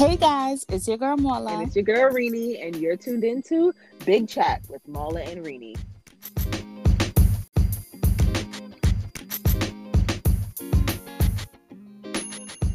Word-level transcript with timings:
Hey 0.00 0.16
guys, 0.16 0.64
it's 0.70 0.88
your 0.88 0.96
girl 0.96 1.18
Marla. 1.18 1.50
And 1.52 1.66
it's 1.66 1.76
your 1.76 1.82
girl 1.82 2.10
Rini, 2.10 2.66
and 2.66 2.74
you're 2.74 2.96
tuned 2.96 3.22
into 3.22 3.74
Big 4.06 4.28
Chat 4.28 4.62
with 4.70 4.80
Marla 4.88 5.30
and 5.30 5.44
Rini. 5.44 5.76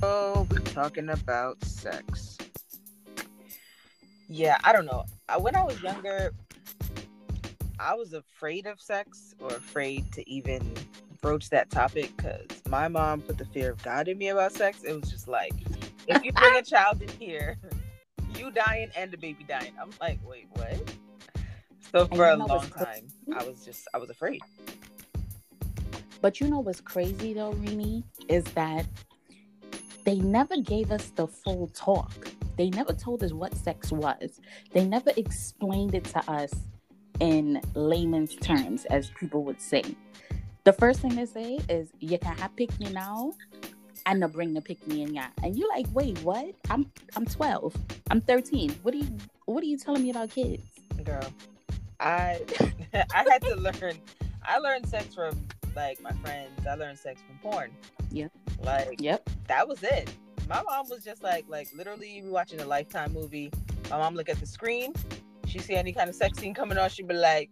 Oh, 0.03 0.45
we're 0.51 0.59
talking 0.59 1.09
about 1.09 1.65
sex. 1.65 2.37
Yeah, 4.27 4.59
I 4.63 4.71
don't 4.71 4.85
know. 4.85 5.05
When 5.39 5.55
I 5.55 5.63
was 5.63 5.81
younger, 5.81 6.31
I 7.79 7.95
was 7.95 8.13
afraid 8.13 8.67
of 8.67 8.79
sex 8.79 9.33
or 9.39 9.47
afraid 9.47 10.11
to 10.11 10.29
even 10.29 10.61
broach 11.23 11.49
that 11.49 11.71
topic 11.71 12.15
because 12.15 12.45
my 12.69 12.87
mom 12.87 13.21
put 13.21 13.39
the 13.39 13.45
fear 13.45 13.71
of 13.71 13.81
God 13.81 14.09
in 14.09 14.19
me 14.19 14.27
about 14.27 14.51
sex. 14.51 14.83
It 14.83 14.93
was 14.93 15.09
just 15.09 15.27
like, 15.27 15.53
if 16.07 16.23
you 16.23 16.31
bring 16.31 16.55
a 16.55 16.61
child 16.61 17.01
in 17.01 17.09
here, 17.19 17.57
you 18.37 18.51
dying 18.51 18.89
and 18.95 19.11
the 19.11 19.17
baby 19.17 19.43
dying. 19.47 19.73
I'm 19.81 19.91
like, 20.01 20.19
wait, 20.25 20.47
what? 20.53 20.93
So 21.91 22.07
for 22.07 22.27
a 22.27 22.35
long 22.35 22.67
time, 22.69 23.07
I 23.35 23.43
was 23.43 23.63
just, 23.63 23.87
I 23.93 23.97
was 23.97 24.09
afraid. 24.09 24.41
But 26.21 26.39
you 26.39 26.49
know 26.49 26.59
what's 26.59 26.81
crazy 26.81 27.33
though, 27.33 27.53
Rini, 27.53 28.03
is 28.27 28.43
that 28.55 28.85
they 30.05 30.15
never 30.19 30.57
gave 30.57 30.91
us 30.91 31.11
the 31.15 31.27
full 31.27 31.67
talk. 31.73 32.27
They 32.57 32.69
never 32.69 32.93
told 32.93 33.23
us 33.23 33.33
what 33.33 33.55
sex 33.55 33.91
was. 33.91 34.39
They 34.71 34.85
never 34.85 35.11
explained 35.17 35.95
it 35.95 36.03
to 36.05 36.31
us 36.31 36.51
in 37.19 37.61
layman's 37.73 38.35
terms, 38.35 38.85
as 38.85 39.11
people 39.19 39.43
would 39.43 39.61
say. 39.61 39.83
The 40.63 40.73
first 40.73 41.01
thing 41.01 41.15
they 41.15 41.25
say 41.25 41.59
is, 41.69 41.91
"You 41.99 42.17
can 42.17 42.35
have 42.37 42.55
pick 42.55 42.77
me 42.79 42.91
now, 42.91 43.33
and 44.05 44.21
they'll 44.21 44.29
bring 44.29 44.53
the 44.53 44.61
pick 44.61 44.85
me 44.87 45.01
in 45.01 45.13
yeah." 45.13 45.29
And 45.43 45.57
you're 45.57 45.69
like, 45.69 45.87
"Wait, 45.93 46.17
what? 46.19 46.55
I'm 46.69 46.91
I'm 47.15 47.25
12. 47.25 47.75
I'm 48.11 48.21
13. 48.21 48.75
What 48.83 48.93
are 48.93 48.97
you 48.97 49.07
What 49.45 49.63
are 49.63 49.67
you 49.67 49.77
telling 49.77 50.03
me 50.03 50.09
about 50.09 50.31
kids?" 50.31 50.63
Girl, 51.03 51.27
I 51.99 52.41
I 52.93 53.25
had 53.29 53.41
to 53.43 53.55
learn. 53.55 53.97
I 54.47 54.59
learned 54.59 54.87
sex 54.87 55.13
from 55.15 55.35
like 55.75 56.01
my 56.01 56.11
friends. 56.11 56.65
I 56.67 56.75
learned 56.75 56.97
sex 56.97 57.21
from 57.21 57.51
porn. 57.51 57.71
Yeah. 58.11 58.27
Like, 58.63 59.01
yep. 59.01 59.29
That 59.47 59.67
was 59.67 59.83
it. 59.83 60.09
My 60.47 60.61
mom 60.63 60.89
was 60.89 61.03
just 61.03 61.23
like, 61.23 61.45
like 61.47 61.69
literally 61.75 62.21
we 62.21 62.29
watching 62.29 62.61
a 62.61 62.65
Lifetime 62.65 63.13
movie. 63.13 63.51
My 63.89 63.97
mom 63.97 64.15
look 64.15 64.29
at 64.29 64.39
the 64.39 64.45
screen. 64.45 64.93
She 65.47 65.59
see 65.59 65.75
any 65.75 65.91
kind 65.91 66.09
of 66.09 66.15
sex 66.15 66.39
scene 66.39 66.53
coming 66.53 66.77
on, 66.77 66.89
she'd 66.89 67.07
be 67.07 67.13
like, 67.13 67.49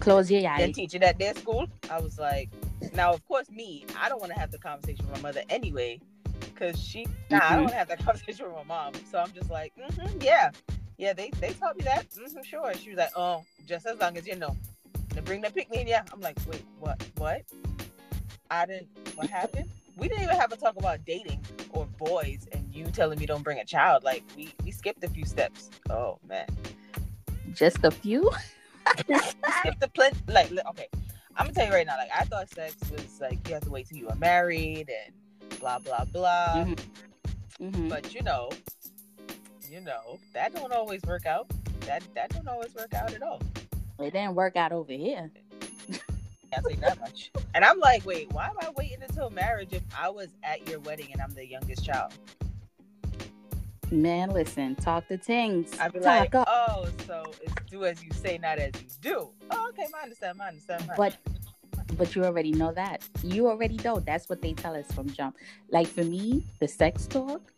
"Close 0.00 0.30
your 0.30 0.48
eyes." 0.48 0.60
They 0.60 0.72
teach 0.72 0.94
you 0.94 1.00
that 1.00 1.18
their 1.18 1.34
school. 1.34 1.68
I 1.90 2.00
was 2.00 2.18
like, 2.18 2.50
now 2.94 3.12
of 3.12 3.24
course 3.26 3.50
me, 3.50 3.84
I 4.00 4.08
don't 4.08 4.20
want 4.20 4.32
to 4.32 4.38
have 4.38 4.50
the 4.50 4.58
conversation 4.58 5.06
with 5.06 5.22
my 5.22 5.28
mother 5.28 5.42
anyway, 5.50 6.00
because 6.40 6.80
she, 6.80 7.06
nah, 7.30 7.40
mm-hmm. 7.40 7.46
I 7.46 7.50
don't 7.50 7.60
want 7.60 7.72
to 7.72 7.78
have 7.78 7.88
that 7.88 7.98
conversation 8.04 8.46
with 8.46 8.54
my 8.54 8.64
mom. 8.64 8.92
So 9.10 9.18
I'm 9.18 9.32
just 9.32 9.50
like, 9.50 9.72
mm-hmm, 9.76 10.20
yeah, 10.20 10.50
yeah, 10.98 11.12
they 11.12 11.30
they 11.40 11.50
taught 11.52 11.76
me 11.76 11.84
that. 11.84 12.10
Mm-hmm, 12.10 12.42
sure. 12.42 12.72
She 12.74 12.90
was 12.90 12.98
like, 12.98 13.12
oh, 13.16 13.44
just 13.66 13.86
as 13.86 13.98
long 13.98 14.16
as 14.16 14.26
you 14.26 14.36
know, 14.36 14.56
to 15.10 15.22
bring 15.22 15.40
the 15.40 15.50
picnic. 15.50 15.86
Yeah, 15.86 16.02
I'm 16.12 16.20
like, 16.20 16.38
wait, 16.48 16.64
what, 16.78 17.02
what? 17.16 17.42
I 18.50 18.66
didn't. 18.66 18.88
What 19.16 19.28
happened? 19.28 19.68
We 19.96 20.08
didn't 20.08 20.24
even 20.24 20.36
have 20.36 20.52
a 20.52 20.56
talk 20.56 20.76
about 20.76 21.04
dating 21.04 21.44
or 21.70 21.86
boys, 21.98 22.48
and 22.52 22.66
you 22.72 22.84
telling 22.86 23.18
me 23.18 23.26
don't 23.26 23.42
bring 23.42 23.58
a 23.58 23.64
child. 23.64 24.04
Like 24.04 24.22
we 24.36 24.52
we 24.64 24.70
skipped 24.70 25.02
a 25.04 25.08
few 25.08 25.24
steps. 25.24 25.70
Oh 25.90 26.18
man, 26.28 26.46
just 27.52 27.84
a 27.84 27.90
few. 27.90 28.30
skipped 28.98 29.80
the 29.80 29.88
plenty. 29.94 30.18
Like 30.28 30.50
okay, 30.70 30.88
I'm 31.36 31.46
gonna 31.46 31.54
tell 31.54 31.66
you 31.66 31.72
right 31.72 31.86
now. 31.86 31.96
Like 31.96 32.10
I 32.16 32.24
thought 32.24 32.48
sex 32.50 32.76
was 32.90 33.20
like 33.20 33.46
you 33.48 33.54
have 33.54 33.64
to 33.64 33.70
wait 33.70 33.88
till 33.88 33.98
you 33.98 34.08
are 34.08 34.16
married 34.16 34.90
and 34.90 35.58
blah 35.60 35.78
blah 35.78 36.04
blah. 36.04 36.54
Mm-hmm. 36.54 37.64
Mm-hmm. 37.64 37.88
But 37.88 38.14
you 38.14 38.22
know, 38.22 38.50
you 39.68 39.80
know 39.80 40.18
that 40.32 40.54
don't 40.54 40.72
always 40.72 41.02
work 41.02 41.26
out. 41.26 41.50
That 41.80 42.02
that 42.14 42.30
don't 42.30 42.48
always 42.48 42.74
work 42.74 42.94
out 42.94 43.12
at 43.12 43.22
all. 43.22 43.42
It 43.98 44.12
didn't 44.12 44.34
work 44.34 44.56
out 44.56 44.72
over 44.72 44.92
here. 44.92 45.30
Can't 46.52 46.66
say 46.66 46.74
that 46.76 47.00
much. 47.00 47.30
And 47.54 47.64
I'm 47.64 47.78
like, 47.78 48.04
wait, 48.04 48.32
why 48.32 48.46
am 48.46 48.56
I 48.60 48.70
waiting 48.76 49.02
until 49.02 49.30
marriage 49.30 49.72
if 49.72 49.82
I 49.98 50.08
was 50.08 50.28
at 50.42 50.68
your 50.68 50.80
wedding 50.80 51.08
and 51.12 51.20
I'm 51.20 51.34
the 51.34 51.46
youngest 51.46 51.84
child? 51.84 52.12
Man, 53.94 54.30
listen, 54.30 54.74
talk 54.74 55.06
the 55.06 55.16
things. 55.16 55.78
I'd 55.78 55.92
be 55.92 56.00
talk 56.00 56.06
like, 56.06 56.34
up. 56.34 56.48
oh, 56.50 56.88
so 57.06 57.22
it's 57.40 57.54
do 57.70 57.84
as 57.84 58.02
you 58.02 58.10
say, 58.12 58.38
not 58.38 58.58
as 58.58 58.72
you 58.74 58.88
do. 59.00 59.30
Oh, 59.52 59.68
okay, 59.68 59.86
I 59.96 60.02
understand, 60.02 60.40
I 60.42 60.48
understand. 60.48 60.90
But 60.96 61.16
but 61.96 62.16
you 62.16 62.24
already 62.24 62.50
know 62.50 62.72
that. 62.72 63.06
You 63.22 63.46
already 63.46 63.76
know 63.84 64.00
that's 64.00 64.28
what 64.28 64.42
they 64.42 64.52
tell 64.52 64.74
us 64.74 64.90
from 64.90 65.08
jump. 65.10 65.36
Like 65.70 65.86
for 65.86 66.02
me, 66.02 66.44
the 66.58 66.66
sex 66.66 67.06
talk, 67.06 67.52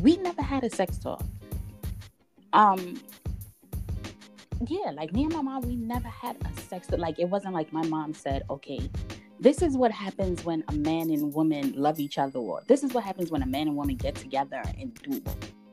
we 0.00 0.16
never 0.18 0.40
had 0.40 0.62
a 0.62 0.70
sex 0.70 0.98
talk. 0.98 1.24
Um, 2.52 3.00
yeah, 4.68 4.92
like 4.92 5.12
me 5.12 5.24
and 5.24 5.32
my 5.32 5.42
mom, 5.42 5.62
we 5.62 5.74
never 5.74 6.08
had 6.08 6.36
a 6.44 6.60
sex. 6.60 6.86
talk. 6.86 7.00
Like 7.00 7.18
it 7.18 7.28
wasn't 7.28 7.54
like 7.54 7.72
my 7.72 7.84
mom 7.86 8.14
said, 8.14 8.44
okay, 8.50 8.88
this 9.40 9.62
is 9.62 9.76
what 9.76 9.90
happens 9.90 10.44
when 10.44 10.62
a 10.68 10.74
man 10.74 11.10
and 11.10 11.34
woman 11.34 11.72
love 11.74 11.98
each 11.98 12.18
other, 12.18 12.38
or 12.38 12.62
this 12.68 12.84
is 12.84 12.92
what 12.94 13.02
happens 13.02 13.32
when 13.32 13.42
a 13.42 13.46
man 13.46 13.66
and 13.66 13.76
woman 13.76 13.96
get 13.96 14.14
together 14.14 14.62
and 14.78 14.94
do. 15.02 15.20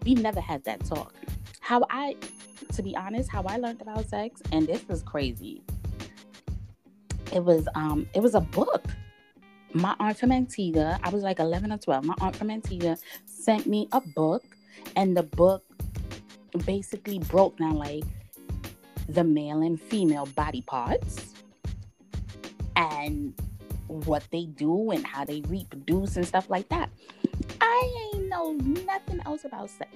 We 0.06 0.16
never 0.16 0.40
had 0.40 0.64
that 0.64 0.86
talk. 0.86 1.14
How 1.60 1.86
I, 1.90 2.16
to 2.74 2.84
be 2.84 2.96
honest, 2.96 3.30
how 3.30 3.44
I 3.44 3.58
learned 3.58 3.82
about 3.82 4.08
sex, 4.10 4.42
and 4.52 4.68
this 4.68 4.88
was 4.88 5.04
crazy. 5.04 5.62
It 7.34 7.44
was 7.44 7.68
um, 7.76 8.08
it 8.14 8.22
was 8.22 8.36
a 8.36 8.42
book. 8.42 8.86
My 9.74 9.96
aunt 10.00 10.18
from 10.18 10.32
Antigua, 10.32 11.00
I 11.04 11.10
was 11.10 11.22
like 11.22 11.40
11 11.40 11.72
or 11.72 11.78
12. 11.78 12.04
My 12.04 12.16
aunt 12.22 12.36
from 12.36 12.50
Antigua 12.50 12.98
sent 13.26 13.68
me 13.68 13.88
a 13.92 14.02
book, 14.02 14.44
and 14.96 15.16
the 15.16 15.24
book 15.24 15.64
basically 16.66 17.20
broke 17.20 17.58
down 17.58 17.76
like 17.76 18.04
the 19.08 19.24
male 19.24 19.62
and 19.62 19.80
female 19.80 20.26
body 20.28 20.62
parts 20.62 21.34
and 22.76 23.34
what 23.88 24.24
they 24.32 24.46
do 24.46 24.92
and 24.92 25.06
how 25.06 25.26
they 25.26 25.42
reproduce 25.48 26.16
and 26.16 26.26
stuff 26.26 26.50
like 26.50 26.70
that. 26.70 26.90
I 27.62 28.10
ain't 28.14 28.28
know 28.28 28.54
nothing 28.54 29.22
else 29.26 29.46
about 29.46 29.70
sex. 29.70 29.92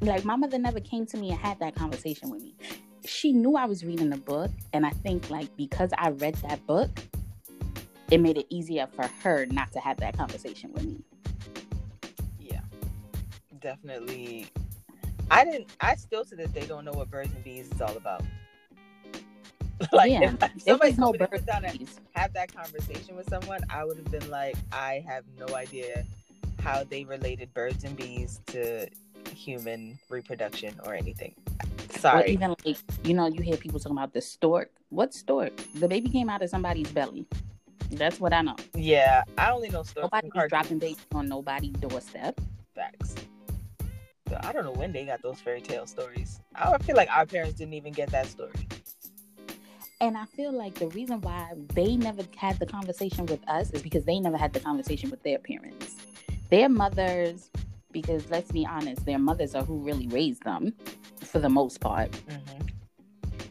Like 0.00 0.24
my 0.24 0.36
mother 0.36 0.58
never 0.58 0.80
came 0.80 1.06
to 1.06 1.16
me 1.16 1.30
and 1.30 1.38
had 1.38 1.58
that 1.60 1.74
conversation 1.74 2.30
with 2.30 2.42
me. 2.42 2.54
She 3.04 3.32
knew 3.32 3.56
I 3.56 3.64
was 3.64 3.84
reading 3.84 4.12
a 4.12 4.16
book, 4.16 4.50
and 4.72 4.86
I 4.86 4.90
think 4.90 5.30
like 5.30 5.54
because 5.56 5.90
I 5.98 6.10
read 6.10 6.34
that 6.36 6.64
book, 6.66 6.90
it 8.10 8.20
made 8.20 8.38
it 8.38 8.46
easier 8.48 8.86
for 8.94 9.08
her 9.22 9.46
not 9.46 9.72
to 9.72 9.80
have 9.80 9.96
that 9.98 10.16
conversation 10.16 10.72
with 10.72 10.84
me. 10.84 11.02
Yeah, 12.38 12.60
definitely 13.60 14.50
I 15.30 15.44
didn't. 15.44 15.68
I 15.80 15.94
still 15.96 16.24
to 16.24 16.36
this 16.36 16.50
day 16.50 16.66
don't 16.66 16.84
know 16.84 16.92
what 16.92 17.10
birds 17.10 17.32
and 17.34 17.44
bees 17.44 17.70
is 17.70 17.80
all 17.80 17.96
about. 17.96 18.22
like 19.92 20.10
yeah, 20.10 20.32
if 20.32 20.62
somebody 20.62 20.94
no 20.98 21.12
birds 21.12 21.44
down 21.44 21.64
and 21.64 21.88
have 22.12 22.32
that 22.32 22.54
conversation 22.54 23.14
with 23.14 23.28
someone, 23.28 23.60
I 23.70 23.84
would 23.84 23.96
have 23.96 24.10
been 24.10 24.28
like, 24.30 24.56
I 24.72 25.04
have 25.06 25.24
no 25.38 25.54
idea 25.54 26.04
how 26.60 26.84
they 26.84 27.04
related 27.04 27.52
birds 27.54 27.84
and 27.84 27.96
bees 27.96 28.40
to 28.46 28.88
human 29.32 29.98
reproduction 30.08 30.74
or 30.84 30.94
anything. 30.94 31.34
Sorry. 31.90 32.22
Or 32.22 32.26
even 32.26 32.54
like 32.64 32.78
you 33.04 33.14
know, 33.14 33.26
you 33.26 33.42
hear 33.42 33.56
people 33.56 33.78
talking 33.80 33.96
about 33.96 34.12
the 34.12 34.20
stork. 34.20 34.70
What 34.90 35.14
stork? 35.14 35.52
The 35.74 35.88
baby 35.88 36.08
came 36.08 36.28
out 36.28 36.42
of 36.42 36.50
somebody's 36.50 36.90
belly. 36.92 37.26
That's 37.90 38.20
what 38.20 38.32
I 38.32 38.42
know. 38.42 38.56
Yeah, 38.74 39.24
I 39.36 39.50
only 39.50 39.70
know 39.70 39.82
storks. 39.82 40.10
Nobody's 40.12 40.50
dropping 40.50 40.78
babies 40.78 41.06
on 41.12 41.28
nobody's 41.28 41.72
doorstep. 41.72 42.40
Facts. 42.74 43.14
I 44.42 44.52
don't 44.52 44.64
know 44.64 44.72
when 44.72 44.92
they 44.92 45.06
got 45.06 45.22
those 45.22 45.40
fairy 45.40 45.62
tale 45.62 45.86
stories. 45.86 46.40
I 46.54 46.76
feel 46.78 46.96
like 46.96 47.08
our 47.10 47.24
parents 47.24 47.54
didn't 47.54 47.74
even 47.74 47.92
get 47.92 48.10
that 48.10 48.26
story. 48.26 48.52
And 50.00 50.16
I 50.16 50.26
feel 50.26 50.52
like 50.52 50.74
the 50.74 50.88
reason 50.88 51.20
why 51.22 51.52
they 51.74 51.96
never 51.96 52.22
had 52.36 52.58
the 52.58 52.66
conversation 52.66 53.26
with 53.26 53.40
us 53.48 53.70
is 53.72 53.82
because 53.82 54.04
they 54.04 54.20
never 54.20 54.36
had 54.36 54.52
the 54.52 54.60
conversation 54.60 55.10
with 55.10 55.22
their 55.24 55.38
parents. 55.38 55.96
Their 56.50 56.68
mothers, 56.68 57.50
because 57.92 58.30
let's 58.30 58.50
be 58.50 58.66
honest, 58.66 59.04
their 59.04 59.18
mothers 59.18 59.54
are 59.54 59.64
who 59.64 59.78
really 59.78 60.06
raised 60.08 60.44
them 60.44 60.74
for 61.24 61.38
the 61.38 61.48
most 61.48 61.80
part. 61.80 62.10
Mm-hmm 62.10 62.58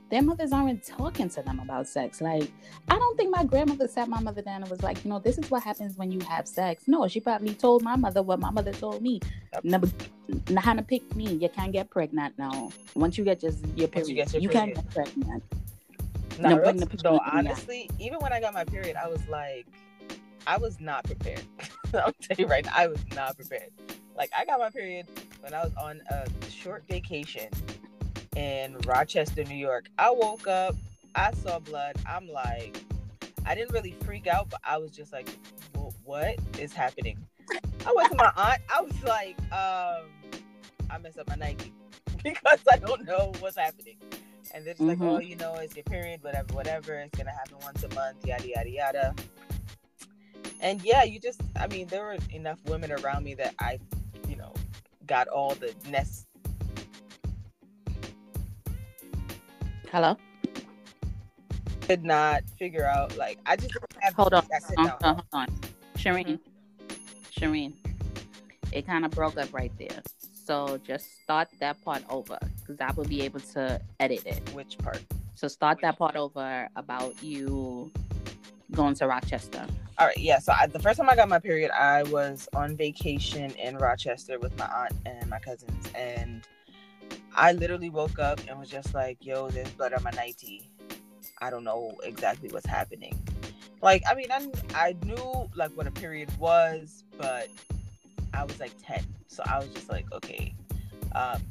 their 0.10 0.22
mothers 0.22 0.52
aren't 0.52 0.86
talking 0.86 1.30
to 1.30 1.42
them 1.42 1.60
about 1.60 1.88
sex. 1.88 2.22
Like, 2.22 2.50
I 2.90 2.98
don't 2.98 3.18
think 3.18 3.36
my 3.36 3.44
grandmother 3.44 3.88
sat 3.88 4.08
my 4.08 4.22
mother 4.22 4.42
down 4.42 4.62
and 4.62 4.72
was 4.72 4.82
like, 4.82 5.04
you 5.04 5.10
know, 5.10 5.20
this 5.20 5.38
is 5.38 5.52
what 5.52 5.64
happens 5.64 5.98
when 5.98 6.12
you 6.12 6.20
have 6.22 6.48
sex. 6.48 6.84
No, 6.88 7.08
she 7.08 7.20
probably 7.20 7.54
told 7.54 7.84
my 7.84 7.96
mother 7.96 8.22
what 8.22 8.40
my 8.40 8.50
mother 8.50 8.72
told 8.72 9.02
me. 9.02 9.20
Never, 9.64 9.88
how 10.58 10.74
to 10.74 10.82
pick 10.82 11.16
me. 11.16 11.34
You 11.34 11.50
can't 11.50 11.74
get 11.74 11.90
pregnant 11.90 12.38
now. 12.38 12.72
Once 12.96 13.18
you 13.18 13.26
get 13.26 13.40
just 13.42 13.66
your 13.76 13.88
period, 13.90 14.10
you, 14.10 14.16
your 14.16 14.42
you 14.42 14.50
can't 14.50 14.76
get 14.76 14.90
pregnant. 14.92 15.44
No, 16.40 16.56
no 16.56 16.88
so 16.98 17.20
honestly, 17.30 17.90
even 18.00 18.20
when 18.20 18.32
I 18.32 18.40
got 18.40 18.54
my 18.54 18.64
period, 18.64 18.96
I 18.96 19.08
was 19.08 19.28
like, 19.28 19.66
I 20.48 20.58
was 20.58 20.80
not 20.80 21.04
prepared. 21.04 21.44
I'll 21.94 22.14
tell 22.22 22.38
you 22.38 22.48
right 22.48 22.66
now, 22.66 22.72
I 22.76 22.88
was 22.88 23.00
not 23.14 23.36
prepared. 23.36 23.70
Like, 24.16 24.32
I 24.38 24.46
got 24.46 24.60
my 24.60 24.70
period 24.70 25.06
when 25.42 25.54
I 25.54 25.62
was 25.64 25.74
on 25.76 26.02
a 26.10 26.26
short 26.50 26.84
vacation 26.88 27.50
in 28.36 28.78
Rochester, 28.88 29.44
New 29.44 29.56
York. 29.58 29.90
I 30.00 30.10
woke 30.10 30.48
up, 30.48 30.76
I 31.16 31.34
saw 31.34 31.60
blood. 31.60 31.98
I'm 32.08 32.28
like, 32.30 32.82
I 33.46 33.56
didn't 33.56 33.74
really 33.74 33.94
freak 34.06 34.26
out, 34.28 34.50
but 34.50 34.62
I 34.64 34.78
was 34.78 34.92
just 34.92 35.12
like, 35.12 35.30
what 36.06 36.38
is 36.58 36.72
happening? 36.74 37.18
I 37.86 37.92
went 37.94 38.12
to 38.12 38.18
my 38.18 38.32
aunt. 38.38 38.62
I 38.74 38.82
was 38.82 39.04
like, 39.04 39.38
um, 39.52 40.06
I 40.90 40.98
messed 40.98 41.20
up 41.20 41.28
my 41.28 41.36
Nike 41.36 41.74
because 42.24 42.60
I 42.72 42.78
don't 42.78 43.06
know 43.06 43.34
what's 43.40 43.58
happening. 43.58 43.98
And 44.54 44.66
they're 44.66 44.76
just 44.76 44.86
like, 44.86 44.98
Mhm. 45.00 45.16
oh, 45.18 45.20
you 45.20 45.36
know, 45.36 45.56
it's 45.56 45.76
your 45.76 45.84
period, 45.84 46.24
whatever, 46.24 46.54
whatever. 46.54 46.96
It's 46.96 47.18
gonna 47.18 47.32
happen 47.32 47.58
once 47.64 47.84
a 47.84 47.94
month, 47.94 48.26
yada 48.26 48.48
yada 48.48 48.70
yada. 48.70 49.16
And 50.60 50.82
yeah, 50.84 51.04
you 51.04 51.20
just, 51.20 51.42
I 51.60 51.68
mean, 51.68 51.88
there 51.88 52.04
were 52.04 52.18
enough 52.32 52.60
women 52.66 52.92
around 52.92 53.24
me 53.24 53.36
that 53.36 53.54
I, 53.60 53.80
you 54.28 54.36
know, 54.36 54.54
got 55.06 55.28
all 55.28 55.56
the 55.56 55.74
nest. 55.90 56.28
Hello. 59.92 60.18
Could 61.82 62.04
not 62.04 62.44
figure 62.60 62.86
out 62.86 63.16
like 63.18 63.40
I 63.46 63.56
just 63.56 63.74
Hold 64.16 64.34
on. 64.34 64.46
Hold 64.76 64.90
on. 64.90 65.16
Hold 65.16 65.24
on. 65.32 65.48
Shireen. 65.96 66.40
Mm-hmm. 66.40 67.44
Shireen. 67.46 67.74
It 68.74 68.86
kind 68.86 69.06
of 69.06 69.12
broke 69.12 69.38
up 69.38 69.54
right 69.54 69.72
there. 69.80 70.02
So 70.34 70.80
just 70.86 71.22
start 71.24 71.48
that 71.60 71.82
part 71.84 72.04
over 72.10 72.38
because 72.60 72.82
I 72.82 72.92
will 72.92 73.06
be 73.06 73.22
able 73.22 73.40
to 73.40 73.82
edit 74.00 74.26
it. 74.26 74.50
Which 74.54 74.78
part? 74.78 75.02
So 75.36 75.48
start 75.48 75.80
that 75.82 75.98
part 75.98 76.16
over 76.16 76.68
about 76.76 77.22
you 77.24 77.92
going 78.72 78.96
to 78.96 79.08
Rochester. 79.08 79.66
All 80.00 80.06
right, 80.06 80.18
yeah. 80.18 80.38
So 80.38 80.54
I, 80.54 80.68
the 80.68 80.78
first 80.78 80.98
time 80.98 81.10
I 81.10 81.16
got 81.16 81.28
my 81.28 81.40
period, 81.40 81.72
I 81.72 82.04
was 82.04 82.48
on 82.54 82.78
vacation 82.78 83.50
in 83.52 83.78
Rochester 83.78 84.38
with 84.38 84.56
my 84.60 84.68
aunt 84.68 84.94
and 85.08 85.28
my 85.28 85.40
cousins, 85.40 85.90
and 85.96 86.48
I 87.36 87.54
literally 87.54 87.90
woke 87.90 88.20
up 88.20 88.40
and 88.48 88.60
was 88.60 88.70
just 88.70 88.94
like, 88.94 89.26
"Yo, 89.26 89.50
there's 89.50 89.70
blood 89.72 89.94
on 89.94 90.04
my 90.04 90.12
nightie. 90.12 90.70
I 91.40 91.50
don't 91.50 91.64
know 91.64 91.98
exactly 92.04 92.50
what's 92.50 92.68
happening." 92.68 93.18
Like, 93.82 94.04
I 94.08 94.14
mean, 94.14 94.32
I 94.32 94.48
I 94.76 94.96
knew 95.04 95.50
like 95.56 95.72
what 95.72 95.88
a 95.88 95.92
period 95.92 96.30
was, 96.38 97.04
but 97.18 97.50
I 98.36 98.44
was 98.44 98.60
like 98.60 98.74
ten, 98.80 99.04
so 99.28 99.42
I 99.48 99.58
was 99.58 99.70
just 99.70 99.90
like, 99.90 100.06
okay, 100.14 100.54
um, 101.16 101.42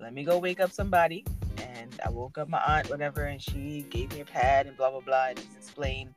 let 0.00 0.14
me 0.14 0.24
go 0.24 0.38
wake 0.38 0.60
up 0.60 0.72
somebody. 0.72 1.26
And 1.58 2.00
I 2.04 2.08
woke 2.08 2.38
up 2.38 2.48
my 2.48 2.62
aunt, 2.66 2.88
whatever, 2.88 3.24
and 3.24 3.42
she 3.42 3.84
gave 3.90 4.10
me 4.14 4.20
a 4.20 4.24
pad 4.24 4.66
and 4.66 4.76
blah 4.76 4.90
blah 4.90 5.00
blah, 5.00 5.26
and 5.28 5.38
she's 5.38 5.54
explained 5.54 6.14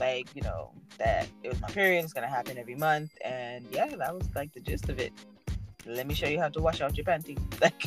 like 0.00 0.26
you 0.34 0.42
know 0.42 0.70
that 0.98 1.28
it 1.44 1.48
was 1.50 1.60
my 1.60 1.68
period 1.68 2.02
it's 2.04 2.12
gonna 2.12 2.26
happen 2.28 2.58
every 2.58 2.74
month 2.74 3.10
and 3.24 3.64
yeah 3.70 3.86
that 3.96 4.14
was 4.14 4.26
like 4.34 4.52
the 4.54 4.60
gist 4.60 4.88
of 4.88 4.98
it 4.98 5.12
let 5.86 6.06
me 6.06 6.14
show 6.14 6.26
you 6.26 6.40
how 6.40 6.48
to 6.48 6.60
wash 6.60 6.80
out 6.80 6.96
your 6.96 7.04
panty 7.04 7.38
like 7.62 7.82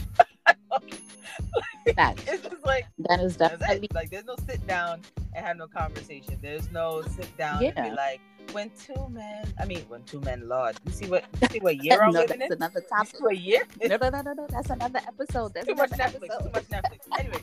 That 1.95 2.15
it's 2.27 2.43
just 2.43 2.65
like 2.65 2.85
that 3.09 3.19
is 3.19 3.35
definitely 3.37 3.85
it. 3.91 3.93
like 3.93 4.09
there's 4.09 4.25
no 4.25 4.35
sit 4.47 4.65
down 4.67 5.01
and 5.35 5.45
have 5.45 5.57
no 5.57 5.67
conversation 5.67 6.37
there's 6.41 6.71
no 6.71 7.01
sit 7.01 7.35
down 7.37 7.63
and 7.63 7.73
Yeah. 7.75 7.89
be 7.89 7.95
like 7.95 8.21
when 8.51 8.71
two 8.79 9.07
men 9.09 9.45
i 9.59 9.65
mean 9.65 9.83
when 9.89 10.03
two 10.03 10.19
men 10.21 10.47
lord 10.47 10.75
you 10.85 10.91
see 10.91 11.07
what 11.07 11.23
you 11.41 11.47
see 11.49 11.59
what 11.59 11.77
year 11.83 12.01
i'm 12.01 12.11
no, 12.13 12.21
living 12.21 12.39
that's 12.39 12.51
in 12.51 12.57
another 12.57 12.81
you 12.81 12.87
topic. 12.87 13.15
see 13.17 13.23
what 13.23 13.37
year 13.37 13.63
No, 13.87 13.97
no, 13.97 14.09
no, 14.09 14.21
no, 14.21 14.33
no. 14.33 14.47
That's 14.49 14.69
another 14.69 14.99
episode. 15.07 15.53
That's 15.53 15.67
too 15.67 15.75
much 15.75 15.91
Netflix. 15.91 16.15
episode. 16.29 16.43
Too 16.43 16.51
much 16.53 16.67
Netflix. 16.69 16.99
Anyway, 17.19 17.39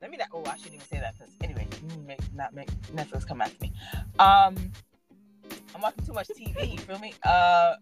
let 0.00 0.10
me 0.10 0.16
not. 0.16 0.28
Oh, 0.32 0.44
I 0.44 0.56
shouldn't 0.56 0.74
even 0.74 0.86
say 0.86 1.00
that 1.00 1.14
because 1.18 1.34
anyway, 1.42 1.66
make, 2.06 2.20
not 2.34 2.54
make 2.54 2.70
Netflix 2.94 3.26
come 3.26 3.40
after 3.40 3.56
me. 3.60 3.72
Um, 4.18 4.56
I'm 5.74 5.80
watching 5.82 6.04
too 6.06 6.12
much 6.12 6.28
TV. 6.28 6.72
You 6.72 6.78
feel 6.78 6.98
me? 6.98 7.14
Uh, 7.24 7.74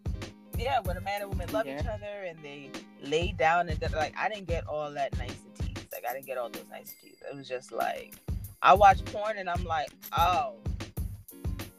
yeah. 0.58 0.80
When 0.80 0.96
a 0.96 1.00
man 1.00 1.22
and 1.22 1.30
woman 1.30 1.48
love 1.52 1.66
each 1.66 1.86
other 1.86 2.24
and 2.26 2.38
they 2.42 2.70
lay 3.02 3.32
down 3.32 3.68
and 3.68 3.80
like, 3.92 4.14
I 4.18 4.28
didn't 4.28 4.46
get 4.46 4.66
all 4.66 4.90
that 4.92 5.16
niceties. 5.18 5.88
Like 5.92 6.04
I 6.08 6.14
didn't 6.14 6.26
get 6.26 6.38
all 6.38 6.48
those 6.48 6.64
niceties. 6.70 7.16
It 7.30 7.36
was 7.36 7.48
just 7.48 7.72
like 7.72 8.14
I 8.62 8.74
watch 8.74 9.04
porn 9.06 9.38
and 9.38 9.48
I'm 9.48 9.64
like, 9.64 9.90
oh, 10.16 10.54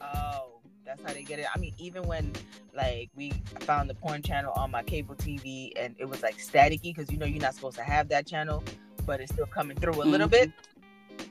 oh. 0.00 0.58
That's 0.88 1.02
how 1.02 1.12
they 1.12 1.22
get 1.22 1.38
it. 1.38 1.44
I 1.54 1.58
mean, 1.58 1.74
even 1.76 2.04
when 2.04 2.32
like 2.74 3.10
we 3.14 3.32
found 3.60 3.90
the 3.90 3.94
porn 3.94 4.22
channel 4.22 4.54
on 4.56 4.70
my 4.70 4.82
cable 4.82 5.14
TV 5.14 5.70
and 5.76 5.94
it 5.98 6.06
was 6.06 6.22
like 6.22 6.38
staticky 6.38 6.94
because 6.94 7.12
you 7.12 7.18
know 7.18 7.26
you're 7.26 7.42
not 7.42 7.54
supposed 7.54 7.76
to 7.76 7.82
have 7.82 8.08
that 8.08 8.26
channel, 8.26 8.64
but 9.08 9.20
it's 9.20 9.32
still 9.32 9.46
coming 9.46 9.76
through 9.78 10.00
a 10.02 10.04
little 10.04 10.28
bit. 10.28 10.50
Mm-hmm. 10.50 11.24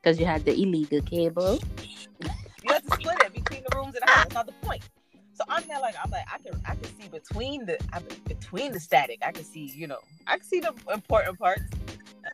Because 0.00 0.18
you 0.18 0.24
had 0.24 0.46
the 0.46 0.54
illegal 0.54 1.02
cable. 1.02 1.60
You 2.18 2.72
have 2.72 2.82
to 2.86 2.94
split 2.94 3.22
it 3.22 3.34
between 3.34 3.62
the 3.68 3.76
rooms 3.76 3.94
in 3.94 4.00
the 4.04 4.10
house. 4.10 4.24
That's 4.24 4.34
not 4.34 4.46
the 4.46 4.66
point. 4.66 4.82
So 5.34 5.44
I'm 5.48 5.62
there 5.68 5.78
like 5.78 5.94
I'm 6.02 6.10
like 6.10 6.24
I 6.32 6.38
can 6.38 6.60
I 6.66 6.74
can 6.74 7.00
see 7.00 7.08
between 7.08 7.66
the 7.66 7.78
I, 7.92 8.00
between 8.26 8.72
the 8.72 8.80
static. 8.80 9.18
I 9.22 9.30
can 9.30 9.44
see 9.44 9.72
you 9.76 9.86
know 9.86 9.98
I 10.26 10.38
can 10.38 10.46
see 10.46 10.60
the 10.60 10.72
important 10.92 11.38
parts. 11.38 11.62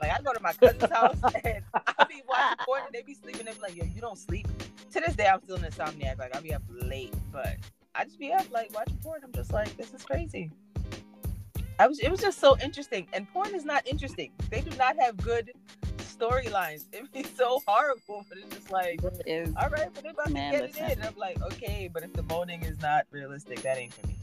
Like 0.00 0.12
I 0.12 0.22
go 0.22 0.32
to 0.32 0.40
my 0.40 0.52
cousin's 0.52 0.92
house 0.92 1.18
and 1.44 1.64
I 1.74 2.04
be 2.04 2.22
watching 2.28 2.56
porn 2.64 2.82
and 2.86 2.94
they 2.94 3.02
be 3.02 3.14
sleeping. 3.14 3.46
They 3.46 3.52
be 3.52 3.60
like, 3.60 3.76
yo, 3.76 3.84
you 3.84 4.00
don't 4.00 4.18
sleep. 4.18 4.46
To 4.92 5.00
this 5.00 5.16
day, 5.16 5.26
I'm 5.26 5.42
still 5.42 5.56
an 5.56 5.62
insomniac. 5.62 6.18
Like 6.18 6.36
I'll 6.36 6.42
be 6.42 6.54
up 6.54 6.62
late, 6.70 7.14
but 7.32 7.56
I 7.96 8.04
just 8.04 8.18
be 8.18 8.32
up 8.32 8.50
like 8.52 8.72
watching 8.72 8.98
porn. 9.02 9.22
I'm 9.24 9.32
just 9.32 9.52
like, 9.52 9.76
this 9.76 9.92
is 9.92 10.04
crazy. 10.04 10.52
I 11.78 11.86
was. 11.86 11.98
It 12.00 12.10
was 12.10 12.20
just 12.20 12.38
so 12.40 12.56
interesting. 12.58 13.06
And 13.12 13.30
porn 13.32 13.54
is 13.54 13.64
not 13.64 13.86
interesting. 13.86 14.32
They 14.50 14.60
do 14.60 14.76
not 14.76 14.96
have 15.00 15.16
good 15.18 15.52
storylines. 15.98 16.86
It'd 16.92 17.12
be 17.12 17.22
so 17.22 17.62
horrible, 17.66 18.24
but 18.28 18.38
it's 18.38 18.54
just 18.54 18.70
like, 18.72 19.00
It 19.26 19.50
all 19.56 19.68
right, 19.68 19.88
but 19.94 20.02
they're 20.02 20.12
about 20.12 20.30
Man, 20.30 20.52
to 20.52 20.58
get 20.58 20.66
listen. 20.68 20.84
it 20.84 20.92
in. 20.92 20.98
And 20.98 21.08
I'm 21.08 21.16
like, 21.16 21.40
okay, 21.52 21.88
but 21.92 22.02
if 22.02 22.12
the 22.12 22.22
moaning 22.24 22.62
is 22.64 22.80
not 22.80 23.06
realistic, 23.10 23.62
that 23.62 23.78
ain't 23.78 23.92
for 23.94 24.06
me. 24.08 24.16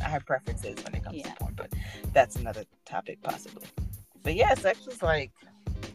I 0.00 0.08
have 0.08 0.24
preferences 0.26 0.76
when 0.84 0.94
it 0.94 1.02
comes 1.02 1.16
Yeah. 1.16 1.30
to 1.30 1.36
porn, 1.36 1.54
but 1.56 1.72
that's 2.12 2.36
another 2.36 2.64
topic 2.84 3.20
possibly. 3.22 3.66
But 4.22 4.34
yeah, 4.36 4.54
sex 4.54 4.86
was 4.86 5.02
like 5.02 5.32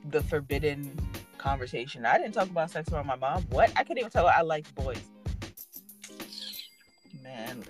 the 0.09 0.21
forbidden 0.23 0.91
conversation. 1.37 2.05
I 2.05 2.17
didn't 2.17 2.33
talk 2.33 2.49
about 2.49 2.71
sex 2.71 2.91
around 2.91 3.07
my 3.07 3.15
mom. 3.15 3.43
What? 3.51 3.71
I 3.77 3.83
couldn't 3.83 3.99
even 3.99 4.11
tell 4.11 4.27
her 4.27 4.33
I 4.35 4.41
liked 4.41 4.73
boys. 4.75 4.99
Man, 7.23 7.63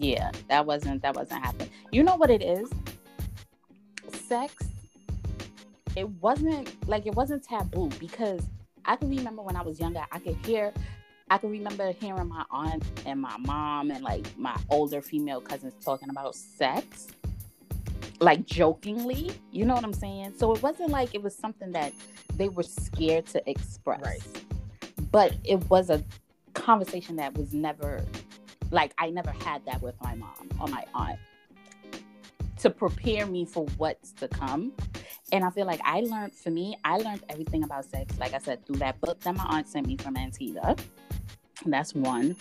Yeah, 0.00 0.30
that 0.48 0.64
wasn't 0.64 1.02
that 1.02 1.14
wasn't 1.14 1.44
happening. 1.44 1.70
You 1.90 2.02
know 2.02 2.16
what 2.16 2.30
it 2.30 2.42
is? 2.42 2.70
Sex. 4.12 4.54
It 5.94 6.08
wasn't 6.08 6.88
like 6.88 7.06
it 7.06 7.14
wasn't 7.14 7.42
taboo 7.44 7.90
because 8.00 8.40
I 8.84 8.96
can 8.96 9.10
remember 9.10 9.42
when 9.42 9.56
I 9.56 9.62
was 9.62 9.78
younger, 9.78 10.02
I 10.10 10.18
could 10.18 10.36
hear 10.46 10.72
I 11.30 11.38
can 11.38 11.50
remember 11.50 11.92
hearing 11.92 12.28
my 12.28 12.44
aunt 12.50 12.84
and 13.06 13.20
my 13.20 13.36
mom 13.38 13.90
and 13.90 14.02
like 14.04 14.26
my 14.36 14.56
older 14.68 15.00
female 15.00 15.40
cousins 15.40 15.74
talking 15.84 16.10
about 16.10 16.34
sex. 16.34 17.08
Like 18.20 18.46
jokingly, 18.46 19.32
you 19.50 19.64
know 19.64 19.74
what 19.74 19.82
I'm 19.82 19.92
saying? 19.92 20.34
So 20.36 20.54
it 20.54 20.62
wasn't 20.62 20.90
like 20.90 21.14
it 21.14 21.22
was 21.22 21.34
something 21.34 21.72
that 21.72 21.92
they 22.36 22.48
were 22.48 22.62
scared 22.62 23.26
to 23.28 23.50
express. 23.50 24.00
Right. 24.02 24.44
But 25.10 25.34
it 25.44 25.68
was 25.68 25.90
a 25.90 26.04
conversation 26.54 27.16
that 27.16 27.34
was 27.36 27.52
never 27.52 28.04
like 28.72 28.92
I 28.98 29.10
never 29.10 29.30
had 29.30 29.64
that 29.66 29.80
with 29.80 29.94
my 30.02 30.14
mom 30.16 30.48
or 30.60 30.66
my 30.66 30.84
aunt 30.94 31.18
to 32.58 32.70
prepare 32.70 33.26
me 33.26 33.44
for 33.44 33.66
what's 33.76 34.12
to 34.12 34.26
come. 34.28 34.72
And 35.30 35.44
I 35.44 35.50
feel 35.50 35.66
like 35.66 35.80
I 35.84 36.00
learned 36.00 36.34
for 36.34 36.50
me, 36.50 36.76
I 36.84 36.96
learned 36.98 37.22
everything 37.28 37.62
about 37.64 37.84
sex, 37.84 38.18
like 38.18 38.34
I 38.34 38.38
said, 38.38 38.66
through 38.66 38.76
that 38.76 39.00
book 39.00 39.20
that 39.20 39.34
my 39.36 39.44
aunt 39.44 39.68
sent 39.68 39.86
me 39.86 39.96
from 39.96 40.16
Antigua. 40.16 40.76
That's 41.64 41.94
one. 41.94 42.36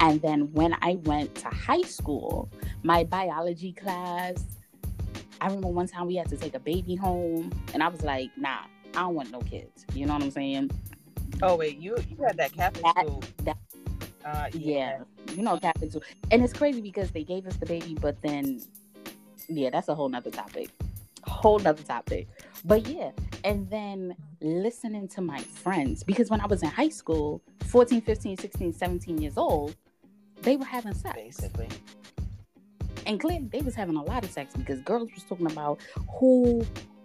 And 0.00 0.20
then 0.22 0.52
when 0.52 0.74
I 0.80 0.98
went 1.04 1.34
to 1.36 1.48
high 1.48 1.82
school, 1.82 2.48
my 2.82 3.04
biology 3.04 3.72
class, 3.72 4.42
I 5.40 5.46
remember 5.46 5.68
one 5.68 5.86
time 5.88 6.06
we 6.06 6.16
had 6.16 6.28
to 6.30 6.36
take 6.36 6.54
a 6.54 6.58
baby 6.60 6.94
home, 6.96 7.50
and 7.74 7.82
I 7.82 7.88
was 7.88 8.02
like, 8.02 8.30
nah, 8.36 8.60
I 8.94 9.00
don't 9.00 9.14
want 9.14 9.30
no 9.30 9.40
kids. 9.40 9.84
You 9.94 10.06
know 10.06 10.14
what 10.14 10.22
I'm 10.22 10.30
saying? 10.30 10.70
Oh 11.42 11.56
wait, 11.56 11.78
you 11.78 11.96
you 12.10 12.22
had 12.24 12.36
that 12.38 12.52
Catholic 12.52 12.82
That- 12.82 13.06
school. 13.06 13.22
that- 13.44 13.56
uh, 14.24 14.48
yeah, 14.52 14.98
you 15.36 15.42
know. 15.42 15.58
And 16.30 16.42
it's 16.42 16.52
crazy 16.52 16.80
because 16.80 17.10
they 17.10 17.24
gave 17.24 17.46
us 17.46 17.56
the 17.56 17.66
baby, 17.66 17.96
but 18.00 18.20
then 18.22 18.60
yeah, 19.48 19.70
that's 19.70 19.88
a 19.88 19.94
whole 19.94 20.08
nother 20.08 20.30
topic. 20.30 20.70
Whole 21.24 21.58
nother 21.58 21.82
topic. 21.82 22.28
But 22.64 22.86
yeah, 22.86 23.10
and 23.44 23.68
then 23.70 24.16
listening 24.40 25.08
to 25.08 25.20
my 25.20 25.40
friends, 25.40 26.02
because 26.02 26.30
when 26.30 26.40
I 26.40 26.46
was 26.46 26.62
in 26.62 26.68
high 26.68 26.88
school, 26.88 27.42
14, 27.64 28.00
15, 28.00 28.36
16, 28.38 28.72
17 28.72 29.18
years 29.18 29.36
old, 29.36 29.74
they 30.42 30.56
were 30.56 30.64
having 30.64 30.94
sex. 30.94 31.16
basically. 31.16 31.68
And 33.06 33.18
clearly 33.18 33.48
they 33.50 33.60
was 33.60 33.74
having 33.74 33.96
a 33.96 34.02
lot 34.02 34.24
of 34.24 34.30
sex 34.30 34.54
because 34.54 34.80
girls 34.82 35.10
was 35.14 35.24
talking 35.24 35.46
about 35.46 35.80
who 36.18 36.64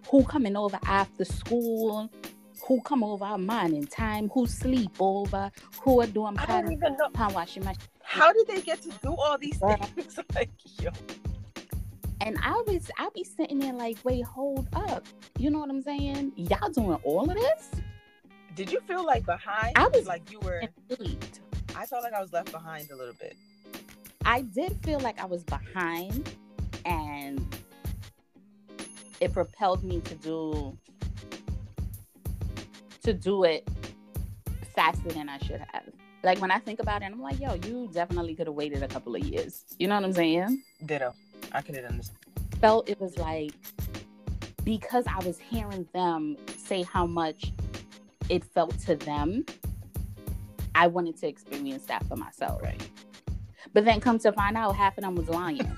who 0.09 0.23
coming 0.23 0.55
over 0.55 0.79
after 0.85 1.25
school, 1.25 2.11
who 2.65 2.81
come 2.81 3.03
over 3.03 3.25
at 3.25 3.39
morning 3.39 3.85
time, 3.85 4.29
who 4.33 4.47
sleep 4.47 4.91
over, 4.99 5.51
who 5.81 6.01
are 6.01 6.07
doing 6.07 6.35
I 6.39 6.45
don't 6.45 6.63
pan, 6.63 6.71
even 6.71 6.97
know 6.97 7.09
pan 7.09 7.33
washing 7.33 7.63
machine. 7.63 7.81
how 8.03 8.33
did 8.33 8.47
they 8.47 8.61
get 8.61 8.81
to 8.83 8.89
do 9.03 9.15
all 9.15 9.37
these 9.37 9.57
things. 9.57 10.19
like, 10.35 10.49
yo, 10.81 10.89
And 12.21 12.37
I 12.41 12.61
was 12.67 12.89
I 12.97 13.09
be 13.13 13.23
sitting 13.23 13.59
there 13.59 13.73
like, 13.73 13.97
wait, 14.03 14.23
hold 14.25 14.67
up. 14.73 15.05
You 15.37 15.49
know 15.51 15.59
what 15.59 15.69
I'm 15.69 15.81
saying? 15.81 16.31
Y'all 16.37 16.69
doing 16.71 16.99
all 17.03 17.29
of 17.29 17.35
this? 17.35 17.69
did 18.55 18.71
you 18.71 18.79
feel 18.87 19.05
like 19.05 19.25
behind? 19.25 19.73
I 19.75 19.87
was- 19.89 20.05
like 20.07 20.31
you 20.31 20.39
were. 20.39 20.61
I 21.75 21.85
felt 21.85 22.03
like 22.03 22.13
I 22.13 22.21
was 22.21 22.31
left 22.31 22.51
behind 22.53 22.89
a 22.89 22.95
little 22.95 23.13
bit. 23.19 23.35
I 24.23 24.41
did 24.41 24.77
feel 24.83 24.99
like 25.01 25.19
I 25.19 25.25
was 25.25 25.43
behind 25.43 26.29
and 26.85 27.45
it 29.19 29.33
propelled 29.33 29.83
me 29.83 29.99
to 30.01 30.15
do 30.15 30.77
to 33.05 33.13
do 33.13 33.43
it 33.43 33.67
faster 34.75 35.09
than 35.09 35.29
I 35.29 35.37
should 35.39 35.61
have. 35.71 35.83
Like 36.23 36.41
when 36.41 36.51
I 36.51 36.59
think 36.59 36.79
about 36.79 37.03
it, 37.03 37.05
I'm 37.05 37.21
like, 37.21 37.39
yo, 37.39 37.53
you 37.53 37.89
definitely 37.93 38.35
could 38.35 38.47
have 38.47 38.55
waited 38.55 38.81
a 38.81 38.87
couple 38.87 39.15
of 39.15 39.23
years. 39.23 39.63
You 39.79 39.87
know 39.87 39.95
what 39.95 40.03
I'm 40.03 40.13
saying? 40.13 40.63
Ditto. 40.85 41.13
I 41.51 41.61
could 41.61 41.75
have 41.75 41.85
done 41.87 41.97
this. 41.97 42.11
Felt 42.59 42.89
it 42.89 42.99
was 42.99 43.17
like 43.17 43.53
because 44.63 45.05
I 45.07 45.23
was 45.23 45.37
hearing 45.37 45.87
them 45.93 46.35
say 46.57 46.81
how 46.81 47.05
much 47.05 47.53
it 48.29 48.43
felt 48.43 48.77
to 48.79 48.95
them, 48.95 49.45
I 50.73 50.87
wanted 50.87 51.17
to 51.17 51.27
experience 51.27 51.85
that 51.85 52.03
for 52.07 52.15
myself. 52.15 52.61
Right. 52.63 52.89
But 53.73 53.85
then 53.85 53.99
come 54.01 54.17
to 54.19 54.31
find 54.31 54.57
out 54.57 54.75
half 54.75 54.97
of 54.97 55.03
them 55.03 55.15
was 55.15 55.29
lying. 55.29 55.71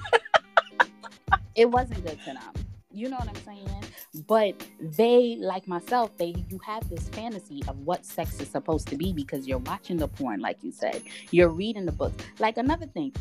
it 1.56 1.70
wasn't 1.70 2.06
good 2.06 2.20
to 2.24 2.34
them. 2.34 2.54
You 2.92 3.10
know 3.10 3.18
what 3.18 3.28
I'm 3.28 3.36
saying? 3.44 3.84
But 4.22 4.56
they, 4.80 5.38
like 5.40 5.68
myself, 5.68 6.18
they 6.18 6.36
you 6.50 6.60
have 6.60 6.90
this 6.90 7.08
fantasy 7.10 7.64
of 7.68 7.80
what 7.80 8.06
sex 8.06 8.40
is 8.40 8.50
supposed 8.50 8.88
to 8.90 8.96
be 8.96 9.14
because 9.14 9.48
you're 9.48 9.60
watching 9.60 9.98
the 9.98 10.08
porn, 10.08 10.40
like 10.40 10.64
you 10.64 10.72
said. 10.72 11.04
You're 11.32 11.50
reading 11.50 11.86
the 11.86 11.92
book 11.92 12.14
Like 12.40 12.58
another 12.58 12.86
thing, 12.86 13.14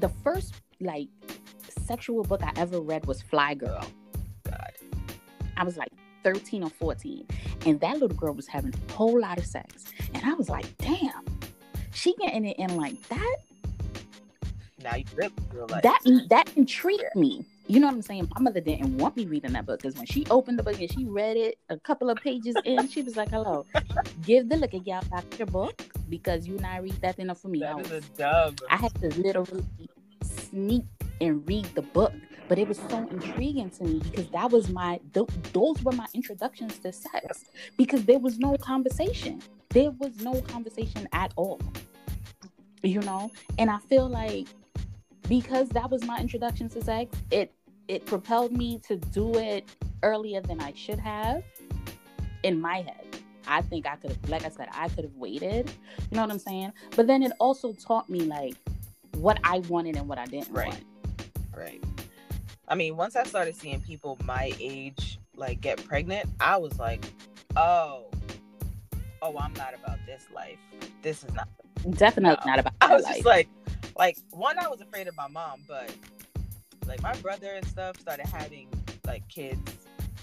the 0.00 0.08
first 0.22 0.54
like 0.80 1.08
sexual 1.88 2.22
book 2.22 2.42
I 2.42 2.52
ever 2.56 2.80
read 2.80 3.06
was 3.06 3.22
Flyy 3.22 3.56
Girl. 3.58 3.84
God. 4.44 4.72
I 5.56 5.64
was 5.64 5.76
like 5.76 5.90
13 6.22 6.62
or 6.62 6.70
14. 6.70 7.26
And 7.66 7.80
that 7.80 7.94
little 7.98 8.16
girl 8.16 8.34
was 8.34 8.46
having 8.46 8.74
a 8.74 8.92
whole 8.92 9.20
lot 9.20 9.38
of 9.38 9.46
sex. 9.46 9.84
And 10.14 10.24
I 10.24 10.34
was 10.34 10.48
like, 10.48 10.66
damn, 10.78 11.24
she 11.92 12.14
getting 12.16 12.44
it 12.44 12.58
in 12.58 12.76
like 12.76 13.00
that? 13.08 13.36
Now 14.82 14.96
you 14.96 15.04
really 15.14 15.32
feel 15.50 15.66
like 15.68 15.82
That 15.82 16.00
that 16.28 16.56
intrigued 16.56 17.14
me. 17.16 17.44
You 17.70 17.80
know 17.80 17.86
what 17.86 17.94
I'm 17.96 18.02
saying? 18.02 18.28
My 18.34 18.40
mother 18.40 18.60
didn't 18.60 18.96
want 18.96 19.14
me 19.14 19.26
reading 19.26 19.52
that 19.52 19.66
book 19.66 19.82
because 19.82 19.94
when 19.94 20.06
she 20.06 20.24
opened 20.30 20.58
the 20.58 20.62
book 20.62 20.80
and 20.80 20.90
she 20.90 21.04
read 21.04 21.36
it 21.36 21.58
a 21.68 21.78
couple 21.78 22.08
of 22.08 22.16
pages 22.16 22.56
in, 22.64 22.88
she 22.88 23.02
was 23.02 23.14
like, 23.14 23.28
Hello, 23.28 23.66
give 24.24 24.48
the 24.48 24.56
look 24.56 24.72
at 24.72 24.86
y'all 24.86 25.04
back 25.10 25.38
your 25.38 25.46
book 25.46 25.82
because 26.08 26.48
you 26.48 26.56
not 26.56 26.82
read 26.82 26.98
that 27.02 27.18
enough 27.18 27.40
for 27.42 27.48
me. 27.48 27.62
I, 27.62 27.74
that 27.74 27.84
is 27.84 27.90
was- 27.90 28.04
a 28.04 28.08
dub. 28.16 28.60
I 28.70 28.76
had 28.76 28.94
to 29.02 29.08
literally 29.20 29.64
sneak 30.22 30.84
and 31.20 31.46
read 31.46 31.66
the 31.74 31.82
book. 31.82 32.12
But 32.48 32.58
it 32.58 32.66
was 32.66 32.78
so 32.88 33.06
intriguing 33.10 33.68
to 33.68 33.84
me 33.84 33.98
because 33.98 34.30
that 34.30 34.50
was 34.50 34.70
my 34.70 34.98
th- 35.12 35.28
those 35.52 35.82
were 35.82 35.92
my 35.92 36.06
introductions 36.14 36.78
to 36.78 36.90
sex 36.92 37.44
because 37.76 38.06
there 38.06 38.18
was 38.18 38.38
no 38.38 38.56
conversation. 38.56 39.42
There 39.68 39.90
was 39.90 40.22
no 40.22 40.40
conversation 40.40 41.06
at 41.12 41.34
all. 41.36 41.60
You 42.82 43.00
know? 43.02 43.30
And 43.58 43.68
I 43.68 43.76
feel 43.80 44.08
like 44.08 44.46
because 45.28 45.68
that 45.70 45.90
was 45.90 46.02
my 46.04 46.18
introduction 46.20 46.70
to 46.70 46.82
sex, 46.82 47.14
it 47.30 47.52
it 47.88 48.06
propelled 48.06 48.52
me 48.52 48.78
to 48.86 48.96
do 48.96 49.36
it 49.38 49.68
earlier 50.02 50.40
than 50.40 50.60
I 50.60 50.72
should 50.74 50.98
have 50.98 51.42
in 52.42 52.60
my 52.60 52.78
head. 52.82 53.04
I 53.46 53.62
think 53.62 53.86
I 53.86 53.96
could 53.96 54.10
have 54.10 54.28
like 54.28 54.44
I 54.44 54.50
said, 54.50 54.68
I 54.72 54.88
could 54.90 55.04
have 55.04 55.14
waited. 55.16 55.70
You 56.10 56.16
know 56.16 56.22
what 56.22 56.30
I'm 56.30 56.38
saying? 56.38 56.72
But 56.96 57.06
then 57.06 57.22
it 57.22 57.32
also 57.40 57.72
taught 57.72 58.08
me 58.10 58.20
like 58.20 58.54
what 59.16 59.38
I 59.42 59.58
wanted 59.60 59.96
and 59.96 60.06
what 60.08 60.18
I 60.18 60.26
didn't 60.26 60.52
Right. 60.52 60.68
want. 60.68 60.84
Right. 61.56 61.82
I 62.68 62.74
mean, 62.74 62.96
once 62.96 63.16
I 63.16 63.24
started 63.24 63.56
seeing 63.56 63.80
people 63.80 64.18
my 64.24 64.52
age 64.60 65.18
like 65.34 65.60
get 65.62 65.82
pregnant, 65.86 66.28
I 66.40 66.58
was 66.58 66.78
like, 66.78 67.04
oh, 67.56 68.10
oh, 69.22 69.36
I'm 69.38 69.54
not 69.54 69.72
about 69.74 69.98
this 70.06 70.24
life. 70.34 70.58
This 71.02 71.24
is 71.24 71.32
not. 71.32 71.48
Definitely 71.92 72.36
No. 72.44 72.50
not 72.50 72.58
about 72.58 72.74
I 72.82 72.94
was 72.94 73.04
life. 73.04 73.14
just 73.14 73.24
like, 73.26 73.48
like 73.96 74.18
one, 74.30 74.58
I 74.58 74.68
was 74.68 74.80
afraid 74.82 75.08
of 75.08 75.16
my 75.16 75.28
mom, 75.28 75.62
but 75.66 75.90
like 76.88 77.02
my 77.02 77.14
brother 77.16 77.52
and 77.52 77.66
stuff 77.66 78.00
started 78.00 78.26
having 78.26 78.68
like 79.06 79.26
kids 79.28 79.60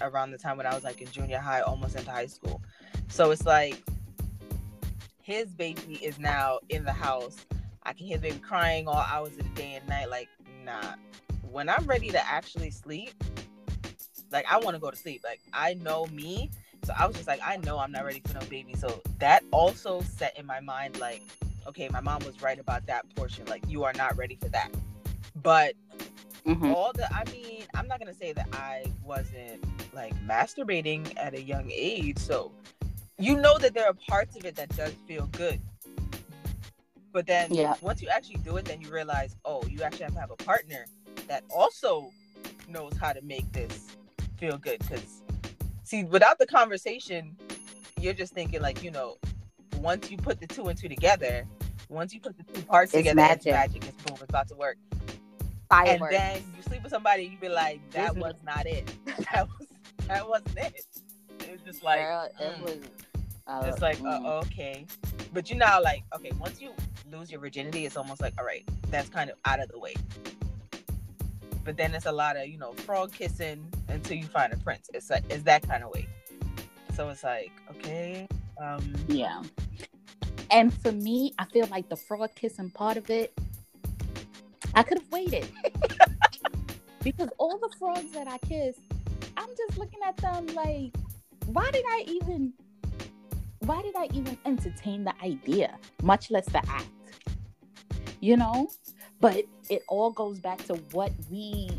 around 0.00 0.32
the 0.32 0.38
time 0.38 0.56
when 0.56 0.66
I 0.66 0.74
was 0.74 0.84
like 0.84 1.00
in 1.00 1.10
junior 1.10 1.38
high, 1.38 1.60
almost 1.60 1.96
into 1.96 2.10
high 2.10 2.26
school. 2.26 2.60
So 3.08 3.30
it's 3.30 3.46
like 3.46 3.82
his 5.22 5.46
baby 5.46 5.94
is 6.02 6.18
now 6.18 6.58
in 6.68 6.84
the 6.84 6.92
house. 6.92 7.36
I 7.84 7.92
can 7.92 8.06
hear 8.06 8.18
the 8.18 8.28
baby 8.28 8.38
crying 8.40 8.88
all 8.88 8.96
hours 8.96 9.32
of 9.32 9.38
the 9.38 9.60
day 9.60 9.74
and 9.74 9.88
night. 9.88 10.10
Like, 10.10 10.28
nah. 10.64 10.94
When 11.50 11.68
I'm 11.68 11.86
ready 11.86 12.10
to 12.10 12.26
actually 12.26 12.70
sleep, 12.70 13.14
like 14.30 14.44
I 14.50 14.58
want 14.58 14.74
to 14.74 14.80
go 14.80 14.90
to 14.90 14.96
sleep. 14.96 15.22
Like 15.24 15.40
I 15.52 15.74
know 15.74 16.06
me. 16.06 16.50
So 16.84 16.92
I 16.96 17.06
was 17.06 17.16
just 17.16 17.28
like, 17.28 17.40
I 17.44 17.56
know 17.58 17.78
I'm 17.78 17.92
not 17.92 18.04
ready 18.04 18.20
for 18.24 18.34
no 18.38 18.46
baby. 18.46 18.74
So 18.74 19.00
that 19.18 19.42
also 19.52 20.02
set 20.02 20.38
in 20.38 20.46
my 20.46 20.60
mind 20.60 21.00
like, 21.00 21.22
okay, 21.66 21.88
my 21.88 22.00
mom 22.00 22.24
was 22.24 22.42
right 22.42 22.58
about 22.58 22.86
that 22.86 23.04
portion. 23.16 23.46
Like 23.46 23.64
you 23.68 23.84
are 23.84 23.92
not 23.94 24.16
ready 24.16 24.36
for 24.40 24.48
that. 24.50 24.70
But 25.42 25.74
Mhm. 26.46 26.74
all 26.74 26.92
the 26.92 27.12
I 27.12 27.24
mean, 27.32 27.64
I'm 27.74 27.88
not 27.88 27.98
gonna 27.98 28.14
say 28.14 28.32
that 28.32 28.48
I 28.52 28.84
wasn't 29.02 29.64
like 29.92 30.14
masturbating 30.24 31.12
at 31.16 31.34
a 31.34 31.42
young 31.42 31.70
age. 31.72 32.18
So 32.18 32.52
you 33.18 33.36
know 33.36 33.58
that 33.58 33.74
there 33.74 33.86
are 33.86 33.94
parts 34.08 34.36
of 34.36 34.44
it 34.44 34.54
that 34.56 34.68
does 34.76 34.92
feel 35.08 35.26
good. 35.32 35.60
But 37.12 37.26
then 37.26 37.52
Yeah. 37.52 37.74
once 37.80 38.02
you 38.02 38.08
actually 38.08 38.36
do 38.36 38.56
it, 38.58 38.66
then 38.66 38.80
you 38.80 38.90
realize, 38.90 39.34
oh, 39.44 39.64
you 39.66 39.82
actually 39.82 40.04
have 40.04 40.14
to 40.14 40.20
have 40.20 40.30
a 40.30 40.36
partner 40.36 40.84
that 41.28 41.42
also 41.50 42.12
knows 42.68 42.92
how 43.00 43.12
to 43.12 43.22
make 43.22 43.50
this 43.52 43.86
feel 44.38 44.58
good. 44.58 44.78
Because 44.80 45.22
see, 45.82 46.04
without 46.04 46.38
the 46.38 46.46
conversation, 46.46 47.36
you're 47.98 48.12
just 48.12 48.34
thinking 48.34 48.60
like, 48.60 48.82
you 48.82 48.90
know, 48.90 49.16
once 49.78 50.10
you 50.10 50.16
put 50.18 50.40
the 50.40 50.46
two 50.46 50.66
and 50.68 50.78
two 50.78 50.88
together, 50.88 51.46
once 51.88 52.12
you 52.12 52.20
put 52.20 52.36
the 52.36 52.44
two 52.52 52.62
parts 52.66 52.92
It's 52.92 52.98
together, 53.00 53.16
magic. 53.16 53.46
it's 53.46 53.46
magic. 53.46 53.84
It's 53.88 54.02
boom, 54.02 54.16
it's 54.20 54.28
about 54.28 54.48
to 54.48 54.54
work 54.56 54.76
Fireworks. 55.68 56.14
and 56.14 56.22
then 56.22 56.42
you 56.56 56.62
sleep 56.62 56.82
with 56.82 56.92
somebody, 56.92 57.24
you 57.24 57.38
be 57.38 57.48
like, 57.48 57.80
that 57.90 58.16
was 58.16 58.34
not 58.44 58.66
it. 58.66 58.92
That 59.32 59.48
was 59.48 59.68
that 60.08 60.28
wasn't 60.28 60.58
it. 60.58 60.86
It 61.40 61.52
was 61.52 61.60
just 61.62 61.82
like 61.82 62.00
Girl, 62.00 62.24
it 62.24 62.32
mm. 62.38 62.62
was. 62.62 62.78
Uh, 63.46 63.64
it's 63.66 63.80
like 63.80 63.98
mm. 63.98 64.24
uh, 64.24 64.38
okay, 64.38 64.86
but 65.32 65.50
you 65.50 65.56
know, 65.56 65.80
like 65.82 66.04
okay, 66.14 66.32
once 66.38 66.60
you 66.60 66.70
lose 67.10 67.30
your 67.30 67.40
virginity, 67.40 67.86
it's 67.86 67.96
almost 67.96 68.20
like 68.20 68.34
all 68.38 68.44
right, 68.44 68.68
that's 68.90 69.08
kind 69.08 69.30
of 69.30 69.36
out 69.44 69.60
of 69.60 69.68
the 69.68 69.78
way. 69.78 69.94
But 71.64 71.76
then 71.76 71.94
it's 71.94 72.06
a 72.06 72.12
lot 72.12 72.36
of 72.36 72.46
you 72.46 72.58
know 72.58 72.72
frog 72.72 73.12
kissing 73.12 73.64
until 73.88 74.16
you 74.16 74.24
find 74.26 74.52
a 74.52 74.56
prince. 74.58 74.88
It's 74.94 75.10
like 75.10 75.24
it's 75.30 75.42
that 75.44 75.66
kind 75.68 75.82
of 75.82 75.92
way. 75.92 76.06
So 76.94 77.08
it's 77.08 77.24
like 77.24 77.52
okay, 77.70 78.28
um, 78.60 78.94
Yeah. 79.08 79.42
And 80.50 80.72
for 80.72 80.92
me, 80.92 81.34
I 81.38 81.44
feel 81.46 81.66
like 81.66 81.88
the 81.88 81.96
frog 81.96 82.30
kissing 82.36 82.70
part 82.70 82.96
of 82.96 83.10
it, 83.10 83.32
I 84.76 84.82
could 84.82 84.98
have 84.98 85.10
waited. 85.10 85.48
because 87.02 87.30
all 87.38 87.58
the 87.58 87.74
frogs 87.78 88.12
that 88.12 88.28
I 88.28 88.36
kissed, 88.46 88.80
I'm 89.38 89.48
just 89.56 89.78
looking 89.78 90.00
at 90.06 90.16
them 90.18 90.46
like, 90.48 90.94
why 91.46 91.70
did 91.70 91.84
I 91.88 92.04
even 92.06 92.52
why 93.60 93.82
did 93.82 93.96
I 93.96 94.08
even 94.12 94.38
entertain 94.44 95.02
the 95.02 95.14
idea, 95.24 95.76
much 96.02 96.30
less 96.30 96.46
the 96.46 96.58
act? 96.68 96.86
You 98.20 98.36
know? 98.36 98.68
But 99.18 99.46
it 99.70 99.82
all 99.88 100.10
goes 100.10 100.38
back 100.38 100.62
to 100.66 100.74
what 100.92 101.10
we 101.30 101.70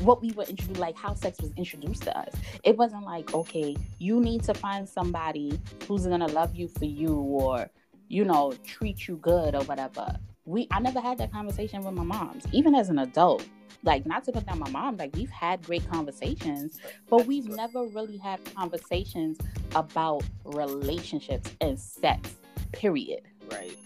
what 0.00 0.22
we 0.22 0.32
were 0.32 0.44
introduced 0.44 0.80
like 0.80 0.96
how 0.96 1.12
sex 1.12 1.38
was 1.42 1.52
introduced 1.58 2.04
to 2.04 2.18
us. 2.18 2.32
It 2.64 2.76
wasn't 2.78 3.04
like, 3.04 3.34
okay, 3.34 3.76
you 3.98 4.18
need 4.18 4.42
to 4.44 4.54
find 4.54 4.88
somebody 4.88 5.60
who's 5.86 6.06
gonna 6.06 6.28
love 6.28 6.56
you 6.56 6.68
for 6.68 6.86
you 6.86 7.14
or 7.14 7.68
you 8.08 8.24
know 8.24 8.54
treat 8.64 9.06
you 9.06 9.16
good 9.16 9.54
or 9.54 9.62
whatever 9.64 10.16
we 10.44 10.66
i 10.70 10.80
never 10.80 11.00
had 11.00 11.18
that 11.18 11.30
conversation 11.32 11.82
with 11.84 11.94
my 11.94 12.02
moms 12.02 12.44
even 12.52 12.74
as 12.74 12.88
an 12.88 12.98
adult. 12.98 13.46
Like 13.82 14.04
not 14.04 14.24
to 14.24 14.32
put 14.32 14.44
down 14.46 14.58
my 14.58 14.68
mom 14.68 14.96
like 14.98 15.14
we've 15.16 15.30
had 15.30 15.62
great 15.62 15.88
conversations 15.90 16.78
but 17.08 17.26
we've 17.26 17.48
never 17.48 17.86
really 17.86 18.18
had 18.18 18.44
conversations 18.54 19.38
about 19.74 20.22
relationships 20.44 21.50
and 21.60 21.78
sex 21.78 22.36
period. 22.72 23.22
Right, 23.50 23.78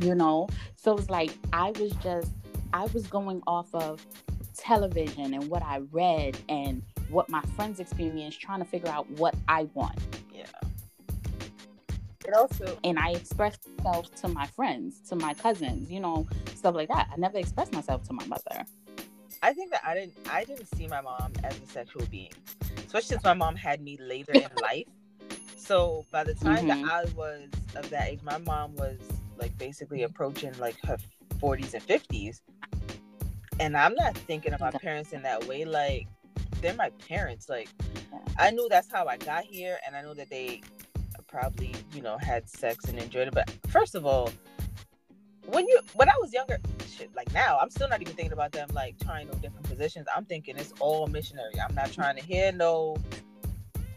you 0.00 0.14
know? 0.14 0.48
So 0.76 0.96
it's 0.96 1.10
like 1.10 1.32
i 1.52 1.70
was 1.72 1.92
just 2.02 2.30
i 2.72 2.84
was 2.86 3.06
going 3.06 3.42
off 3.46 3.74
of 3.74 4.04
television 4.56 5.34
and 5.34 5.48
what 5.48 5.62
i 5.62 5.80
read 5.90 6.38
and 6.48 6.82
what 7.10 7.28
my 7.28 7.42
friends 7.56 7.80
experienced 7.80 8.40
trying 8.40 8.60
to 8.60 8.64
figure 8.64 8.88
out 8.88 9.08
what 9.12 9.34
i 9.48 9.64
want. 9.74 9.98
Yeah. 10.32 10.44
It 12.24 12.34
also 12.34 12.78
and 12.84 12.98
I 12.98 13.10
express 13.10 13.58
myself 13.78 14.14
to 14.16 14.28
my 14.28 14.46
friends, 14.46 15.00
to 15.10 15.16
my 15.16 15.34
cousins, 15.34 15.90
you 15.90 16.00
know, 16.00 16.26
stuff 16.54 16.74
like 16.74 16.88
that. 16.88 17.08
I 17.12 17.16
never 17.16 17.38
expressed 17.38 17.72
myself 17.72 18.02
to 18.04 18.12
my 18.14 18.24
mother. 18.26 18.64
I 19.42 19.52
think 19.52 19.70
that 19.72 19.82
I 19.84 19.94
didn't 19.94 20.14
I 20.30 20.44
didn't 20.44 20.74
see 20.74 20.86
my 20.86 21.00
mom 21.02 21.32
as 21.42 21.60
a 21.60 21.66
sexual 21.66 22.06
being, 22.06 22.32
especially 22.78 23.02
since 23.08 23.24
my 23.24 23.34
mom 23.34 23.56
had 23.56 23.82
me 23.82 23.98
later 24.00 24.32
in 24.32 24.48
life. 24.60 24.86
So 25.56 26.04
by 26.10 26.24
the 26.24 26.34
time 26.34 26.64
Mhm. 26.64 26.68
that 26.68 26.92
I 26.92 27.04
was 27.14 27.48
of 27.76 27.88
that 27.90 28.08
age, 28.08 28.20
my 28.22 28.38
mom 28.38 28.74
was 28.76 28.98
like 29.36 29.56
basically 29.58 30.02
approaching 30.04 30.56
like 30.58 30.76
her 30.86 30.96
40s 31.40 31.74
and 31.74 31.82
50s, 31.86 32.40
and 33.60 33.76
I'm 33.76 33.94
not 33.94 34.16
thinking 34.16 34.52
of 34.54 34.60
my 34.60 34.70
parents 34.70 35.12
in 35.12 35.22
that 35.22 35.46
way. 35.46 35.64
Like 35.64 36.06
they're 36.62 36.74
my 36.74 36.90
parents. 37.06 37.48
Like 37.48 37.68
I 38.38 38.50
knew 38.50 38.66
that's 38.70 38.90
how 38.90 39.06
I 39.06 39.16
got 39.18 39.44
here, 39.44 39.78
and 39.86 39.94
I 39.94 40.02
know 40.02 40.14
that 40.14 40.30
they 40.30 40.62
probably 41.34 41.74
you 41.92 42.00
know 42.00 42.16
had 42.16 42.48
sex 42.48 42.84
and 42.86 42.98
enjoyed 42.98 43.28
it. 43.28 43.34
But 43.34 43.50
first 43.68 43.94
of 43.94 44.06
all, 44.06 44.30
when 45.46 45.66
you 45.66 45.80
when 45.94 46.08
I 46.08 46.14
was 46.20 46.32
younger, 46.32 46.58
shit, 46.88 47.10
like 47.16 47.32
now, 47.34 47.58
I'm 47.60 47.70
still 47.70 47.88
not 47.88 48.00
even 48.00 48.14
thinking 48.14 48.32
about 48.32 48.52
them 48.52 48.68
like 48.72 48.98
trying 49.00 49.26
no 49.26 49.34
different 49.34 49.68
positions. 49.68 50.06
I'm 50.14 50.24
thinking 50.24 50.56
it's 50.56 50.72
all 50.78 51.06
missionary. 51.08 51.60
I'm 51.60 51.74
not 51.74 51.92
trying 51.92 52.16
to 52.16 52.22
hear 52.22 52.52
no 52.52 52.96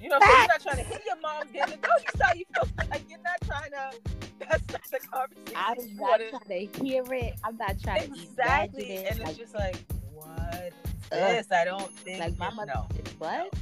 You 0.02 0.10
know, 0.10 0.20
so 0.20 0.28
you're 0.28 0.48
not 0.48 0.62
trying 0.62 0.78
to 0.78 0.84
hit 0.84 1.02
your 1.06 1.20
mom's 1.22 1.52
getting 1.52 1.76
a 1.76 1.78
doggy 1.78 2.06
style. 2.16 2.36
You 2.36 2.46
feel 2.54 2.70
like 2.92 3.04
you're 3.10 3.20
not 3.20 3.40
trying 3.46 3.72
to. 3.72 4.00
That's 4.40 4.64
not 4.72 4.84
the 4.92 5.00
conversation. 5.08 5.56
I'm 5.56 5.96
not 5.96 6.22
trying 6.30 6.70
to 6.70 6.84
hear 6.84 7.04
it. 7.14 7.34
I'm 7.44 7.58
not 7.58 7.82
trying 7.82 8.04
exactly, 8.04 8.84
to 8.86 8.94
imagine 8.94 9.08
and 9.08 9.20
it's 9.20 9.28
Like, 9.28 9.38
just 9.38 9.56
like, 9.56 9.76
what? 10.14 10.74
This 11.10 11.52
I 11.52 11.66
don't 11.66 11.92
think. 12.00 12.20
like 12.20 12.38
my 12.38 12.50
mother 12.52 12.74
no, 12.76 12.88
what? 13.20 13.54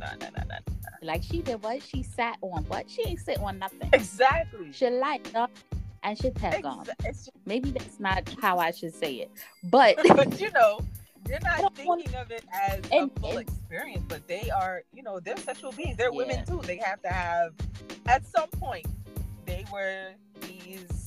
no, 0.00 0.06
no, 0.20 0.28
no, 0.36 0.42
no. 0.48 0.75
Like 1.02 1.22
she 1.22 1.42
did 1.42 1.62
what? 1.62 1.82
She 1.82 2.02
sat 2.02 2.38
on 2.42 2.64
what? 2.64 2.88
She 2.90 3.02
ain't 3.06 3.20
sit 3.20 3.38
on 3.40 3.58
nothing. 3.58 3.88
Exactly. 3.92 4.72
She 4.72 4.88
light 4.90 5.34
up 5.34 5.50
and 6.02 6.16
she 6.18 6.30
tag 6.30 6.64
on. 6.64 6.86
Maybe 7.46 7.70
that's 7.70 7.98
not 8.00 8.28
how 8.40 8.58
I 8.58 8.70
should 8.70 8.94
say 8.94 9.14
it. 9.16 9.30
But 9.64 9.96
but 10.08 10.40
you 10.40 10.50
know, 10.52 10.80
you're 11.28 11.40
not 11.40 11.74
thinking 11.76 12.14
of 12.14 12.30
it 12.30 12.44
as 12.52 12.80
And- 12.92 13.10
a 13.16 13.20
full 13.20 13.38
and- 13.38 13.48
experience, 13.48 14.04
but 14.08 14.26
they 14.28 14.50
are, 14.50 14.82
you 14.94 15.02
know, 15.02 15.18
they're 15.20 15.36
sexual 15.38 15.72
beings. 15.72 15.96
They're 15.96 16.10
Yeah. 16.12 16.16
women 16.16 16.46
too. 16.46 16.60
They 16.64 16.76
have 16.78 17.02
to 17.02 17.08
have, 17.08 17.52
at 18.06 18.24
some 18.26 18.48
point, 18.50 18.86
they 19.44 19.64
were 19.72 20.10
these, 20.40 21.05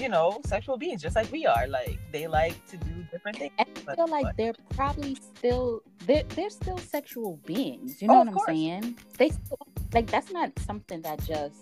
you 0.00 0.08
know, 0.08 0.40
sexual 0.46 0.76
beings, 0.76 1.02
just 1.02 1.16
like 1.16 1.30
we 1.32 1.46
are. 1.46 1.66
Like 1.66 1.98
they 2.12 2.26
like 2.26 2.64
to 2.68 2.76
do 2.76 2.90
different 3.10 3.38
things. 3.38 3.52
I 3.58 3.94
feel 3.94 4.08
like 4.08 4.24
but- 4.26 4.36
they're 4.36 4.54
probably 4.70 5.14
still 5.14 5.82
they're 6.06 6.24
they're 6.34 6.50
still 6.50 6.78
sexual 6.78 7.38
beings. 7.46 8.00
You 8.02 8.08
know 8.08 8.14
Oh, 8.14 8.18
what 8.20 8.28
I'm 8.28 8.34
course. 8.34 8.46
saying? 8.46 8.98
They 9.18 9.30
still, 9.30 9.58
like 9.92 10.06
that's 10.10 10.30
not 10.32 10.50
something 10.60 11.00
that 11.02 11.24
just 11.24 11.56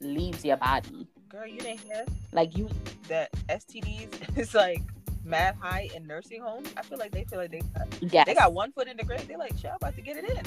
leaves 0.00 0.44
your 0.44 0.56
body. 0.58 1.06
girl, 1.28 1.46
you 1.46 1.58
didn't 1.60 1.80
hear 1.80 2.04
Like 2.32 2.56
you, 2.56 2.68
that 3.08 3.30
STDs 3.48 4.36
is 4.38 4.54
like 4.54 4.82
mad 5.24 5.56
high 5.60 5.88
in 5.94 6.06
nursing 6.06 6.40
homes. 6.42 6.72
I 6.76 6.82
feel 6.82 6.98
like 6.98 7.10
they 7.10 7.24
feel 7.24 7.38
like 7.40 7.50
they 7.50 7.62
yes. 8.00 8.26
they 8.26 8.34
got 8.34 8.52
one 8.52 8.70
foot 8.72 8.86
in 8.88 8.96
the 8.96 9.04
grave. 9.04 9.26
They're 9.26 9.38
like, 9.38 9.56
shit, 9.58 9.70
I'm 9.70 9.76
about 9.76 9.96
to 9.96 10.02
get 10.02 10.16
it 10.18 10.30
in. 10.30 10.42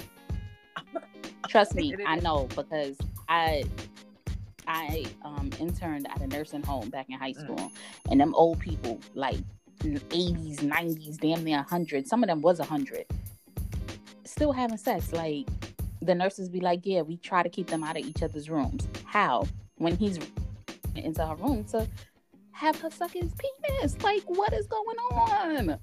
Trust 1.50 1.76
me, 1.76 1.96
I 2.06 2.16
know 2.18 2.48
because 2.56 2.96
I 3.28 3.64
I 4.70 5.06
um 5.24 5.50
interned 5.60 6.08
at 6.10 6.22
a 6.22 6.28
nursing 6.28 6.64
home 6.64 6.90
back 6.90 7.08
in 7.10 7.18
high 7.18 7.34
Mm. 7.34 7.42
school, 7.42 7.72
and 8.10 8.22
them 8.22 8.34
old 8.36 8.60
people 8.60 9.00
like 9.16 9.38
80s, 9.82 10.58
90s, 10.60 11.18
damn 11.18 11.44
near 11.44 11.58
100. 11.58 12.08
Some 12.08 12.24
of 12.24 12.28
them 12.28 12.42
was 12.42 12.60
100. 12.60 13.06
Still 14.26 14.52
having 14.52 14.78
sex. 14.78 15.12
Like 15.12 15.48
the 16.02 16.14
nurses 16.16 16.48
be 16.50 16.60
like, 16.62 16.82
yeah, 16.84 17.02
we 17.02 17.18
try 17.18 17.44
to 17.44 17.50
keep 17.50 17.68
them 17.68 17.84
out 17.84 17.98
of 17.98 18.06
each 18.06 18.22
other's 18.24 18.50
rooms. 18.50 18.88
How? 19.06 19.46
When 19.78 19.96
he's 19.98 20.20
into 20.96 21.26
her 21.26 21.36
room 21.36 21.64
to 21.66 21.88
have 22.52 22.80
her 22.82 22.90
suck 22.92 23.12
his 23.12 23.32
penis. 23.34 24.02
Like, 24.04 24.24
what 24.28 24.54
is 24.54 24.68
going 24.68 24.98
on? 24.98 25.80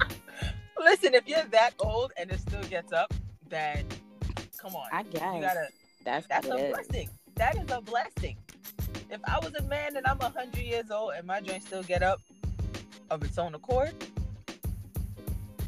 Listen, 0.78 1.14
if 1.14 1.28
you're 1.28 1.42
that 1.44 1.74
old 1.80 2.12
and 2.16 2.30
it 2.30 2.40
still 2.40 2.62
gets 2.64 2.92
up, 2.92 3.12
then 3.48 3.86
come 4.58 4.74
on. 4.74 4.88
I 4.92 5.02
guess 5.04 5.22
you 5.34 5.40
gotta 5.40 5.68
that's, 6.04 6.26
that's 6.26 6.46
a 6.46 6.50
blessing. 6.50 7.08
That 7.36 7.56
is 7.56 7.70
a 7.70 7.80
blessing. 7.80 8.36
If 9.10 9.20
I 9.24 9.38
was 9.38 9.54
a 9.54 9.62
man 9.62 9.96
and 9.96 10.06
I'm 10.06 10.18
hundred 10.18 10.62
years 10.62 10.90
old 10.90 11.12
and 11.16 11.26
my 11.26 11.40
joints 11.40 11.66
still 11.66 11.82
get 11.82 12.02
up 12.02 12.20
of 13.10 13.22
its 13.22 13.38
own 13.38 13.54
accord, 13.54 13.92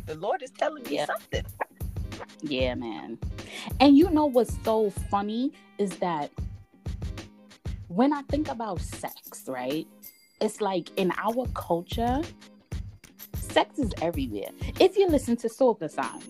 the 0.06 0.14
Lord 0.16 0.42
is 0.42 0.50
telling 0.50 0.82
me 0.84 0.96
Yeah. 0.96 1.06
something. 1.06 1.44
Yeah, 2.40 2.74
man. 2.74 3.18
And 3.80 3.96
you 3.96 4.10
know 4.10 4.26
what's 4.26 4.56
so 4.64 4.90
funny 5.10 5.52
is 5.76 5.90
that 5.98 6.30
when 7.88 8.12
I 8.12 8.22
think 8.22 8.48
about 8.48 8.80
sex, 8.80 9.44
right? 9.46 9.86
It's 10.40 10.60
like 10.60 10.90
in 10.98 11.12
our 11.18 11.46
culture, 11.54 12.22
sex 13.34 13.78
is 13.78 13.92
everywhere. 14.00 14.50
If 14.80 14.96
you 14.96 15.08
listen 15.08 15.36
to 15.38 15.48
soca 15.48 15.90
songs, 15.90 16.24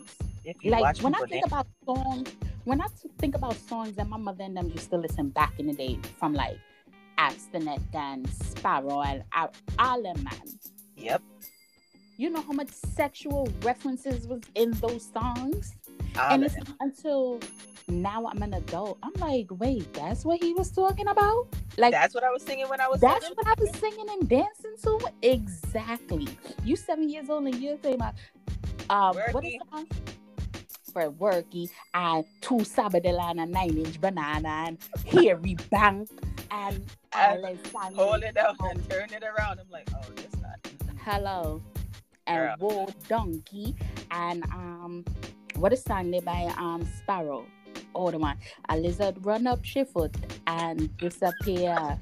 like 0.65 0.99
when 0.99 1.15
I 1.15 1.21
think 1.29 1.47
about 1.47 1.67
songs, 1.85 2.29
when 2.65 2.81
I 2.81 2.87
think 3.19 3.35
about 3.35 3.55
songs 3.57 3.95
that 3.97 4.09
my 4.09 4.17
mother 4.17 4.45
and 4.45 4.57
them 4.57 4.69
used 4.71 4.91
to 4.91 4.97
listen 4.97 5.29
back 5.31 5.53
in 5.59 5.67
the 5.67 5.73
day 5.75 5.99
from 6.19 6.35
like 6.35 6.59
Obstinate 7.19 7.81
and 7.95 8.29
Sparrow 8.31 9.03
and 9.03 9.25
all- 9.37 9.53
all 9.79 10.03
them 10.03 10.23
man. 10.23 10.41
yep, 10.97 11.23
You 12.17 12.31
know 12.31 12.43
how 12.43 12.53
much 12.53 12.71
sexual 12.71 13.49
references 13.63 14.27
was 14.27 14.43
in 14.55 14.71
those 14.73 15.11
songs? 15.13 15.75
all 16.19 16.33
and 16.33 16.45
it's 16.45 16.57
until 16.81 17.41
now 17.89 18.27
I'm 18.27 18.43
an 18.43 18.55
adult. 18.55 18.99
I'm 19.03 19.13
like, 19.19 19.47
wait, 19.51 19.93
that's 19.95 20.25
what 20.25 20.43
he 20.43 20.53
was 20.55 20.71
talking 20.71 21.09
about? 21.09 21.47
Like 21.77 21.93
that's 21.93 22.15
what 22.15 22.23
I 22.25 22.31
was 22.31 22.43
singing 22.43 22.69
when 22.69 22.81
I 22.81 22.89
was 22.89 23.01
that's 23.01 23.29
what 23.31 23.47
I 23.47 23.55
was 23.59 23.71
singing 23.79 24.07
and 24.11 24.29
dancing 24.29 24.75
to? 24.85 24.99
Exactly. 25.23 26.29
You 26.65 26.77
seven 26.77 27.09
years 27.09 27.31
old 27.31 27.47
and 27.47 27.55
you're 27.57 27.79
saying 27.83 27.97
about 27.97 28.15
um 28.91 29.17
what 29.33 29.45
is 29.45 29.55
the 29.55 29.61
song? 29.73 29.87
For 30.93 31.11
worky 31.11 31.71
and 31.95 32.25
two 32.41 32.57
sabadell 32.59 33.21
and 33.31 33.41
a 33.41 33.47
nine 33.47 33.77
inch 33.77 34.01
banana 34.01 34.49
and 34.67 34.79
hairy 35.07 35.57
bank 35.71 36.09
and 36.51 36.85
And. 37.15 37.59
Hold 37.95 38.23
it 38.23 38.37
out 38.37 38.57
and 38.61 38.91
turn 38.91 39.09
it 39.13 39.23
around. 39.23 39.61
I'm 39.61 39.71
like, 39.71 39.89
oh, 39.95 40.11
this 40.17 40.41
not. 40.41 40.67
Hello. 41.05 41.63
And 42.27 42.59
Girl. 42.61 42.71
War 42.77 42.89
Donkey 43.09 43.75
and 44.11 44.45
um 44.53 45.05
what 45.57 45.73
is 45.73 45.83
song 45.83 46.11
they 46.11 46.21
by 46.21 46.53
um 46.57 46.87
Sparrow? 46.99 47.47
Oh 47.95 48.11
the 48.11 48.19
one. 48.19 48.39
A 48.69 48.77
lizard 48.77 49.25
run 49.25 49.47
up 49.47 49.65
she 49.65 49.85
foot 49.85 50.15
and 50.47 50.97
disappear. 50.99 51.99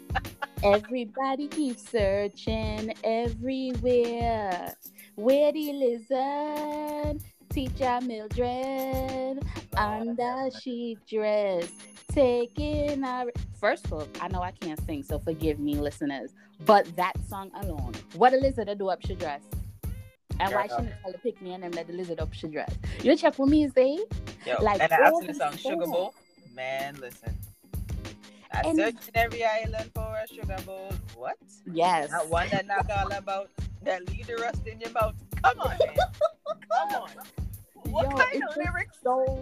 Everybody 0.62 1.48
keeps 1.48 1.88
searching 1.88 2.92
everywhere. 3.02 4.74
Where 5.14 5.52
the 5.52 5.72
lizard? 5.72 7.22
Teacher 7.50 7.98
Mildred 8.02 9.44
oh, 9.76 9.78
under 9.78 10.48
she 10.62 10.96
dress 11.08 11.68
taking 12.12 13.02
a 13.04 13.26
first 13.60 13.90
off 13.92 14.08
i 14.20 14.26
know 14.28 14.42
i 14.42 14.50
can't 14.50 14.80
sing 14.84 15.02
so 15.02 15.18
forgive 15.18 15.58
me 15.60 15.74
listeners 15.76 16.32
but 16.66 16.84
that 16.96 17.12
song 17.28 17.50
alone 17.62 17.92
what 18.14 18.32
a 18.32 18.36
lizard 18.36 18.68
do 18.78 18.88
up 18.88 19.00
she 19.06 19.14
dress 19.14 19.42
and 20.40 20.52
why 20.52 20.66
shouldn't 20.66 20.92
tell 21.04 21.12
pick 21.22 21.40
me 21.42 21.52
and 21.52 21.62
them 21.62 21.70
let 21.72 21.86
the 21.86 21.92
lizard 21.92 22.18
up 22.18 22.32
she 22.32 22.48
dress 22.48 22.72
you 23.02 23.14
check 23.16 23.38
with 23.38 23.48
me 23.48 23.68
say 23.76 23.98
Yo, 24.46 24.56
Like, 24.62 24.80
and 24.80 24.90
after 24.90 25.26
the 25.26 25.34
song 25.34 25.56
Sugar. 25.56 25.84
Bowl, 25.86 26.14
man, 26.54 26.96
listen. 26.98 27.36
I 28.52 28.60
And- 28.64 28.76
searched 28.78 29.08
in 29.08 29.16
every 29.16 29.44
island 29.44 29.90
for 29.94 30.16
a 30.16 30.26
sugar 30.26 30.56
bowl. 30.64 30.90
What? 31.14 31.36
yes 31.70 32.10
Not 32.10 32.28
one 32.30 32.48
that 32.50 32.66
knock 32.66 32.86
all 32.96 33.12
about 33.12 33.50
that 33.82 34.08
leave 34.08 34.26
the 34.26 34.36
rust 34.36 34.66
in 34.66 34.80
your 34.80 34.90
mouth. 34.90 35.14
Come 35.44 35.60
on, 35.60 35.68
man. 35.78 35.96
Come 36.70 37.02
on. 37.02 37.10
What 37.90 38.10
Yo, 38.10 38.16
kind 38.16 38.42
of 38.48 38.56
lyrics? 38.56 38.98
so 39.02 39.40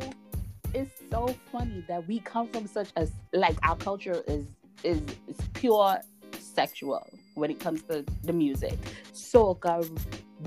it's 0.74 0.90
so 1.10 1.34
funny 1.50 1.84
that 1.88 2.06
we 2.06 2.20
come 2.20 2.48
from 2.48 2.66
such 2.66 2.90
a 2.96 3.08
like 3.32 3.56
our 3.62 3.76
culture 3.76 4.22
is 4.26 4.46
is, 4.84 5.00
is 5.26 5.36
pure 5.54 5.98
sexual 6.38 7.08
when 7.34 7.50
it 7.50 7.58
comes 7.58 7.82
to 7.82 8.04
the 8.24 8.32
music 8.32 8.78
soca 9.12 9.86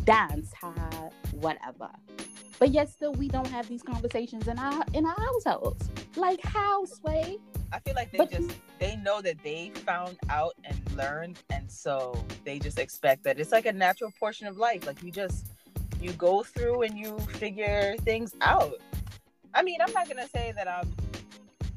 dance 0.05 0.53
whatever 1.33 1.89
but 2.59 2.69
yet 2.69 2.89
still 2.89 3.13
we 3.13 3.27
don't 3.27 3.47
have 3.47 3.67
these 3.67 3.81
conversations 3.81 4.47
in 4.47 4.57
our 4.59 4.83
in 4.93 5.05
our 5.05 5.19
households 5.19 5.89
like 6.15 6.39
how 6.43 6.85
sway 6.85 7.37
I 7.73 7.79
feel 7.79 7.95
like 7.95 8.11
they 8.11 8.17
But 8.17 8.31
just 8.31 8.51
they 8.79 8.97
know 8.97 9.21
that 9.21 9.41
they 9.43 9.69
found 9.69 10.17
out 10.29 10.55
and 10.65 10.77
learned, 10.95 11.39
and 11.49 11.71
so 11.71 12.13
they 12.43 12.59
just 12.59 12.77
expect 12.77 13.23
that 13.23 13.39
it's 13.39 13.51
like 13.51 13.65
a 13.65 13.71
natural 13.71 14.11
portion 14.19 14.45
of 14.47 14.57
life. 14.57 14.85
Like 14.85 15.01
you 15.01 15.11
just 15.11 15.50
you 16.01 16.11
go 16.13 16.43
through 16.43 16.81
and 16.81 16.97
you 16.97 17.17
figure 17.19 17.95
things 18.01 18.35
out. 18.41 18.79
I 19.53 19.63
mean, 19.63 19.81
I'm 19.81 19.91
not 19.93 20.07
gonna 20.07 20.27
say 20.29 20.53
that 20.55 20.67
I'm 20.67 20.91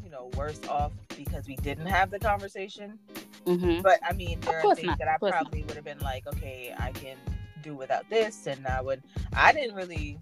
you 0.02 0.10
know 0.10 0.30
worse 0.36 0.60
off 0.68 0.92
because 1.16 1.46
we 1.46 1.56
didn't 1.56 1.86
have 1.86 2.10
the 2.10 2.18
conversation, 2.18 2.98
mm-hmm. 3.46 3.82
but 3.82 3.98
I 4.08 4.12
mean 4.12 4.40
there 4.40 4.60
are 4.60 4.74
things 4.74 4.86
not, 4.86 4.98
that 4.98 5.08
I 5.08 5.14
of 5.14 5.20
course 5.20 5.32
not. 5.32 5.42
probably 5.42 5.62
would 5.64 5.76
have 5.76 5.84
been 5.84 6.00
like, 6.00 6.26
okay, 6.26 6.74
I 6.78 6.92
can 6.92 7.16
do 7.62 7.74
without 7.74 8.08
this, 8.08 8.46
and 8.46 8.66
I 8.66 8.80
would. 8.80 9.02
I 9.34 9.52
didn't 9.52 9.74
really. 9.74 10.18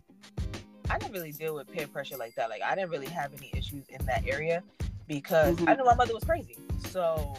I 0.90 0.98
didn't 0.98 1.12
really 1.12 1.32
deal 1.32 1.54
with 1.54 1.70
peer 1.70 1.86
pressure 1.86 2.16
like 2.16 2.34
that. 2.34 2.50
Like 2.50 2.62
I 2.62 2.74
didn't 2.74 2.90
really 2.90 3.06
have 3.06 3.32
any 3.34 3.50
issues 3.56 3.86
in 3.88 4.04
that 4.06 4.24
area 4.26 4.62
because 5.06 5.56
Mhm. 5.56 5.68
I 5.68 5.74
knew 5.74 5.84
my 5.84 5.94
mother 5.94 6.12
was 6.12 6.24
crazy. 6.24 6.56
So 6.88 7.34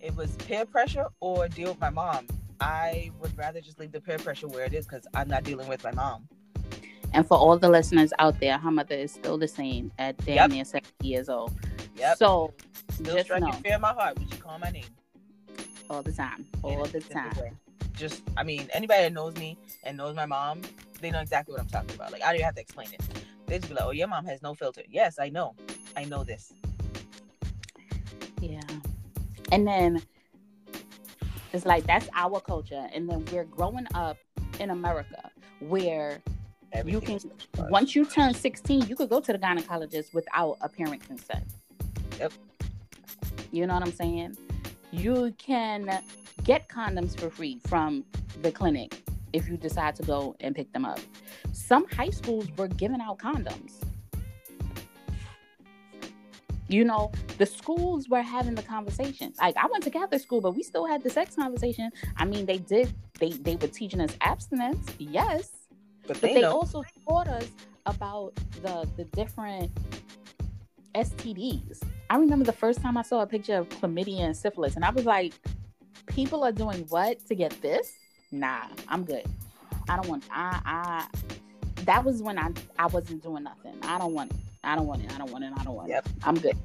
it 0.00 0.14
was 0.16 0.32
peer 0.36 0.66
pressure 0.66 1.06
or 1.20 1.48
deal 1.48 1.70
with 1.70 1.80
my 1.80 1.90
mom. 1.90 2.26
I 2.60 3.10
would 3.20 3.36
rather 3.36 3.60
just 3.60 3.78
leave 3.80 3.92
the 3.92 4.00
peer 4.00 4.18
pressure 4.18 4.48
where 4.48 4.64
it 4.64 4.72
is 4.74 4.86
because 4.86 5.06
I'm 5.14 5.28
not 5.28 5.44
dealing 5.44 5.68
with 5.68 5.82
my 5.84 5.92
mom. 5.92 6.28
and 7.12 7.26
for 7.26 7.36
all 7.38 7.56
the 7.58 7.68
listeners 7.68 8.12
out 8.18 8.38
there 8.40 8.58
her 8.58 8.70
mother 8.70 8.94
is 8.96 9.12
still 9.12 9.38
the 9.38 9.46
same 9.48 9.92
at 9.98 10.16
damn 10.24 10.36
Yep. 10.36 10.50
near 10.50 10.64
70 10.64 10.90
years 11.02 11.28
old 11.28 11.52
Yep. 11.96 12.16
so 12.18 12.52
Still 12.92 13.16
just 13.16 13.30
know 13.30 13.52
fear 13.62 13.74
in 13.76 13.80
my 13.80 13.92
heart 13.92 14.18
when 14.18 14.28
she 14.28 14.36
call 14.36 14.58
my 14.58 14.70
name. 14.70 14.84
all 15.90 16.02
the 16.02 16.12
time 16.12 16.46
all 16.62 16.84
the 16.86 17.00
time. 17.00 17.32
Just, 17.94 18.22
I 18.36 18.42
mean, 18.42 18.68
anybody 18.74 19.02
that 19.02 19.12
knows 19.12 19.36
me 19.36 19.56
and 19.84 19.96
knows 19.96 20.16
my 20.16 20.26
mom, 20.26 20.62
they 21.00 21.12
know 21.12 21.20
exactly 21.20 21.52
what 21.52 21.60
I'm 21.60 21.68
talking 21.68 21.94
about. 21.94 22.10
Like, 22.10 22.22
I 22.22 22.26
don't 22.26 22.34
even 22.36 22.44
have 22.46 22.54
to 22.56 22.60
explain 22.60 22.88
it. 22.92 23.00
They 23.46 23.58
just 23.58 23.68
be 23.68 23.74
like, 23.76 23.84
oh, 23.84 23.92
your 23.92 24.08
mom 24.08 24.24
has 24.26 24.42
no 24.42 24.52
filter. 24.54 24.82
Yes, 24.90 25.20
I 25.20 25.28
know. 25.28 25.54
I 25.96 26.04
know 26.04 26.24
this. 26.24 26.52
Yeah. 28.40 28.60
And 29.52 29.64
then 29.64 30.02
it's 31.54 31.64
like 31.64 31.86
that's 31.86 32.08
our 32.14 32.40
culture. 32.40 32.88
And 32.92 33.08
then 33.08 33.24
we're 33.32 33.44
growing 33.44 33.86
up 33.94 34.18
in 34.58 34.70
America 34.70 35.30
where 35.60 36.20
you 36.84 37.00
can 37.00 37.20
once 37.70 37.94
you 37.94 38.04
turn 38.04 38.34
16 38.34 38.88
you 38.88 38.96
could 38.96 39.08
go 39.08 39.20
to 39.20 39.32
the 39.32 39.38
gynecologist 39.38 40.12
without 40.12 40.58
a 40.60 40.68
parent 40.68 41.06
consent. 41.06 41.44
Yep. 42.18 42.32
you 43.52 43.66
know 43.66 43.74
what 43.74 43.82
i'm 43.84 43.92
saying? 43.92 44.36
You 44.90 45.32
can 45.38 46.02
get 46.42 46.68
condoms 46.68 47.18
for 47.18 47.30
free 47.30 47.60
from 47.66 48.04
the 48.42 48.50
clinic 48.50 49.02
if 49.32 49.48
you 49.48 49.56
decide 49.56 49.94
to 49.96 50.02
go 50.02 50.34
and 50.40 50.54
pick 50.54 50.72
them 50.72 50.84
up. 50.84 50.98
Some 51.52 51.88
high 51.88 52.10
schools 52.10 52.48
were 52.56 52.68
giving 52.68 53.00
out 53.00 53.18
condoms 53.18 53.74
you 56.74 56.84
know 56.84 57.10
the 57.38 57.46
schools 57.46 58.08
were 58.08 58.22
having 58.22 58.54
the 58.54 58.62
conversation 58.62 59.32
like 59.40 59.56
i 59.56 59.66
went 59.66 59.82
to 59.82 59.90
catholic 59.90 60.20
school 60.20 60.40
but 60.40 60.52
we 60.54 60.62
still 60.62 60.86
had 60.86 61.02
the 61.02 61.10
sex 61.10 61.36
conversation 61.36 61.90
i 62.16 62.24
mean 62.24 62.44
they 62.44 62.58
did 62.58 62.92
they 63.20 63.30
they 63.30 63.56
were 63.56 63.68
teaching 63.68 64.00
us 64.00 64.16
abstinence 64.20 64.86
yes 64.98 65.50
but 66.06 66.20
but 66.20 66.20
they, 66.20 66.34
they 66.34 66.44
also 66.44 66.82
taught 67.08 67.28
us 67.28 67.48
about 67.86 68.34
the 68.62 68.88
the 68.96 69.04
different 69.04 69.70
STDs. 70.94 71.82
I 72.08 72.16
remember 72.16 72.44
the 72.44 72.52
first 72.52 72.80
time 72.80 72.96
I 72.96 73.02
saw 73.02 73.20
a 73.22 73.26
picture 73.26 73.56
of 73.56 73.68
chlamydia 73.68 74.20
and 74.20 74.36
syphilis, 74.36 74.76
and 74.76 74.84
I 74.84 74.90
was 74.90 75.04
like, 75.04 75.34
"People 76.06 76.44
are 76.44 76.52
doing 76.52 76.86
what 76.88 77.26
to 77.26 77.34
get 77.34 77.60
this? 77.60 77.92
Nah, 78.30 78.62
I'm 78.88 79.04
good. 79.04 79.24
I 79.88 79.96
don't 79.96 80.08
want. 80.08 80.24
I 80.30 80.60
I. 80.64 81.06
That 81.82 82.04
was 82.04 82.22
when 82.22 82.38
I 82.38 82.50
I 82.78 82.86
wasn't 82.86 83.22
doing 83.22 83.42
nothing. 83.42 83.76
I 83.82 83.98
don't 83.98 84.14
want 84.14 84.30
it. 84.30 84.53
I 84.64 84.76
don't 84.76 84.86
want 84.86 85.02
it. 85.02 85.12
I 85.14 85.18
don't 85.18 85.30
want 85.30 85.44
it. 85.44 85.52
I 85.56 85.64
don't 85.64 85.74
want 85.74 85.88
Yep. 85.88 86.06
it. 86.06 86.12
I'm 86.24 86.38
good. 86.38 86.56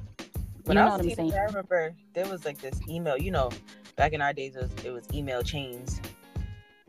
When 0.64 0.76
you 0.76 0.82
I 0.82 0.86
know 0.86 0.90
was 0.96 0.98
what 1.06 1.06
I'm 1.06 1.14
saying? 1.16 1.34
I 1.34 1.44
remember 1.44 1.94
there 2.14 2.28
was 2.28 2.44
like 2.44 2.60
this 2.60 2.80
email. 2.88 3.16
You 3.16 3.30
know, 3.30 3.50
back 3.96 4.12
in 4.12 4.20
our 4.20 4.32
days, 4.32 4.56
it 4.56 4.62
was, 4.62 4.84
it 4.84 4.90
was 4.90 5.04
email 5.12 5.42
chains 5.42 6.00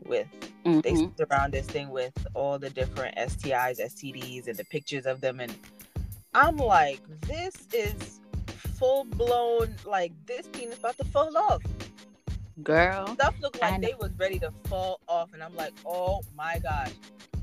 with 0.04 0.26
they 0.64 0.92
Mhm. 0.92 1.16
sit 1.16 1.28
around 1.30 1.52
this 1.52 1.66
thing 1.66 1.90
with 1.90 2.12
all 2.34 2.58
the 2.58 2.70
different 2.70 3.16
STIs, 3.16 3.80
STDs, 3.80 4.46
and 4.48 4.56
the 4.56 4.64
pictures 4.64 5.06
of 5.06 5.20
them. 5.20 5.40
And 5.40 5.54
I'm 6.34 6.56
like, 6.56 7.00
this 7.22 7.54
is 7.72 8.20
full 8.78 9.04
blown. 9.04 9.76
Like 9.84 10.12
this 10.26 10.46
penis 10.52 10.78
about 10.78 10.98
to 10.98 11.04
fall 11.04 11.36
off. 11.36 11.62
Girl, 12.62 13.14
Stuff 13.14 13.34
looked 13.40 13.60
like 13.60 13.80
they 13.80 13.94
was 13.94 14.12
ready 14.18 14.38
to 14.40 14.52
fall 14.64 15.00
off, 15.08 15.32
and 15.32 15.42
I'm 15.42 15.54
like, 15.56 15.72
oh 15.86 16.20
my 16.36 16.58
gosh. 16.62 16.92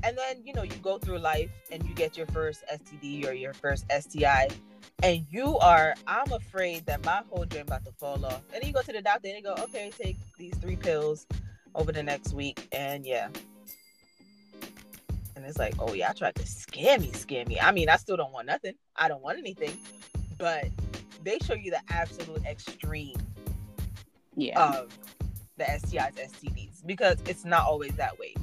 And 0.02 0.16
then 0.16 0.42
you 0.44 0.52
know 0.54 0.62
you 0.62 0.76
go 0.82 0.98
through 0.98 1.18
life 1.18 1.50
and 1.70 1.84
you 1.86 1.94
get 1.94 2.16
your 2.16 2.26
first 2.26 2.64
STD 2.72 3.26
or 3.26 3.32
your 3.32 3.52
first 3.52 3.84
STI, 3.90 4.48
and 5.02 5.26
you 5.30 5.58
are 5.58 5.94
I'm 6.06 6.32
afraid 6.32 6.86
that 6.86 7.04
my 7.04 7.22
whole 7.28 7.44
dream 7.44 7.62
about 7.62 7.84
to 7.84 7.92
fall 7.92 8.24
off. 8.24 8.42
And 8.52 8.62
then 8.62 8.68
you 8.68 8.72
go 8.72 8.82
to 8.82 8.92
the 8.92 9.02
doctor 9.02 9.28
and 9.28 9.36
they 9.36 9.42
go, 9.42 9.54
okay, 9.64 9.90
take 9.96 10.16
these 10.38 10.54
three 10.56 10.76
pills 10.76 11.26
over 11.74 11.92
the 11.92 12.02
next 12.02 12.32
week, 12.32 12.68
and 12.72 13.04
yeah. 13.04 13.28
And 15.36 15.44
it's 15.44 15.58
like, 15.58 15.74
oh 15.78 15.94
yeah, 15.94 16.10
I 16.10 16.12
tried 16.12 16.34
to 16.36 16.46
scare 16.46 16.98
me, 16.98 17.12
scare 17.12 17.44
me. 17.46 17.58
I 17.60 17.72
mean, 17.72 17.88
I 17.88 17.96
still 17.96 18.16
don't 18.16 18.32
want 18.32 18.46
nothing. 18.46 18.74
I 18.96 19.08
don't 19.08 19.22
want 19.22 19.38
anything, 19.38 19.76
but 20.38 20.66
they 21.24 21.38
show 21.38 21.54
you 21.54 21.70
the 21.70 21.80
absolute 21.90 22.44
extreme 22.44 23.16
yeah, 24.36 24.78
of 24.78 24.98
the 25.56 25.64
STIs, 25.64 26.14
STDs 26.14 26.86
because 26.86 27.18
it's 27.26 27.44
not 27.44 27.64
always 27.64 27.92
that 27.92 28.18
way. 28.18 28.34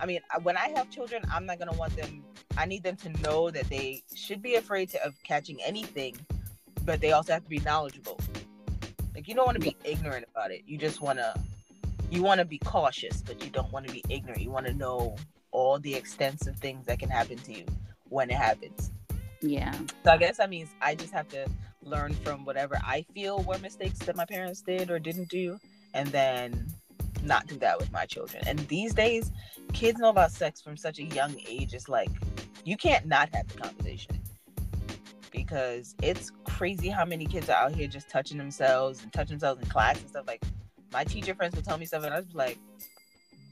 I 0.00 0.06
mean, 0.06 0.20
uh, 0.34 0.40
when 0.40 0.56
I 0.56 0.68
have 0.76 0.90
children, 0.90 1.22
I'm 1.32 1.46
not 1.46 1.58
gonna 1.58 1.72
want 1.72 1.96
them. 1.96 2.24
I 2.56 2.66
need 2.66 2.82
them 2.82 2.96
to 2.96 3.08
know 3.22 3.50
that 3.50 3.68
they 3.68 4.02
should 4.14 4.42
be 4.42 4.56
afraid 4.56 4.90
to, 4.90 5.04
of 5.04 5.14
catching 5.22 5.58
anything, 5.62 6.16
but 6.84 7.00
they 7.00 7.12
also 7.12 7.32
have 7.32 7.44
to 7.44 7.50
be 7.50 7.60
knowledgeable. 7.60 8.18
Like 9.14 9.28
you 9.28 9.34
don't 9.34 9.46
want 9.46 9.60
to 9.60 9.62
be 9.62 9.76
ignorant 9.84 10.26
about 10.30 10.50
it. 10.50 10.62
You 10.66 10.78
just 10.78 11.00
wanna, 11.00 11.34
you 12.10 12.22
want 12.22 12.38
to 12.38 12.44
be 12.44 12.58
cautious, 12.58 13.22
but 13.22 13.44
you 13.44 13.50
don't 13.50 13.72
want 13.72 13.86
to 13.86 13.92
be 13.92 14.04
ignorant. 14.08 14.42
You 14.42 14.50
want 14.50 14.66
to 14.66 14.74
know 14.74 15.16
all 15.50 15.78
the 15.78 15.94
extensive 15.94 16.56
things 16.56 16.86
that 16.86 16.98
can 16.98 17.08
happen 17.08 17.38
to 17.38 17.52
you 17.52 17.64
when 18.08 18.30
it 18.30 18.36
happens. 18.36 18.90
yeah, 19.40 19.72
So 20.04 20.12
I 20.12 20.16
guess 20.16 20.36
that 20.36 20.50
means 20.50 20.70
I 20.80 20.94
just 20.94 21.12
have 21.12 21.28
to 21.28 21.46
learn 21.82 22.14
from 22.14 22.44
whatever 22.44 22.78
I 22.84 23.04
feel 23.14 23.42
were 23.42 23.58
mistakes 23.58 23.98
that 24.00 24.16
my 24.16 24.24
parents 24.24 24.62
did 24.62 24.90
or 24.90 24.98
didn't 24.98 25.28
do, 25.28 25.58
and 25.94 26.08
then 26.08 26.66
not 27.28 27.46
do 27.46 27.56
that 27.58 27.78
with 27.78 27.92
my 27.92 28.06
children. 28.06 28.42
And 28.46 28.58
these 28.68 28.92
days, 28.94 29.30
kids 29.72 30.00
know 30.00 30.08
about 30.08 30.32
sex 30.32 30.60
from 30.60 30.76
such 30.76 30.98
a 30.98 31.04
young 31.04 31.36
age. 31.46 31.74
It's 31.74 31.88
like 31.88 32.10
you 32.64 32.76
can't 32.76 33.06
not 33.06 33.28
have 33.34 33.46
the 33.46 33.58
conversation 33.58 34.18
because 35.30 35.94
it's 36.02 36.32
crazy 36.44 36.88
how 36.88 37.04
many 37.04 37.26
kids 37.26 37.48
are 37.48 37.64
out 37.64 37.74
here 37.74 37.86
just 37.86 38.08
touching 38.08 38.38
themselves 38.38 39.02
and 39.02 39.12
touching 39.12 39.34
themselves 39.38 39.62
in 39.62 39.68
class 39.68 40.00
and 40.00 40.08
stuff. 40.08 40.26
Like 40.26 40.42
my 40.92 41.04
teacher 41.04 41.34
friends 41.34 41.54
would 41.54 41.64
tell 41.64 41.78
me 41.78 41.86
stuff, 41.86 42.02
and 42.04 42.12
I 42.14 42.18
was 42.18 42.34
like, 42.34 42.58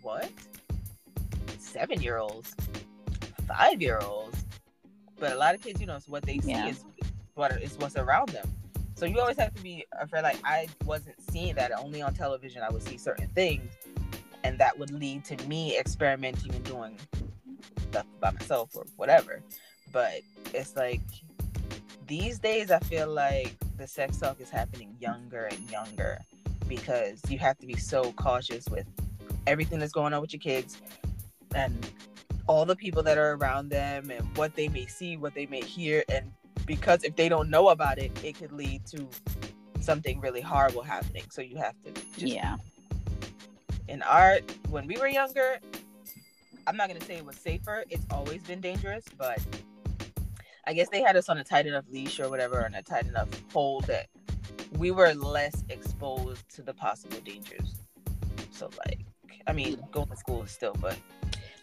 "What? 0.03 0.31
Seven 1.59 2.01
year 2.01 2.17
olds, 2.17 2.55
five 3.47 3.81
year 3.81 4.01
olds." 4.03 4.45
But 5.19 5.33
a 5.33 5.37
lot 5.37 5.55
of 5.55 5.63
kids, 5.63 5.81
you 5.81 5.87
know, 5.87 5.97
it's 5.97 6.09
what 6.09 6.25
they 6.25 6.39
see 6.39 6.51
Yeah. 6.51 6.69
is 6.69 6.85
what 7.35 7.53
is 7.63 7.77
what's 7.79 7.97
around 7.97 8.31
them. 8.31 8.51
So 8.97 9.05
you 9.05 9.21
always 9.21 9.37
have 9.37 9.55
to 9.55 9.63
be 9.63 9.85
afraid. 10.01 10.23
Like 10.23 10.41
I 10.45 10.69
wasn't 10.85 11.17
seeing 11.31 11.55
that 11.57 11.71
only 11.79 12.01
on 12.01 12.15
television. 12.15 12.63
I 12.63 12.71
would 12.71 12.83
see 12.83 12.97
certain 12.97 13.29
things, 13.29 13.71
and 14.43 14.59
that 14.59 14.79
would 14.79 14.91
lead 14.91 15.25
to 15.27 15.37
me 15.47 15.79
experimenting 15.79 16.55
and 16.55 16.65
doing 16.65 16.99
stuff 17.77 18.07
by 18.21 18.31
myself 18.31 18.71
or 18.75 18.87
whatever. 18.97 19.43
But 19.93 20.23
it's 20.55 20.77
like 20.77 21.03
these 22.07 22.39
days, 22.39 22.71
I 22.71 22.79
feel 22.81 23.09
like 23.09 23.55
the 23.77 23.87
sex 23.87 24.19
talk 24.19 24.41
is 24.41 24.49
happening 24.49 24.97
younger 24.99 25.45
and 25.45 25.71
younger 25.71 26.19
because 26.67 27.21
you 27.29 27.39
have 27.39 27.59
to 27.59 27.67
be 27.67 27.77
so 27.77 28.13
cautious 28.13 28.67
with 28.71 28.87
everything 29.47 29.79
that's 29.79 29.93
going 29.93 30.15
on 30.15 30.23
with 30.23 30.33
your 30.33 30.41
kids 30.41 30.81
and 31.55 31.87
all 32.47 32.65
the 32.65 32.77
people 32.77 33.03
that 33.03 33.19
are 33.19 33.33
around 33.33 33.69
them 33.69 34.11
and 34.11 34.25
what 34.37 34.55
they 34.55 34.69
may 34.69 34.87
see, 34.87 35.17
what 35.17 35.35
they 35.35 35.47
may 35.47 35.61
hear, 35.61 36.03
and 36.09 36.33
because 36.67 37.05
if 37.05 37.17
they 37.17 37.29
don't 37.29 37.49
know 37.49 37.69
about 37.69 37.99
it, 37.99 38.13
it 38.23 38.37
could 38.37 38.53
lead 38.53 38.85
to 38.87 39.09
something 39.81 40.21
really 40.21 40.41
horrible 40.41 40.83
happening. 40.83 41.23
So 41.31 41.41
you 41.41 41.57
have 41.57 41.75
to 41.85 41.93
just 41.93 42.33
yeah, 42.33 42.57
in 43.89 44.03
art 44.03 44.43
when 44.71 44.87
we 44.87 44.97
were 44.97 45.09
younger 45.09 45.59
i'm 46.67 46.77
not 46.77 46.91
to 46.91 47.01
say 47.05 47.17
it 47.17 47.25
was 47.25 47.37
safer 47.37 47.85
it's 47.89 48.07
always 48.11 48.43
been 48.43 48.61
dangerous 48.61 49.05
but 49.17 49.41
i 50.67 50.73
guess 50.73 50.89
they 50.89 51.01
had 51.01 51.17
us 51.17 51.29
on 51.29 51.39
a 51.39 51.45
tight 51.45 51.67
enough 51.67 51.85
leash 51.91 52.19
or 52.19 52.29
whatever 52.29 52.61
and 52.61 52.75
a 52.75 52.83
tight 52.83 53.07
enough 53.07 53.29
hold 53.53 53.85
that 53.85 54.07
we 54.79 54.91
were 54.91 55.13
less 55.15 55.65
exposed 55.69 56.49
to 56.49 56.63
the 56.63 56.75
possible 56.75 57.19
dangers 57.25 57.77
so 58.51 58.69
like 58.87 59.05
i 59.47 59.53
mean 59.53 59.81
going 59.93 60.09
to 60.09 60.17
school 60.17 60.43
is 60.43 60.51
still 60.51 60.75
but 60.81 60.97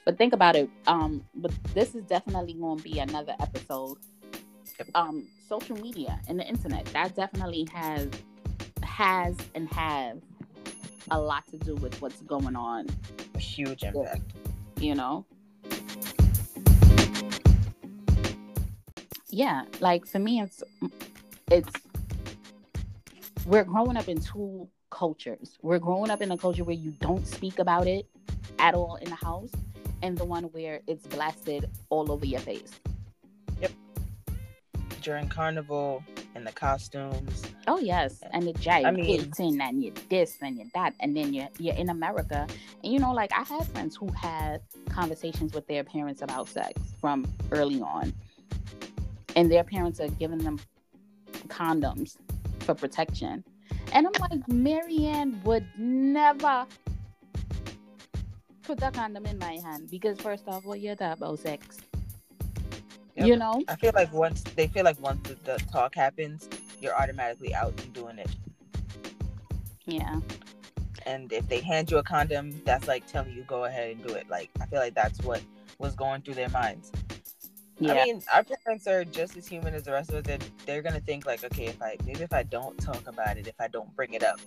But 0.06 0.18
think 0.18 0.34
about 0.34 0.56
it. 0.56 0.70
Um, 0.86 1.24
but 1.34 1.52
this 1.74 1.96
is 1.96 2.04
definitely 2.04 2.54
going 2.54 2.78
to 2.78 2.84
be 2.84 3.00
another 3.00 3.36
episode. 3.40 3.98
Um, 4.96 5.28
social 5.48 5.78
media 5.78 6.20
and 6.28 6.40
the 6.40 6.48
internet 6.48 6.86
that 6.88 7.16
definitely 7.16 7.68
has 7.74 8.10
has 8.82 9.36
and 9.56 9.68
have 9.70 10.22
a 11.12 11.20
lot 11.20 11.46
to 11.52 11.58
do 11.58 11.76
with 11.76 12.02
what's 12.02 12.22
going 12.22 12.56
on. 12.56 12.88
a 13.36 13.40
huge 13.40 13.84
impact 13.84 14.22
You 14.80 14.96
know. 14.96 15.26
Yeah, 19.30 19.64
like 19.80 20.06
for 20.06 20.20
me, 20.20 20.42
it's 20.42 20.64
it's 21.50 21.70
we're 23.46 23.64
growing 23.64 23.98
up 23.98 24.08
in 24.08 24.22
two 24.22 24.68
cultures. 24.90 25.58
We're 25.62 25.80
growing 25.80 26.12
up 26.12 26.22
in 26.22 26.32
a 26.32 26.38
culture 26.38 26.64
where 26.64 26.76
you 26.76 26.92
don't 26.92 27.26
speak 27.26 27.60
about 27.60 27.88
it 27.88 28.06
at 28.60 28.76
all 28.76 28.96
in 28.98 29.10
the 29.10 29.16
house, 29.16 29.50
and 30.04 30.18
the 30.18 30.26
one 30.26 30.46
where 30.46 30.82
it's 30.88 31.08
blasted 31.08 31.70
all 31.90 32.12
over 32.12 32.26
your 32.26 32.42
face. 32.42 32.80
During 35.04 35.28
carnival 35.30 36.04
and 36.34 36.48
the 36.48 36.52
costumes. 36.52 37.44
Oh 37.68 37.78
yes, 37.78 38.22
and 38.32 38.48
the 38.48 38.54
giant 38.54 38.88
I 38.88 38.92
mean- 38.92 39.06
Hilton 39.06 39.62
and 39.62 39.84
your 39.84 39.94
this 40.10 40.38
and 40.42 40.58
your 40.58 40.68
that, 40.74 40.94
and 41.00 41.16
then 41.16 41.34
you're 41.34 41.50
you're 41.60 41.76
in 41.76 41.90
America, 41.90 42.48
and 42.84 42.94
you 42.94 43.00
know, 43.00 43.14
like 43.14 43.32
I 43.34 43.44
had 43.44 43.68
friends 43.68 43.96
who 43.96 44.08
had 44.14 44.62
conversations 44.90 45.54
with 45.54 45.68
their 45.68 45.84
parents 45.84 46.22
about 46.22 46.48
sex 46.48 46.82
from 47.00 47.26
early 47.52 47.82
on, 47.82 48.14
and 49.36 49.52
their 49.52 49.64
parents 49.64 50.00
are 50.00 50.10
giving 50.10 50.40
them 50.40 50.60
condoms 51.48 52.18
for 52.60 52.74
protection, 52.74 53.44
and 53.92 54.08
I'm 54.08 54.14
like, 54.30 54.48
Marianne 54.48 55.42
would 55.44 55.68
never 55.78 56.66
put 58.64 58.80
that 58.80 58.94
condom 58.94 59.26
in 59.26 59.38
my 59.38 59.60
hand 59.64 59.90
because 59.92 60.18
first 60.20 60.46
off, 60.48 60.66
what 60.66 60.80
you 60.80 60.96
talk 60.96 61.18
about 61.18 61.38
sex, 61.40 61.78
Yep. 63.24 63.30
you 63.30 63.38
know? 63.38 63.64
i 63.68 63.76
feel 63.76 63.92
like 63.94 64.12
once 64.14 64.42
they 64.42 64.68
feel 64.68 64.84
like 64.84 65.00
once 65.02 65.28
the, 65.28 65.36
the 65.44 65.58
talk 65.72 65.96
happens 65.96 66.50
you're 66.80 66.96
automatically 66.96 67.54
out 67.54 67.74
and 67.82 67.94
doing 67.94 68.18
it 68.20 68.30
Yeah, 69.86 70.20
and 71.06 71.32
if 71.32 71.48
they 71.48 71.60
hand 71.60 71.92
you 71.92 71.98
a 71.98 72.04
condom 72.04 72.62
that's 72.66 72.88
like 72.88 73.06
telling 73.08 73.34
you 73.34 73.44
go 73.44 73.66
ahead 73.66 73.96
and 73.96 74.06
do 74.06 74.14
it 74.14 74.30
like 74.30 74.50
i 74.62 74.66
feel 74.66 74.80
like 74.80 74.94
that's 74.94 75.20
what 75.22 75.42
was 75.80 75.96
going 75.96 76.22
through 76.22 76.36
their 76.36 76.50
minds 76.50 76.92
yeah, 77.80 77.94
i 77.94 78.06
mean 78.06 78.22
our 78.34 78.44
parents 78.44 78.88
are 78.88 79.04
just 79.04 79.36
as 79.38 79.48
human 79.48 79.74
as 79.74 79.84
the 79.84 79.92
rest 79.92 80.10
of 80.10 80.16
us 80.18 80.24
they're, 80.24 80.38
they're 80.66 80.82
gonna 80.82 81.00
think 81.00 81.26
like 81.26 81.44
okay 81.44 81.66
if 81.66 81.82
i 81.82 81.98
maybe 82.06 82.22
if 82.22 82.34
i 82.34 82.44
don't 82.44 82.78
talk 82.78 83.08
about 83.08 83.38
it 83.38 83.48
if 83.48 83.60
i 83.60 83.68
don't 83.68 83.94
bring 83.96 84.14
it 84.14 84.24
up 84.24 84.40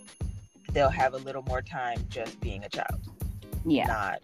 they'll 0.72 0.90
have 0.90 1.14
a 1.14 1.18
little 1.18 1.42
more 1.42 1.62
time 1.62 1.98
just 2.08 2.38
being 2.40 2.64
a 2.64 2.68
child 2.68 3.00
yeah. 3.64 3.86
not 3.86 4.20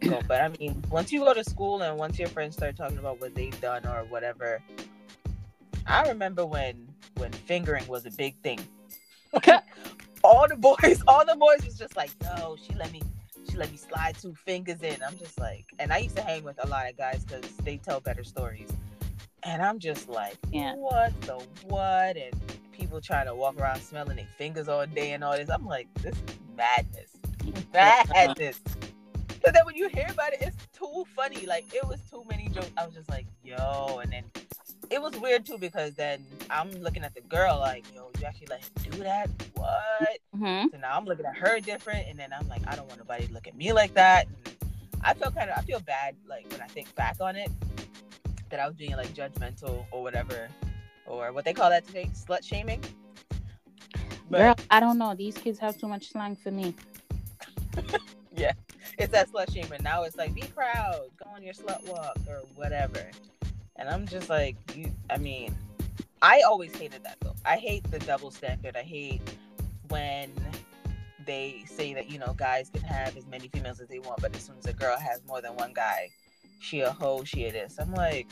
go. 0.00 0.20
But 0.26 0.40
I 0.40 0.48
mean, 0.48 0.82
once 0.90 1.12
you 1.12 1.20
go 1.20 1.34
to 1.34 1.44
school 1.44 1.82
and 1.82 1.96
once 1.98 2.18
your 2.18 2.28
friends 2.28 2.56
start 2.56 2.76
talking 2.76 2.98
about 2.98 3.20
what 3.20 3.34
they've 3.34 3.58
done 3.60 3.86
or 3.86 4.04
whatever, 4.08 4.62
I 5.86 6.08
remember 6.08 6.46
when 6.46 6.88
when 7.16 7.32
fingering 7.32 7.86
was 7.86 8.06
a 8.06 8.10
big 8.10 8.34
thing. 8.42 8.60
all 10.24 10.46
the 10.48 10.56
boys, 10.56 11.02
all 11.06 11.24
the 11.24 11.36
boys 11.36 11.64
was 11.64 11.78
just 11.78 11.96
like, 11.96 12.10
"Yo, 12.22 12.56
she 12.56 12.74
let 12.74 12.90
me, 12.92 13.02
she 13.48 13.56
let 13.56 13.70
me 13.70 13.76
slide 13.76 14.16
two 14.20 14.34
fingers 14.34 14.82
in." 14.82 14.96
I'm 15.06 15.16
just 15.18 15.38
like, 15.38 15.66
and 15.78 15.92
I 15.92 15.98
used 15.98 16.16
to 16.16 16.22
hang 16.22 16.42
with 16.44 16.62
a 16.62 16.68
lot 16.68 16.88
of 16.88 16.96
guys 16.96 17.24
because 17.24 17.50
they 17.58 17.76
tell 17.78 18.00
better 18.00 18.24
stories, 18.24 18.68
and 19.42 19.62
I'm 19.62 19.78
just 19.78 20.08
like, 20.08 20.36
Yeah. 20.52 20.74
what 20.74 21.18
the 21.22 21.34
what? 21.64 22.16
And 22.16 22.34
people 22.72 23.00
trying 23.00 23.26
to 23.26 23.34
walk 23.34 23.58
around 23.60 23.80
smelling 23.82 24.16
their 24.16 24.26
fingers 24.38 24.68
all 24.68 24.86
day 24.86 25.12
and 25.12 25.22
all 25.22 25.36
this. 25.36 25.50
I'm 25.50 25.66
like, 25.66 25.86
this 26.02 26.14
is 26.14 26.34
madness, 26.56 27.10
madness. 27.72 28.60
But 29.42 29.54
then 29.54 29.64
when 29.64 29.74
you 29.74 29.88
hear 29.88 30.06
about 30.10 30.32
it, 30.32 30.40
it's 30.42 30.56
too 30.76 31.04
funny. 31.14 31.46
Like 31.46 31.72
it 31.74 31.86
was 31.86 32.00
too 32.10 32.24
many 32.28 32.48
jokes. 32.48 32.70
I 32.76 32.84
was 32.84 32.94
just 32.94 33.08
like, 33.08 33.26
yo, 33.42 33.98
and 34.02 34.12
then 34.12 34.24
it 34.90 35.00
was 35.00 35.14
weird 35.20 35.46
too 35.46 35.56
because 35.58 35.94
then 35.94 36.24
I'm 36.50 36.70
looking 36.82 37.04
at 37.04 37.14
the 37.14 37.20
girl 37.22 37.58
like, 37.58 37.84
yo, 37.94 38.10
you 38.20 38.26
actually 38.26 38.48
let 38.50 38.60
him 38.60 38.90
do 38.90 38.98
that? 39.04 39.30
What? 39.54 40.18
hmm 40.36 40.64
So 40.72 40.78
now 40.78 40.96
I'm 40.96 41.04
looking 41.04 41.26
at 41.26 41.36
her 41.36 41.60
different, 41.60 42.08
and 42.08 42.18
then 42.18 42.32
I'm 42.32 42.48
like, 42.48 42.62
I 42.66 42.76
don't 42.76 42.88
want 42.88 42.98
nobody 42.98 43.26
to 43.26 43.32
look 43.32 43.46
at 43.46 43.56
me 43.56 43.72
like 43.72 43.94
that. 43.94 44.26
And 44.26 44.56
I 45.02 45.14
feel 45.14 45.30
kind 45.30 45.48
of, 45.48 45.58
I 45.58 45.62
feel 45.62 45.80
bad 45.80 46.16
like 46.28 46.50
when 46.50 46.60
I 46.60 46.66
think 46.66 46.94
back 46.94 47.16
on 47.20 47.36
it 47.36 47.50
that 48.50 48.60
I 48.60 48.66
was 48.66 48.76
being 48.76 48.92
like 48.92 49.14
judgmental 49.14 49.86
or 49.90 50.02
whatever, 50.02 50.48
or 51.06 51.32
what 51.32 51.44
they 51.44 51.52
call 51.52 51.70
that 51.70 51.86
today, 51.86 52.10
slut 52.12 52.44
shaming. 52.44 52.82
But 54.28 54.38
Girl, 54.38 54.54
I 54.70 54.80
don't 54.80 54.98
know. 54.98 55.14
These 55.14 55.38
kids 55.38 55.58
have 55.60 55.78
too 55.78 55.88
much 55.88 56.10
slang 56.10 56.36
for 56.36 56.50
me. 56.50 56.74
it's 58.98 59.12
that 59.12 59.30
slut 59.30 59.52
shaming. 59.52 59.82
Now 59.82 60.04
it's 60.04 60.16
like, 60.16 60.34
be 60.34 60.42
proud, 60.54 61.08
go 61.22 61.30
on 61.34 61.42
your 61.42 61.54
slut 61.54 61.86
walk 61.88 62.18
or 62.28 62.42
whatever. 62.54 63.10
And 63.76 63.88
I'm 63.88 64.06
just 64.06 64.28
like, 64.28 64.56
you. 64.74 64.92
I 65.08 65.16
mean, 65.16 65.56
I 66.22 66.42
always 66.42 66.74
hated 66.74 67.02
that 67.04 67.16
though. 67.20 67.34
I 67.44 67.56
hate 67.56 67.90
the 67.90 67.98
double 68.00 68.30
standard. 68.30 68.76
I 68.76 68.82
hate 68.82 69.22
when 69.88 70.30
they 71.26 71.64
say 71.66 71.94
that 71.94 72.10
you 72.10 72.18
know 72.18 72.34
guys 72.36 72.70
can 72.70 72.82
have 72.82 73.16
as 73.16 73.26
many 73.26 73.48
females 73.48 73.80
as 73.80 73.88
they 73.88 73.98
want, 74.00 74.20
but 74.20 74.34
as 74.34 74.42
soon 74.42 74.56
as 74.58 74.66
a 74.66 74.72
girl 74.72 74.96
has 74.98 75.22
more 75.26 75.40
than 75.40 75.56
one 75.56 75.72
guy, 75.72 76.10
she 76.60 76.80
a 76.80 76.90
hoe, 76.90 77.24
she 77.24 77.44
a 77.44 77.52
this. 77.52 77.76
I'm 77.78 77.94
like, 77.94 78.26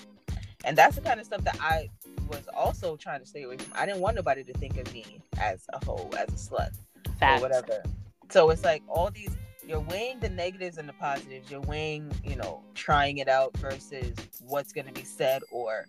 and 0.64 0.76
that's 0.76 0.96
the 0.96 1.02
kind 1.02 1.18
of 1.18 1.26
stuff 1.26 1.42
that 1.44 1.56
I 1.60 1.88
was 2.28 2.46
also 2.54 2.96
trying 2.96 3.20
to 3.20 3.26
stay 3.26 3.44
away 3.44 3.56
from. 3.56 3.72
I 3.74 3.86
didn't 3.86 4.00
want 4.00 4.16
nobody 4.16 4.44
to 4.44 4.52
think 4.54 4.76
of 4.76 4.92
me 4.92 5.20
as 5.38 5.64
a 5.72 5.84
hoe, 5.84 6.10
as 6.18 6.28
a 6.28 6.50
slut 6.50 6.74
or 7.22 7.40
whatever. 7.40 7.82
So 8.30 8.50
it's 8.50 8.64
like 8.64 8.82
all 8.86 9.10
these 9.10 9.34
you're 9.68 9.80
weighing 9.80 10.18
the 10.18 10.30
negatives 10.30 10.78
and 10.78 10.88
the 10.88 10.94
positives. 10.94 11.50
You're 11.50 11.60
weighing, 11.60 12.10
you 12.24 12.36
know, 12.36 12.62
trying 12.74 13.18
it 13.18 13.28
out 13.28 13.54
versus 13.58 14.14
what's 14.46 14.72
going 14.72 14.86
to 14.86 14.92
be 14.92 15.04
said 15.04 15.42
or 15.50 15.86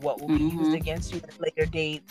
what 0.00 0.20
will 0.20 0.28
be 0.28 0.34
Mhm. 0.34 0.58
used 0.58 0.74
against 0.74 1.12
you 1.12 1.20
at 1.24 1.38
a 1.38 1.42
later 1.42 1.64
date. 1.64 2.02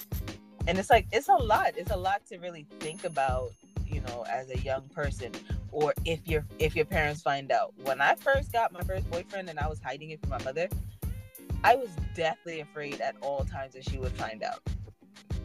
And 0.68 0.80
it's 0.80 0.90
like 0.90 1.06
it's 1.12 1.30
a 1.30 1.36
lot. 1.36 1.74
It's 1.78 1.92
a 1.92 1.96
lot 1.98 2.26
to 2.28 2.40
really 2.40 2.66
think 2.80 3.04
about, 3.04 3.52
you 3.88 4.02
know, 4.02 4.26
as 4.30 4.50
a 4.50 4.58
young 4.60 4.90
person 4.90 5.32
or 5.72 5.94
if 6.06 6.28
your 6.28 6.44
if 6.58 6.76
your 6.76 6.86
parents 6.86 7.22
find 7.22 7.52
out. 7.52 7.74
When 7.84 8.02
I 8.02 8.16
first 8.16 8.52
got 8.52 8.72
my 8.72 8.82
first 8.82 9.10
boyfriend 9.12 9.48
and 9.50 9.60
I 9.60 9.68
was 9.68 9.80
hiding 9.80 10.10
it 10.10 10.20
from 10.22 10.32
my 10.32 10.44
mother, 10.44 10.70
I 11.64 11.76
was 11.76 11.90
deathly 12.16 12.62
afraid 12.62 13.00
at 13.00 13.16
all 13.22 13.46
times 13.46 13.74
that 13.74 13.88
she 13.88 14.00
would 14.00 14.12
find 14.14 14.42
out. 14.42 14.62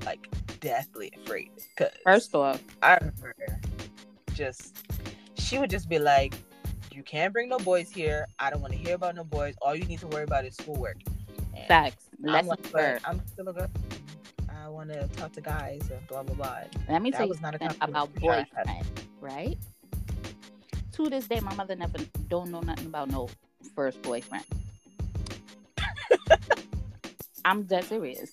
Like 0.06 0.26
deathly 0.60 1.12
afraid 1.22 1.50
cuz 1.76 1.88
First 2.02 2.34
off, 2.34 2.62
I 2.82 2.94
remember 2.96 3.34
just 4.32 4.86
she 5.46 5.58
would 5.58 5.70
just 5.70 5.88
be 5.88 5.98
like, 5.98 6.34
"You 6.90 7.02
can't 7.02 7.32
bring 7.32 7.48
no 7.48 7.58
boys 7.58 7.90
here. 7.90 8.26
I 8.38 8.50
don't 8.50 8.60
want 8.60 8.72
to 8.72 8.78
hear 8.78 8.96
about 8.96 9.14
no 9.14 9.24
boys. 9.24 9.54
All 9.62 9.76
you 9.76 9.84
need 9.84 10.00
to 10.00 10.08
worry 10.08 10.24
about 10.24 10.44
is 10.44 10.56
schoolwork." 10.56 10.96
And 11.54 11.66
facts. 11.68 12.08
I'm 12.26 12.46
like, 12.46 12.72
"But 12.72 13.00
I'm 13.04 13.24
still 13.28 13.48
a 13.48 13.52
girl. 13.52 13.70
I 14.48 14.68
want 14.68 14.92
to 14.92 15.06
talk 15.08 15.32
to 15.32 15.40
guys 15.40 15.82
and 15.90 16.04
blah 16.08 16.24
blah 16.24 16.34
blah. 16.34 16.58
Let 16.88 17.02
me 17.02 17.12
that 17.12 17.18
tell 17.18 17.26
you 17.28 17.34
not 17.40 17.54
a 17.54 17.58
something 17.58 17.78
about 17.80 18.12
boyfriend, 18.16 18.70
right? 19.20 19.56
To 20.94 21.08
this 21.08 21.28
day, 21.28 21.40
my 21.40 21.54
mother 21.54 21.76
never 21.76 21.98
don't 22.28 22.50
know 22.50 22.60
nothing 22.60 22.86
about 22.86 23.10
no 23.10 23.28
first 23.74 24.02
boyfriend. 24.02 24.44
I'm 27.44 27.62
dead 27.62 27.84
serious. 27.84 28.30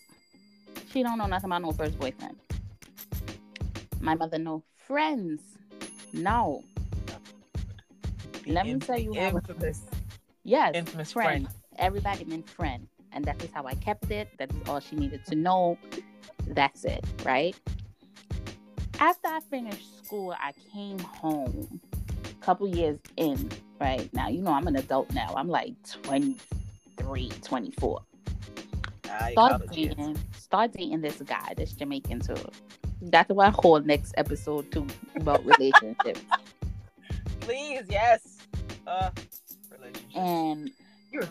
She 0.90 1.04
don't 1.04 1.18
know 1.20 1.28
nothing 1.28 1.50
about 1.50 1.62
no 1.62 1.72
first 1.72 2.00
boyfriend. 2.00 2.38
My 4.00 4.16
mother 4.16 4.40
know 4.40 4.64
friends. 4.88 5.42
No. 6.14 6.64
Let 8.46 8.66
me 8.66 8.80
tell 8.80 9.00
you 9.00 9.14
how. 9.14 9.38
infamous, 9.38 9.82
Yes, 10.44 10.76
infamous 10.76 11.12
friend. 11.12 11.48
friend. 11.48 11.56
Everybody 11.78 12.26
meant 12.26 12.50
friend. 12.50 12.88
And 13.12 13.24
that 13.26 13.42
is 13.44 13.50
how 13.54 13.66
I 13.66 13.76
kept 13.76 14.10
it. 14.12 14.28
That 14.40 14.52
is 14.52 14.58
all 14.68 14.80
she 14.80 14.96
needed 14.96 15.24
to 15.28 15.36
know. 15.36 15.78
That's 16.48 16.84
it, 16.84 17.06
right? 17.24 17.56
After 19.00 19.28
I 19.28 19.40
finished 19.50 20.04
school, 20.06 20.36
I 20.40 20.52
came 20.74 21.00
home 21.00 21.80
a 22.26 22.46
couple 22.46 22.68
years 22.68 23.00
in, 23.18 23.50
right? 23.80 24.12
Now, 24.14 24.30
you 24.30 24.42
know, 24.42 24.52
I'm 24.52 24.68
an 24.68 24.76
adult 24.76 25.14
now. 25.14 25.34
I'm 25.36 25.48
like 25.48 25.74
23, 26.04 27.30
24. 27.44 28.02
Ah, 29.10 29.28
Start 29.32 29.62
dating, 29.72 30.18
start 30.38 30.72
dating 30.74 31.02
this 31.02 31.22
guy, 31.22 31.54
this 31.56 31.74
Jamaican 31.74 32.22
too. 32.22 32.36
That's 33.02 33.30
why 33.30 33.48
I 33.48 33.50
whole 33.50 33.80
next 33.82 34.14
episode 34.18 34.72
too 34.72 34.88
about 35.16 35.46
relationships. 35.46 36.22
Please, 37.42 37.84
yes. 37.90 38.33
Uh, 38.86 39.10
relationship. 39.72 40.16
and 40.18 40.72
You're- 41.12 41.28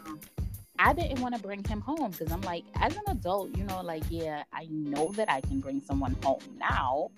I 0.78 0.92
didn't 0.92 1.20
want 1.20 1.34
to 1.36 1.40
bring 1.40 1.62
him 1.64 1.80
home 1.80 2.10
because 2.10 2.32
I'm 2.32 2.40
like, 2.42 2.64
as 2.76 2.96
an 2.96 3.02
adult, 3.08 3.56
you 3.56 3.64
know, 3.64 3.82
like, 3.82 4.02
yeah, 4.10 4.42
I 4.52 4.66
know 4.70 5.12
that 5.12 5.30
I 5.30 5.40
can 5.42 5.60
bring 5.60 5.80
someone 5.82 6.16
home 6.24 6.40
now, 6.58 7.10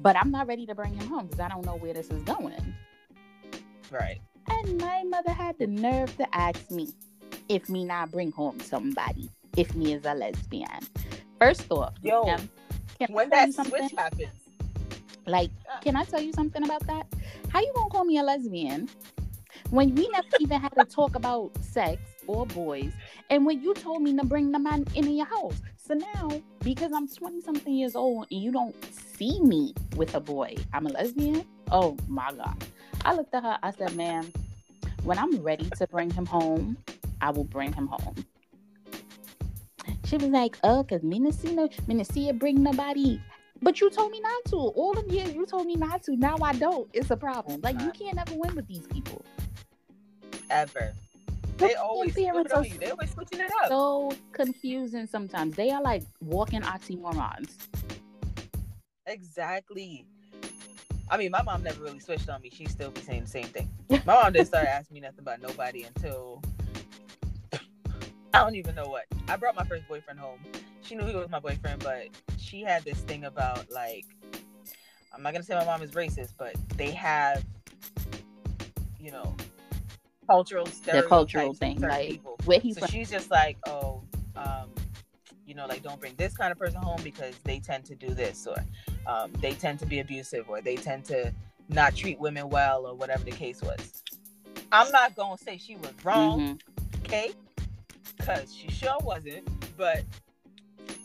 but 0.00 0.16
I'm 0.16 0.30
not 0.30 0.46
ready 0.46 0.66
to 0.66 0.74
bring 0.74 0.94
him 0.94 1.08
home 1.08 1.26
because 1.26 1.40
I 1.40 1.48
don't 1.48 1.64
know 1.66 1.76
where 1.76 1.92
this 1.94 2.08
is 2.10 2.22
going. 2.22 2.74
right. 3.90 4.20
And 4.48 4.78
my 4.80 5.02
mother 5.04 5.30
had 5.32 5.58
the 5.58 5.66
nerve 5.66 6.16
to 6.18 6.36
ask 6.36 6.70
me 6.70 6.88
if 7.48 7.68
me 7.68 7.84
not 7.84 8.10
bring 8.10 8.30
home 8.32 8.60
somebody, 8.60 9.30
if 9.56 9.74
me 9.74 9.92
is 9.94 10.04
a 10.04 10.14
lesbian. 10.14 10.68
First 11.40 11.70
off, 11.70 11.94
Yo, 12.02 12.22
um, 12.28 12.48
When 13.08 13.28
that 13.30 13.52
something? 13.52 13.88
switch 13.88 13.92
happens, 13.98 14.28
Like, 15.26 15.50
can 15.82 15.96
I 15.96 16.04
tell 16.04 16.20
you 16.20 16.32
something 16.32 16.62
about 16.64 16.86
that? 16.86 17.06
How 17.52 17.60
you 17.60 17.70
gonna 17.74 17.90
call 17.90 18.06
me 18.06 18.16
a 18.16 18.22
lesbian 18.22 18.88
when 19.68 19.94
we 19.94 20.08
never 20.08 20.26
even 20.40 20.58
had 20.58 20.72
to 20.74 20.86
talk 20.86 21.16
about 21.16 21.52
sex 21.62 22.00
or 22.26 22.46
boys, 22.46 22.92
and 23.28 23.44
when 23.44 23.60
you 23.60 23.74
told 23.74 24.00
me 24.00 24.16
to 24.16 24.24
bring 24.24 24.52
the 24.52 24.58
man 24.58 24.86
into 24.94 25.10
your 25.10 25.26
house? 25.26 25.60
So 25.76 25.92
now, 25.92 26.30
because 26.60 26.92
I'm 26.94 27.06
20 27.06 27.42
something 27.42 27.74
years 27.74 27.94
old 27.94 28.26
and 28.30 28.42
you 28.42 28.52
don't 28.52 28.74
see 28.94 29.38
me 29.42 29.74
with 29.96 30.14
a 30.14 30.20
boy, 30.20 30.56
I'm 30.72 30.86
a 30.86 30.88
lesbian. 30.88 31.44
Oh 31.70 31.98
my 32.08 32.32
god! 32.32 32.64
I 33.04 33.12
looked 33.12 33.34
at 33.34 33.42
her. 33.42 33.58
I 33.62 33.70
said, 33.72 33.94
"Ma'am, 33.96 34.32
when 35.02 35.18
I'm 35.18 35.36
ready 35.42 35.68
to 35.76 35.86
bring 35.88 36.10
him 36.10 36.24
home, 36.24 36.78
I 37.20 37.32
will 37.32 37.44
bring 37.44 37.74
him 37.74 37.86
home." 37.86 38.24
She 40.06 40.16
was 40.16 40.30
like, 40.30 40.56
"Oh, 40.64 40.84
cause 40.84 41.02
me 41.02 41.18
not 41.18 41.34
see 41.34 41.54
no, 41.54 41.68
me 41.86 41.96
not 41.96 42.06
see 42.06 42.28
you 42.28 42.32
bring 42.32 42.62
nobody." 42.62 43.20
But 43.62 43.80
you 43.80 43.90
told 43.90 44.10
me 44.10 44.20
not 44.20 44.44
to. 44.46 44.56
All 44.56 44.92
the 44.92 45.08
years 45.08 45.32
you 45.34 45.46
told 45.46 45.66
me 45.66 45.76
not 45.76 46.02
to. 46.04 46.16
Now 46.16 46.36
I 46.42 46.52
don't. 46.52 46.90
It's 46.92 47.10
a 47.10 47.16
problem. 47.16 47.60
Like 47.62 47.80
you 47.80 47.92
can't 47.92 48.18
ever 48.18 48.34
win 48.34 48.54
with 48.56 48.66
these 48.66 48.86
people. 48.88 49.24
ever. 50.50 50.92
They 51.58 51.74
always 51.74 52.12
parents 52.12 52.52
are 52.52 52.66
you. 52.66 52.76
They 52.76 52.90
always 52.90 53.12
switching 53.12 53.40
it 53.40 53.50
up. 53.62 53.68
So 53.68 54.12
confusing 54.32 55.06
sometimes. 55.06 55.54
They 55.54 55.70
are 55.70 55.80
like 55.80 56.02
walking 56.20 56.62
oxymorons. 56.62 57.50
Exactly. 59.06 60.06
I 61.08 61.16
mean, 61.16 61.30
my 61.30 61.42
mom 61.42 61.62
never 61.62 61.84
really 61.84 62.00
switched 62.00 62.28
on 62.28 62.40
me. 62.40 62.50
She 62.50 62.66
still 62.66 62.90
be 62.90 63.00
saying 63.00 63.22
the 63.22 63.28
same 63.28 63.44
thing. 63.44 63.70
My 64.04 64.22
mom 64.22 64.32
didn't 64.32 64.48
start 64.48 64.66
asking 64.68 64.94
me 64.94 65.00
nothing 65.00 65.20
about 65.20 65.40
nobody 65.40 65.84
until 65.84 66.42
I 68.34 68.38
don't 68.40 68.54
even 68.56 68.74
know 68.74 68.88
what. 68.88 69.04
I 69.28 69.36
brought 69.36 69.54
my 69.54 69.64
first 69.64 69.86
boyfriend 69.88 70.18
home. 70.18 70.40
She 70.82 70.94
knew 70.94 71.06
he 71.06 71.14
was 71.14 71.28
my 71.30 71.40
boyfriend, 71.40 71.82
but 71.84 72.08
she 72.38 72.62
had 72.62 72.84
this 72.84 72.98
thing 73.00 73.24
about 73.24 73.70
like 73.70 74.04
I'm 75.14 75.22
not 75.22 75.32
gonna 75.32 75.44
say 75.44 75.54
my 75.54 75.64
mom 75.64 75.82
is 75.82 75.90
racist, 75.92 76.32
but 76.38 76.54
they 76.76 76.90
have 76.92 77.44
you 78.98 79.12
know 79.12 79.34
cultural 80.26 80.66
stereotypes 80.66 81.08
cultural 81.08 81.54
thing, 81.54 81.80
like, 81.80 82.08
people. 82.08 82.38
Where 82.44 82.58
he's 82.58 82.78
So 82.78 82.86
she's 82.86 83.10
just 83.10 83.30
like, 83.30 83.58
oh, 83.66 84.02
um, 84.36 84.70
you 85.46 85.54
know, 85.54 85.66
like 85.66 85.82
don't 85.82 86.00
bring 86.00 86.14
this 86.16 86.36
kind 86.36 86.52
of 86.52 86.58
person 86.58 86.80
home 86.80 87.00
because 87.04 87.34
they 87.44 87.58
tend 87.58 87.84
to 87.86 87.94
do 87.94 88.14
this, 88.14 88.46
or 88.46 88.56
um, 89.06 89.30
they 89.40 89.52
tend 89.52 89.78
to 89.80 89.86
be 89.86 90.00
abusive, 90.00 90.48
or 90.48 90.60
they 90.60 90.76
tend 90.76 91.04
to 91.06 91.32
not 91.68 91.94
treat 91.94 92.18
women 92.18 92.48
well, 92.48 92.86
or 92.86 92.94
whatever 92.94 93.24
the 93.24 93.30
case 93.30 93.60
was. 93.60 94.02
I'm 94.70 94.90
not 94.90 95.14
gonna 95.14 95.36
say 95.38 95.58
she 95.58 95.76
was 95.76 95.92
wrong, 96.02 96.40
Mhm. 96.40 96.60
okay? 97.04 97.32
Because 98.22 98.54
she 98.54 98.70
sure 98.70 98.96
wasn't. 99.02 99.48
But 99.76 100.04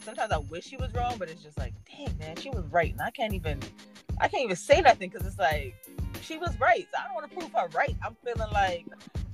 sometimes 0.04 0.32
I 0.32 0.38
wish 0.38 0.66
she 0.66 0.78
was 0.78 0.94
wrong, 0.94 1.16
but 1.18 1.30
it's 1.30 1.44
just 1.44 1.58
like, 1.58 1.74
dang 1.90 2.18
man, 2.18 2.36
she 2.38 2.50
was 2.50 2.64
right, 2.72 2.92
and 2.92 3.02
I 3.02 3.10
can't 3.12 3.34
even, 3.34 3.60
I 4.22 4.28
can't 4.28 4.44
even 4.44 4.56
say 4.56 4.82
nothing 4.82 5.10
because 5.10 5.28
it's 5.28 5.40
like, 5.40 5.76
she 6.22 6.38
was 6.38 6.58
right. 6.60 6.88
So 6.92 7.02
I 7.02 7.06
don't 7.06 7.16
want 7.16 7.30
to 7.30 7.38
prove 7.38 7.52
her 7.54 7.68
right. 7.78 7.96
I'm 8.06 8.16
feeling 8.24 8.52
like 8.54 8.86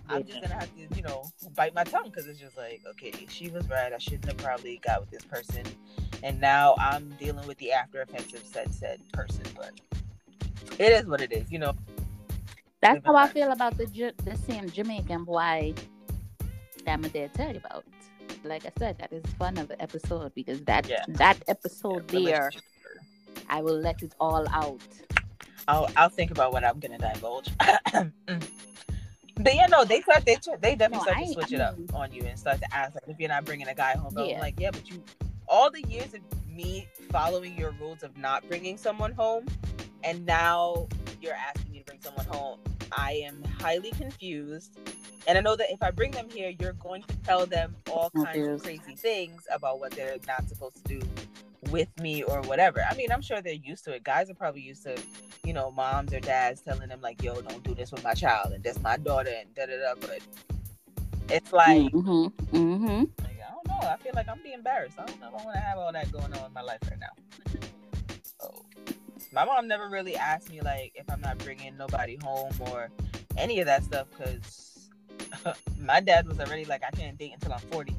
I'm 0.10 0.24
just 0.24 0.42
gonna 0.42 0.54
have 0.54 0.70
to, 0.76 0.96
you 0.96 1.04
know, 1.04 1.24
bite 1.56 1.74
my 1.74 1.84
tongue 1.84 2.06
because 2.06 2.28
it's 2.28 2.40
just 2.40 2.58
like, 2.58 2.82
okay, 2.92 3.14
she 3.30 3.50
was 3.50 3.70
right. 3.70 3.94
I 3.94 3.98
shouldn't 3.98 4.26
have 4.26 4.38
probably 4.38 4.80
got 4.86 5.02
with 5.02 5.12
this 5.12 5.24
person, 5.24 5.64
and 6.24 6.40
now 6.40 6.76
I'm 6.78 7.10
dealing 7.20 7.46
with 7.48 7.58
the 7.58 7.72
after 7.72 8.02
effects 8.02 8.34
of 8.34 8.46
said 8.46 8.74
said 8.74 9.00
person. 9.12 9.44
But 9.56 9.74
it 10.80 10.92
is 10.92 11.06
what 11.06 11.22
it 11.22 11.32
is, 11.32 11.52
you 11.52 11.60
know. 11.60 11.74
That's 12.82 13.06
how 13.06 13.16
I 13.16 13.28
feel 13.28 13.52
about 13.52 13.78
the 13.78 14.14
the 14.24 14.38
same 14.38 14.70
Jamaican 14.70 15.24
boy 15.24 15.74
that 16.86 17.00
my 17.00 17.08
dad 17.10 17.34
tell 17.34 17.52
you 17.52 17.58
about. 17.64 17.86
Like 18.44 18.66
I 18.66 18.72
said, 18.78 18.98
that 19.00 19.12
is 19.14 19.24
fun 19.38 19.58
of 19.58 19.68
the 19.68 19.82
episode 19.82 20.34
because 20.36 20.62
that 20.64 20.88
Yeah. 20.88 21.04
that 21.10 21.38
episode 21.48 22.12
Yeah, 22.12 22.20
there. 22.26 22.52
I 23.50 23.62
will 23.62 23.78
let 23.80 24.02
it 24.04 24.14
all 24.20 24.48
out. 24.50 24.82
I'll 25.68 25.90
I'll 25.96 26.10
think 26.10 26.32
about 26.32 26.52
what 26.52 26.64
I'm 26.64 26.80
gonna 26.80 26.98
divulge. 26.98 27.50
but 27.58 29.56
yeah, 29.56 29.68
no, 29.68 29.84
they 29.86 30.02
start 30.02 30.26
they 30.26 30.38
they 30.62 30.76
definitely 30.76 30.98
No, 30.98 31.02
start 31.02 31.18
I 31.18 31.24
to 31.26 31.34
switch 31.34 31.54
I 31.54 31.56
it 31.56 31.62
up 31.62 31.76
on 31.94 32.12
you 32.12 32.24
and 32.24 32.38
start 32.38 32.60
to 32.60 32.74
ask 32.76 32.96
like 32.96 33.04
if 33.08 33.20
you're 33.20 33.30
not 33.30 33.46
bringing 33.46 33.68
a 33.68 33.76
guy 33.76 33.94
home. 33.96 34.14
But 34.14 34.28
Yeah. 34.28 34.36
I'm 34.36 34.42
like, 34.42 34.60
yeah, 34.60 34.72
but 34.72 34.90
you 34.90 35.02
all 35.48 35.70
the 35.72 35.82
years 35.84 36.14
of 36.14 36.22
me 36.50 36.88
following 37.12 37.58
your 37.58 37.72
rules 37.80 38.04
of 38.04 38.18
not 38.18 38.48
bringing 38.48 38.78
someone 38.78 39.12
home, 39.14 39.46
and 40.04 40.26
now 40.26 40.88
you're 41.22 41.34
asking 41.34 41.72
me 41.72 41.80
to 41.80 41.86
bring 41.86 42.02
someone 42.02 42.26
home. 42.26 42.60
I 42.96 43.24
am 43.26 43.44
highly 43.60 43.92
confused. 43.92 44.78
And 45.28 45.38
I 45.38 45.42
know 45.42 45.56
that 45.56 45.72
if 45.72 45.82
I 45.82 45.92
bring 45.92 46.12
them 46.12 46.30
here, 46.30 46.52
you're 46.60 46.74
going 46.74 47.04
to 47.04 47.16
tell 47.18 47.46
them 47.46 47.76
all 47.90 48.10
kinds 48.12 48.48
of 48.48 48.64
crazy 48.64 48.96
things 48.96 49.44
about 49.54 49.80
what 49.80 49.92
they're 49.92 50.18
not 50.28 50.48
supposed 50.50 50.84
to 50.86 51.00
do 51.00 51.08
with 51.72 51.88
me 52.00 52.24
or 52.24 52.42
whatever. 52.42 52.84
I 52.90 52.96
mean, 52.96 53.12
I'm 53.12 53.22
sure 53.22 53.42
they're 53.42 53.54
used 53.54 53.86
to 53.86 53.94
it. 53.94 54.04
Guys 54.04 54.30
are 54.30 54.34
probably 54.34 54.62
used 54.62 54.84
to, 54.84 54.98
you 55.44 55.54
know, 55.54 55.72
moms 55.72 56.14
or 56.14 56.20
dads 56.20 56.62
telling 56.62 56.90
them 56.90 57.02
like, 57.02 57.24
"Yo, 57.24 57.42
don't 57.42 57.64
do 57.64 57.74
this 57.74 57.92
with 57.92 58.04
my 58.04 58.14
child," 58.14 58.52
and 58.54 58.64
that's 58.64 58.82
my 58.82 58.98
daughter, 58.98 59.32
and 59.34 59.54
da 59.56 59.66
da 59.66 59.78
da. 59.78 59.94
But 60.00 60.20
it's 61.30 61.54
like, 61.54 61.92
mm-hmm. 61.92 62.56
Mm-hmm. 62.56 63.24
like, 63.24 63.40
I 63.40 63.52
don't 63.52 63.68
know. 63.68 63.88
I 63.88 63.98
feel 63.98 64.12
like 64.14 64.28
I'm 64.28 64.40
being 64.44 64.56
embarrassed. 64.56 65.00
I 65.00 65.06
don't 65.06 65.20
know 65.22 65.28
I 65.28 65.44
want 65.44 65.54
to 65.54 65.60
have 65.60 65.78
all 65.78 65.92
that 65.94 66.12
going 66.12 66.34
on 66.34 66.48
in 66.48 66.54
my 66.54 66.62
life 66.62 66.80
right 66.90 67.00
now. 67.00 67.63
My 69.34 69.46
mom 69.46 69.68
never 69.68 69.90
really 69.90 70.16
asked 70.16 70.50
me 70.52 70.62
like 70.62 70.92
if 70.96 71.10
I'm 71.10 71.22
not 71.22 71.40
bringing 71.40 71.76
nobody 71.76 72.18
home 72.24 72.52
or 72.62 72.90
any 73.36 73.60
of 73.60 73.66
that 73.66 73.84
stuff 73.84 74.08
because 74.12 74.90
my 75.82 76.00
dad 76.00 76.28
was 76.28 76.40
already 76.40 76.66
like, 76.66 76.84
I 76.86 76.92
can't 76.92 77.18
date 77.18 77.34
until 77.34 77.54
I'm 77.54 77.60
40. 77.60 77.96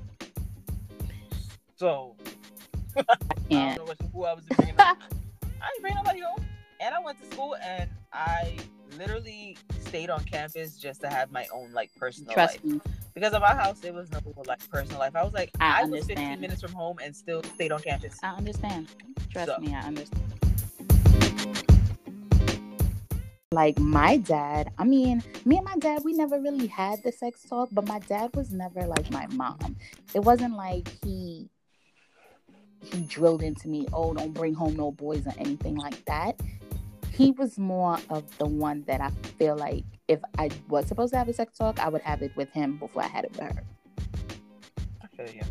So 1.76 2.14
I 2.96 3.02
And 3.50 3.76
don't 3.76 3.78
know 3.78 3.84
what, 3.84 3.98
who 4.12 4.24
I 4.24 4.34
was 4.34 4.44
bringing. 4.44 4.74
I 4.78 4.90
ain't 4.92 5.80
bringing 5.80 5.96
nobody 6.04 6.20
home. 6.20 6.44
And 6.80 6.94
I 6.94 7.00
went 7.00 7.20
to 7.20 7.26
school 7.34 7.56
and 7.56 7.90
I 8.12 8.56
literally 8.96 9.56
stayed 9.80 10.10
on 10.10 10.22
campus 10.24 10.76
just 10.76 11.00
to 11.00 11.08
have 11.08 11.32
my 11.32 11.46
own 11.52 11.72
like 11.72 11.90
personal 11.96 12.28
life 12.28 12.34
trust 12.34 12.64
me, 12.64 12.80
because 13.14 13.32
of 13.32 13.42
our 13.42 13.54
house, 13.56 13.82
it 13.82 13.92
was 13.92 14.10
no 14.12 14.20
like 14.46 14.68
personal 14.70 15.00
life. 15.00 15.16
I 15.16 15.24
was 15.24 15.32
like, 15.32 15.50
I 15.58 15.82
I, 15.82 15.84
was 15.84 16.06
15 16.06 16.40
minutes 16.40 16.60
from 16.60 16.72
home 16.72 16.98
and 17.02 17.14
still 17.14 17.42
stayed 17.42 17.72
on 17.72 17.80
campus. 17.82 18.18
I 18.22 18.36
understand. 18.36 18.88
Trust 19.32 19.50
So- 19.50 19.58
me, 19.58 19.74
I 19.74 19.80
understand. 19.80 20.33
Like 23.54 23.78
my 23.78 24.16
dad, 24.16 24.72
I 24.78 24.84
mean, 24.84 25.22
me 25.44 25.58
and 25.58 25.64
my 25.64 25.76
dad, 25.76 26.02
we 26.04 26.12
never 26.12 26.40
really 26.40 26.66
had 26.66 27.04
the 27.04 27.12
sex 27.12 27.46
talk, 27.48 27.68
but 27.70 27.86
my 27.86 28.00
dad 28.00 28.34
was 28.34 28.50
never 28.50 28.84
like 28.84 29.08
my 29.12 29.28
mom. 29.28 29.76
It 30.12 30.18
wasn't 30.18 30.56
like 30.56 30.88
he 31.04 31.48
he 32.82 33.02
drilled 33.02 33.42
into 33.42 33.68
me, 33.68 33.86
oh, 33.92 34.12
don't 34.12 34.32
bring 34.32 34.54
home 34.54 34.74
no 34.74 34.90
boys 34.90 35.24
or 35.24 35.34
anything 35.38 35.76
like 35.76 36.04
that. 36.06 36.40
He 37.12 37.30
was 37.30 37.56
more 37.56 38.00
of 38.10 38.36
the 38.38 38.46
one 38.46 38.82
that 38.88 39.00
I 39.00 39.10
feel 39.38 39.54
like 39.56 39.84
if 40.08 40.18
I 40.36 40.50
was 40.68 40.88
supposed 40.88 41.12
to 41.12 41.18
have 41.18 41.28
a 41.28 41.32
sex 41.32 41.56
talk, 41.56 41.78
I 41.78 41.88
would 41.88 42.02
have 42.02 42.22
it 42.22 42.34
with 42.34 42.50
him 42.50 42.76
before 42.76 43.04
I 43.04 43.06
had 43.06 43.24
it 43.24 43.30
with 43.30 43.52
her. 43.52 43.64
I 45.00 45.06
feel 45.16 45.32
you. 45.32 45.42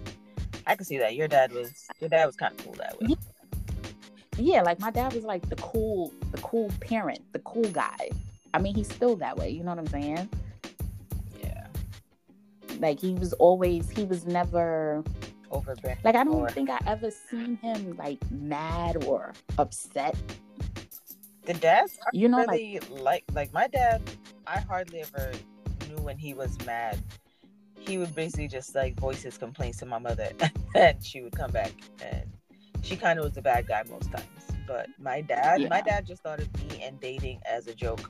I 0.68 0.76
can 0.76 0.84
see 0.84 0.98
that. 0.98 1.16
Your 1.16 1.30
dad 1.30 1.54
was 1.54 1.88
your 2.02 2.10
dad 2.10 2.26
was 2.26 2.36
kind 2.36 2.54
of 2.54 2.66
cool 2.66 2.74
that 2.74 3.00
way. 3.00 3.16
Yeah. 4.38 4.62
like 4.64 4.80
my 4.80 4.92
dad 4.92 5.14
was 5.14 5.24
like 5.24 5.48
the 5.50 5.56
cool, 5.58 6.12
the 6.32 6.38
cool 6.40 6.72
parent, 6.80 7.20
the 7.34 7.40
cool 7.40 7.66
guy. 7.70 8.10
I 8.54 8.60
mean, 8.60 8.76
he's 8.76 8.88
still 8.92 9.16
that 9.18 9.38
way. 9.38 9.50
You 9.50 9.64
know 9.64 9.72
what 9.72 9.80
I'm 9.80 9.88
saying? 9.88 10.30
Yeah. 11.42 11.68
Like 12.80 13.00
he 13.00 13.14
was 13.14 13.34
always, 13.34 13.90
he 13.90 14.06
was 14.06 14.26
never 14.26 15.04
Overbearing. 15.52 15.98
like 16.04 16.16
I 16.16 16.24
don't 16.24 16.34
Or- 16.36 16.50
think 16.50 16.70
I 16.70 16.80
ever 16.88 17.12
seen 17.12 17.58
him 17.58 17.96
like 17.98 18.20
mad 18.32 19.04
or 19.06 19.34
upset. 19.58 20.16
The 21.46 21.54
dads 21.56 22.00
You 22.14 22.30
know, 22.30 22.44
like 22.48 22.84
like 22.90 23.24
like 23.34 23.54
my 23.54 23.68
dad. 23.68 24.02
I 24.48 24.60
hardly 24.62 25.02
ever 25.02 25.32
knew 25.90 25.98
when 25.98 26.18
he 26.18 26.34
was 26.34 26.58
mad. 26.66 26.98
He 27.78 27.98
would 27.98 28.16
basically 28.16 28.48
just 28.48 28.74
like 28.76 28.98
voice 29.00 29.22
his 29.24 29.38
complaints 29.38 29.78
to 29.80 29.86
my 29.86 30.00
mother, 30.00 30.30
and 30.76 31.04
she 31.04 31.22
would 31.22 31.36
come 31.36 31.52
back, 31.52 31.72
and 32.02 32.24
she 32.84 32.96
kind 32.96 33.18
of 33.20 33.26
was 33.26 33.34
the 33.34 33.42
bad 33.42 33.68
guy 33.68 33.84
most 33.90 34.12
times. 34.12 34.28
But 34.68 34.88
my 35.00 35.22
dad, 35.22 35.68
my 35.70 35.82
dad 35.82 36.06
just 36.06 36.22
thought 36.24 36.40
of 36.40 36.70
me 36.70 36.84
and 36.84 37.00
dating 37.00 37.42
as 37.50 37.68
a 37.68 37.74
joke. 37.74 38.10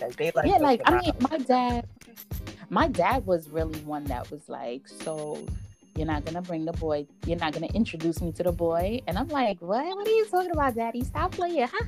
Like 0.00 0.16
they 0.16 0.30
like 0.34 0.46
yeah, 0.46 0.58
like 0.58 0.80
I 0.84 1.00
mean, 1.00 1.12
my 1.30 1.38
dad, 1.38 1.86
my 2.70 2.88
dad 2.88 3.26
was 3.26 3.48
really 3.48 3.80
one 3.80 4.04
that 4.04 4.30
was 4.30 4.48
like, 4.48 4.86
so 4.86 5.44
you're 5.96 6.06
not 6.06 6.24
gonna 6.24 6.42
bring 6.42 6.64
the 6.64 6.72
boy, 6.72 7.06
you're 7.26 7.38
not 7.38 7.52
gonna 7.52 7.66
introduce 7.74 8.22
me 8.22 8.30
to 8.32 8.44
the 8.44 8.52
boy, 8.52 9.00
and 9.08 9.18
I'm 9.18 9.28
like, 9.28 9.60
what? 9.60 9.84
What 9.84 10.06
are 10.06 10.10
you 10.10 10.26
talking 10.26 10.52
about, 10.52 10.74
Daddy? 10.76 11.02
Stop 11.04 11.32
playing. 11.32 11.68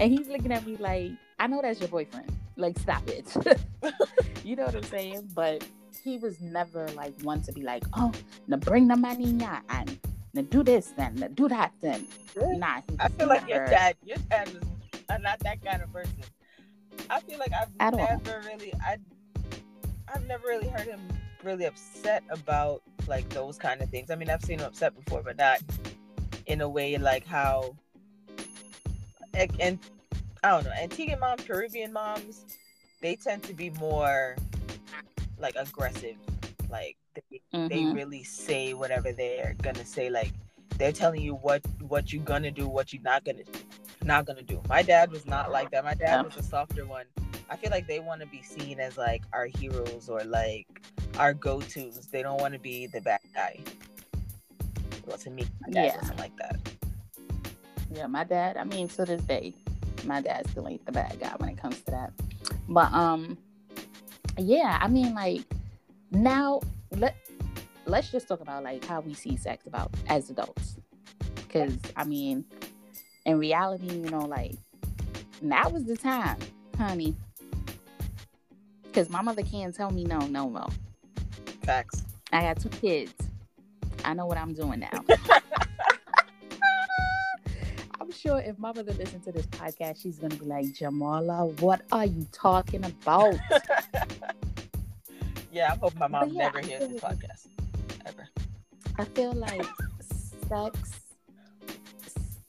And 0.00 0.12
he's 0.12 0.28
looking 0.28 0.52
at 0.52 0.66
me 0.66 0.76
like, 0.76 1.10
I 1.38 1.46
know 1.46 1.60
that's 1.60 1.80
your 1.80 1.88
boyfriend. 1.88 2.32
Like, 2.56 2.78
stop 2.78 3.02
it. 3.08 3.26
you 4.44 4.56
know 4.56 4.64
what 4.64 4.74
I'm 4.74 4.82
saying? 4.84 5.28
But 5.34 5.64
he 6.02 6.18
was 6.18 6.40
never 6.40 6.88
like 6.90 7.14
one 7.22 7.42
to 7.42 7.52
be 7.52 7.62
like, 7.62 7.84
oh, 7.94 8.12
now 8.46 8.56
bring 8.56 8.88
the 8.88 8.94
in 8.94 9.40
here 9.40 9.60
and 9.70 9.98
now 10.34 10.42
do 10.42 10.62
this 10.62 10.92
then, 10.96 11.14
now 11.16 11.28
do 11.28 11.48
that 11.48 11.72
then. 11.80 12.06
Nah, 12.36 12.80
he 12.88 12.96
I 13.00 13.08
feel 13.08 13.28
like 13.28 13.48
your 13.48 13.58
never- 13.58 13.70
dad, 13.70 13.96
your 14.04 14.18
dad 14.30 14.52
was 14.52 14.62
not 15.20 15.38
that 15.40 15.64
kind 15.64 15.82
of 15.82 15.92
person. 15.92 16.14
I 17.10 17.20
feel 17.20 17.38
like 17.38 17.52
I've 17.52 17.68
At 17.80 17.94
all. 17.94 18.00
never 18.00 18.42
really, 18.46 18.72
I, 18.84 18.98
I've 20.14 20.26
never 20.26 20.46
really 20.46 20.68
heard 20.68 20.86
him 20.86 21.00
really 21.42 21.64
upset 21.64 22.22
about 22.30 22.82
like 23.06 23.28
those 23.30 23.56
kind 23.56 23.80
of 23.80 23.88
things. 23.88 24.10
I 24.10 24.16
mean, 24.16 24.28
I've 24.28 24.42
seen 24.42 24.58
him 24.58 24.66
upset 24.66 24.94
before, 24.94 25.22
but 25.22 25.38
not 25.38 25.60
in 26.46 26.60
a 26.60 26.68
way 26.68 26.96
like 26.98 27.26
how, 27.26 27.74
and, 29.34 29.50
and 29.60 29.78
I 30.42 30.50
don't 30.50 30.64
know, 30.64 30.72
Antiguan 30.80 31.20
moms, 31.20 31.42
Caribbean 31.44 31.92
moms, 31.92 32.44
they 33.00 33.16
tend 33.16 33.42
to 33.44 33.54
be 33.54 33.70
more 33.70 34.36
like 35.40 35.54
aggressive. 35.56 36.16
Like 36.70 36.96
they, 37.14 37.40
they 37.52 37.82
Mhm. 37.82 37.94
really 37.94 38.24
say 38.24 38.74
whatever 38.74 39.12
they're 39.12 39.54
gonna 39.62 39.84
say. 39.84 40.10
Like 40.10 40.32
they're 40.76 40.92
telling 40.92 41.22
you 41.22 41.34
what 41.34 41.62
what 41.80 42.12
you're 42.12 42.24
gonna 42.24 42.50
do, 42.50 42.68
what 42.68 42.92
you're 42.92 43.02
not 43.02 43.24
gonna 43.24 43.42
not 44.02 44.26
gonna 44.26 44.42
do. 44.42 44.62
My 44.68 44.82
dad 44.82 45.10
was 45.10 45.26
not 45.26 45.50
like 45.50 45.70
that. 45.72 45.84
My 45.84 45.94
dad 45.94 46.16
Yeah. 46.16 46.22
was 46.22 46.36
a 46.36 46.42
softer 46.42 46.86
one. 46.86 47.06
I 47.50 47.56
feel 47.56 47.70
like 47.70 47.86
they 47.86 47.98
want 48.00 48.20
to 48.20 48.26
be 48.26 48.42
seen 48.42 48.78
as 48.78 48.96
like 48.98 49.22
our 49.32 49.46
heroes 49.46 50.08
or 50.08 50.22
like 50.24 50.66
our 51.18 51.32
go-tos. 51.34 52.06
They 52.06 52.22
don't 52.22 52.40
want 52.40 52.54
to 52.54 52.60
be 52.60 52.86
the 52.86 53.00
bad 53.00 53.20
guy. 53.34 53.58
Well, 55.06 55.18
to 55.18 55.30
me, 55.30 55.46
my 55.62 55.70
dad 55.70 55.84
Yeah. 55.86 55.96
wasn't 55.96 56.18
like 56.18 56.36
that. 56.36 56.56
Yeah, 57.90 58.06
my 58.06 58.24
dad. 58.24 58.56
I 58.58 58.64
mean, 58.64 58.88
to 58.88 59.04
this 59.06 59.22
day, 59.22 59.54
my 60.04 60.20
dad 60.20 60.46
still 60.50 60.68
ain't 60.68 60.84
the 60.84 60.92
bad 60.92 61.18
guy 61.18 61.34
when 61.38 61.48
it 61.48 61.56
comes 61.58 61.80
to 61.82 61.90
that. 61.90 62.12
But 62.68 62.92
um, 62.92 63.38
yeah, 64.38 64.78
I 64.80 64.88
mean, 64.88 65.14
like 65.14 65.42
now 66.10 66.60
let 66.96 67.16
let's 67.86 68.10
just 68.10 68.28
talk 68.28 68.40
about 68.40 68.64
like 68.64 68.84
how 68.84 69.00
we 69.00 69.14
see 69.14 69.36
sex 69.36 69.66
about 69.66 69.90
as 70.08 70.30
adults, 70.30 70.76
because 71.34 71.76
I 71.96 72.04
mean, 72.04 72.44
in 73.24 73.38
reality, 73.38 73.86
you 73.86 74.10
know, 74.10 74.20
like 74.20 74.54
now 75.42 75.68
was 75.68 75.84
the 75.84 75.96
time, 75.96 76.38
honey. 76.76 77.14
Because 78.84 79.10
my 79.10 79.22
mother 79.22 79.42
can't 79.42 79.74
tell 79.74 79.90
me 79.90 80.04
no, 80.04 80.18
no, 80.20 80.48
no. 80.48 80.66
Facts. 81.62 82.02
I 82.32 82.42
got 82.42 82.60
two 82.60 82.68
kids. 82.68 83.12
I 84.04 84.14
know 84.14 84.26
what 84.26 84.38
I'm 84.38 84.54
doing 84.54 84.80
now. 84.80 85.04
Sure 88.18 88.40
if 88.40 88.58
my 88.58 88.72
mother 88.72 88.92
listens 88.94 89.24
to 89.26 89.32
this 89.32 89.46
podcast, 89.46 90.02
she's 90.02 90.18
gonna 90.18 90.34
be 90.34 90.44
like, 90.44 90.66
Jamala, 90.66 91.60
what 91.60 91.82
are 91.92 92.06
you 92.06 92.26
talking 92.32 92.84
about? 92.84 93.36
yeah, 95.52 95.72
I 95.72 95.76
hope 95.76 95.94
my 95.94 96.08
mom 96.08 96.30
yeah, 96.30 96.46
never 96.46 96.58
hears 96.58 96.88
this 96.88 97.00
podcast 97.00 97.46
ever. 98.06 98.28
I 98.98 99.04
feel 99.04 99.34
like 99.34 99.64
sex 100.48 100.94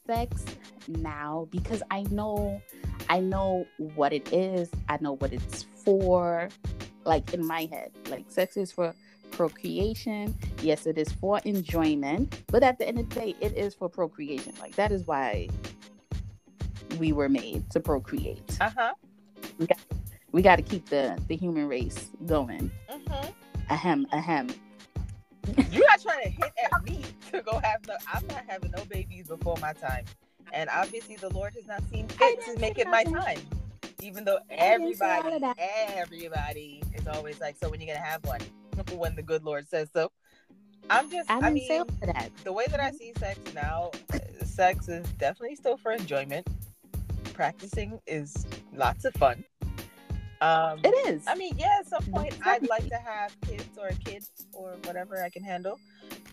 sex 0.08 0.44
now 0.88 1.46
because 1.52 1.84
I 1.88 2.02
know 2.10 2.60
I 3.08 3.20
know 3.20 3.64
what 3.78 4.12
it 4.12 4.32
is. 4.32 4.68
I 4.88 4.98
know 5.00 5.12
what 5.12 5.32
it's 5.32 5.66
for. 5.84 6.48
Like 7.04 7.32
in 7.32 7.46
my 7.46 7.68
head. 7.70 7.92
Like 8.08 8.24
sex 8.28 8.56
is 8.56 8.72
for 8.72 8.92
procreation. 9.40 10.36
Yes, 10.60 10.84
it 10.84 10.98
is 10.98 11.10
for 11.12 11.40
enjoyment. 11.46 12.42
But 12.48 12.62
at 12.62 12.78
the 12.78 12.86
end 12.86 12.98
of 12.98 13.08
the 13.08 13.20
day, 13.20 13.34
it 13.40 13.56
is 13.56 13.74
for 13.74 13.88
procreation. 13.88 14.52
Like 14.60 14.76
that 14.76 14.92
is 14.92 15.06
why 15.06 15.48
we 16.98 17.12
were 17.12 17.30
made 17.30 17.70
to 17.70 17.80
procreate. 17.80 18.58
Uh 18.60 18.68
huh. 18.76 18.94
We 20.32 20.42
got 20.42 20.56
to 20.56 20.62
keep 20.62 20.90
the 20.90 21.18
the 21.28 21.36
human 21.36 21.68
race 21.68 22.10
going. 22.26 22.70
hmm 22.86 23.28
Ahem, 23.70 24.06
ahem. 24.12 24.48
You're 25.70 25.86
not 25.88 26.02
trying 26.02 26.24
to 26.24 26.28
hit 26.28 26.52
at 26.62 26.84
me 26.84 27.02
to 27.32 27.40
go 27.40 27.60
have 27.60 27.80
no. 27.88 27.94
I'm 28.12 28.26
not 28.26 28.44
having 28.46 28.72
no 28.72 28.84
babies 28.84 29.28
before 29.28 29.56
my 29.56 29.72
time, 29.72 30.04
and 30.52 30.68
obviously 30.68 31.16
the 31.16 31.30
Lord 31.30 31.54
has 31.54 31.66
not 31.66 31.82
seen 31.90 32.08
fit 32.08 32.44
to 32.44 32.58
make 32.60 32.78
it 32.78 32.88
my 32.88 33.04
nothing. 33.04 33.14
time. 33.14 33.40
Even 34.02 34.24
though 34.24 34.38
I 34.50 34.76
didn't 34.76 34.96
say 34.96 35.06
all 35.06 35.18
everybody, 35.26 35.60
everybody 35.60 36.82
is 36.94 37.06
always 37.06 37.40
like, 37.40 37.56
"So 37.56 37.70
when 37.70 37.80
you 37.80 37.86
gonna 37.86 38.00
have 38.00 38.22
one?" 38.26 38.40
When 38.94 39.14
the 39.16 39.22
good 39.22 39.44
Lord 39.44 39.68
says 39.68 39.88
so. 39.92 40.10
I'm 40.88 41.10
just. 41.10 41.30
I 41.30 41.38
I, 41.40 41.50
mean, 41.50 41.70
all 41.70 41.84
that. 42.06 42.30
the 42.44 42.52
way 42.52 42.66
that 42.68 42.80
I 42.80 42.90
see 42.90 43.12
sex 43.18 43.38
now, 43.54 43.90
sex 44.44 44.88
is 44.88 45.06
definitely 45.18 45.56
still 45.56 45.76
for 45.76 45.92
enjoyment. 45.92 46.46
Practicing 47.34 48.00
is 48.06 48.46
lots 48.74 49.04
of 49.04 49.14
fun. 49.14 49.44
Um, 50.40 50.80
It 50.82 50.94
is. 51.08 51.22
I 51.26 51.34
mean, 51.34 51.54
yeah, 51.58 51.76
at 51.80 51.86
some 51.86 52.02
point 52.04 52.34
I'd 52.44 52.68
like 52.68 52.88
to 52.88 52.96
have 52.96 53.38
kids 53.42 53.68
or 53.78 53.88
a 53.88 53.94
kid 53.94 54.24
or 54.52 54.74
whatever 54.84 55.22
I 55.22 55.28
can 55.28 55.44
handle. 55.44 55.78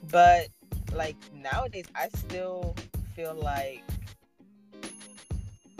But 0.09 0.47
like 0.93 1.17
nowadays 1.33 1.85
I 1.95 2.07
still 2.15 2.75
feel 3.15 3.35
like 3.35 3.83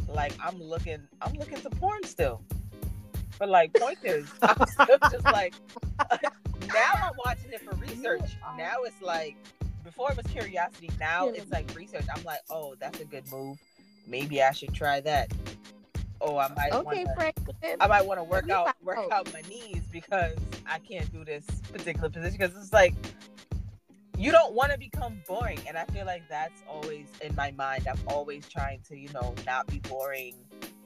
like 0.10 0.34
I'm 0.44 0.62
looking 0.62 1.08
I'm 1.22 1.34
looking 1.34 1.62
to 1.62 1.70
porn 1.70 2.04
still. 2.04 2.42
For 3.32 3.48
like 3.48 3.74
pointers. 3.74 4.28
I'm 4.42 4.68
still 4.68 4.98
just 5.12 5.24
like 5.26 5.54
now 6.74 6.92
I'm 6.96 7.14
watching 7.26 7.52
it 7.52 7.62
for 7.62 7.76
research. 7.76 8.36
Now 8.58 8.84
it's 8.84 9.02
like 9.02 9.36
before 9.84 10.12
it 10.12 10.18
was 10.18 10.26
curiosity, 10.28 10.90
now 11.00 11.30
it's 11.30 11.52
like 11.52 11.74
research. 11.76 12.06
I'm 12.14 12.24
like, 12.24 12.40
oh, 12.50 12.76
that's 12.80 13.00
a 13.00 13.06
good 13.06 13.24
move. 13.32 13.58
Maybe 14.06 14.42
I 14.42 14.52
should 14.52 14.74
try 14.74 15.00
that. 15.02 15.32
Oh, 16.20 16.38
I 16.38 16.48
might 16.50 16.74
okay, 16.74 17.04
wanna- 17.06 17.16
Franklin. 17.16 17.56
I 17.80 17.88
might 17.88 18.06
want 18.06 18.20
to 18.20 18.24
work 18.24 18.50
out 18.50 18.76
work 18.84 18.98
out 19.12 19.32
my 19.34 19.42
knees 19.50 19.84
because 19.92 20.36
I 20.66 20.80
can't 20.80 21.12
do 21.12 21.24
this 21.24 21.46
particular 21.72 22.10
position 22.10 22.38
because 22.40 22.56
it's 22.58 22.74
like 22.74 22.96
you 24.18 24.32
don't 24.32 24.54
want 24.54 24.72
to 24.72 24.80
become 24.80 25.22
boring 25.28 25.60
and 25.68 25.78
I 25.78 25.86
feel 25.86 26.06
like 26.06 26.24
that's 26.28 26.64
always 26.68 27.06
in 27.22 27.36
my 27.36 27.52
mind. 27.52 27.88
I'm 27.88 28.00
always 28.08 28.48
trying 28.50 28.82
to, 28.90 28.98
you 28.98 29.10
know, 29.14 29.36
not 29.46 29.68
be 29.68 29.78
boring 29.80 30.34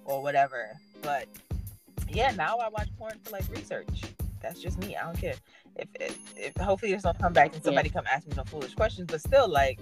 or 0.03 0.21
whatever. 0.21 0.71
But 1.01 1.27
yeah, 2.09 2.31
now 2.31 2.57
I 2.57 2.67
watch 2.67 2.89
porn 2.97 3.13
for 3.23 3.31
like 3.31 3.49
research. 3.49 4.03
That's 4.41 4.59
just 4.61 4.77
me. 4.79 4.95
I 4.95 5.03
don't 5.03 5.17
care. 5.17 5.35
If 5.75 5.87
if, 5.99 6.17
if 6.37 6.57
hopefully 6.57 6.93
this 6.93 7.03
don't 7.03 7.17
come 7.19 7.33
back 7.33 7.53
and 7.53 7.63
somebody 7.63 7.89
come 7.89 8.05
ask 8.11 8.27
me 8.27 8.33
no 8.35 8.43
foolish 8.43 8.73
questions, 8.75 9.07
but 9.09 9.21
still 9.21 9.47
like 9.47 9.79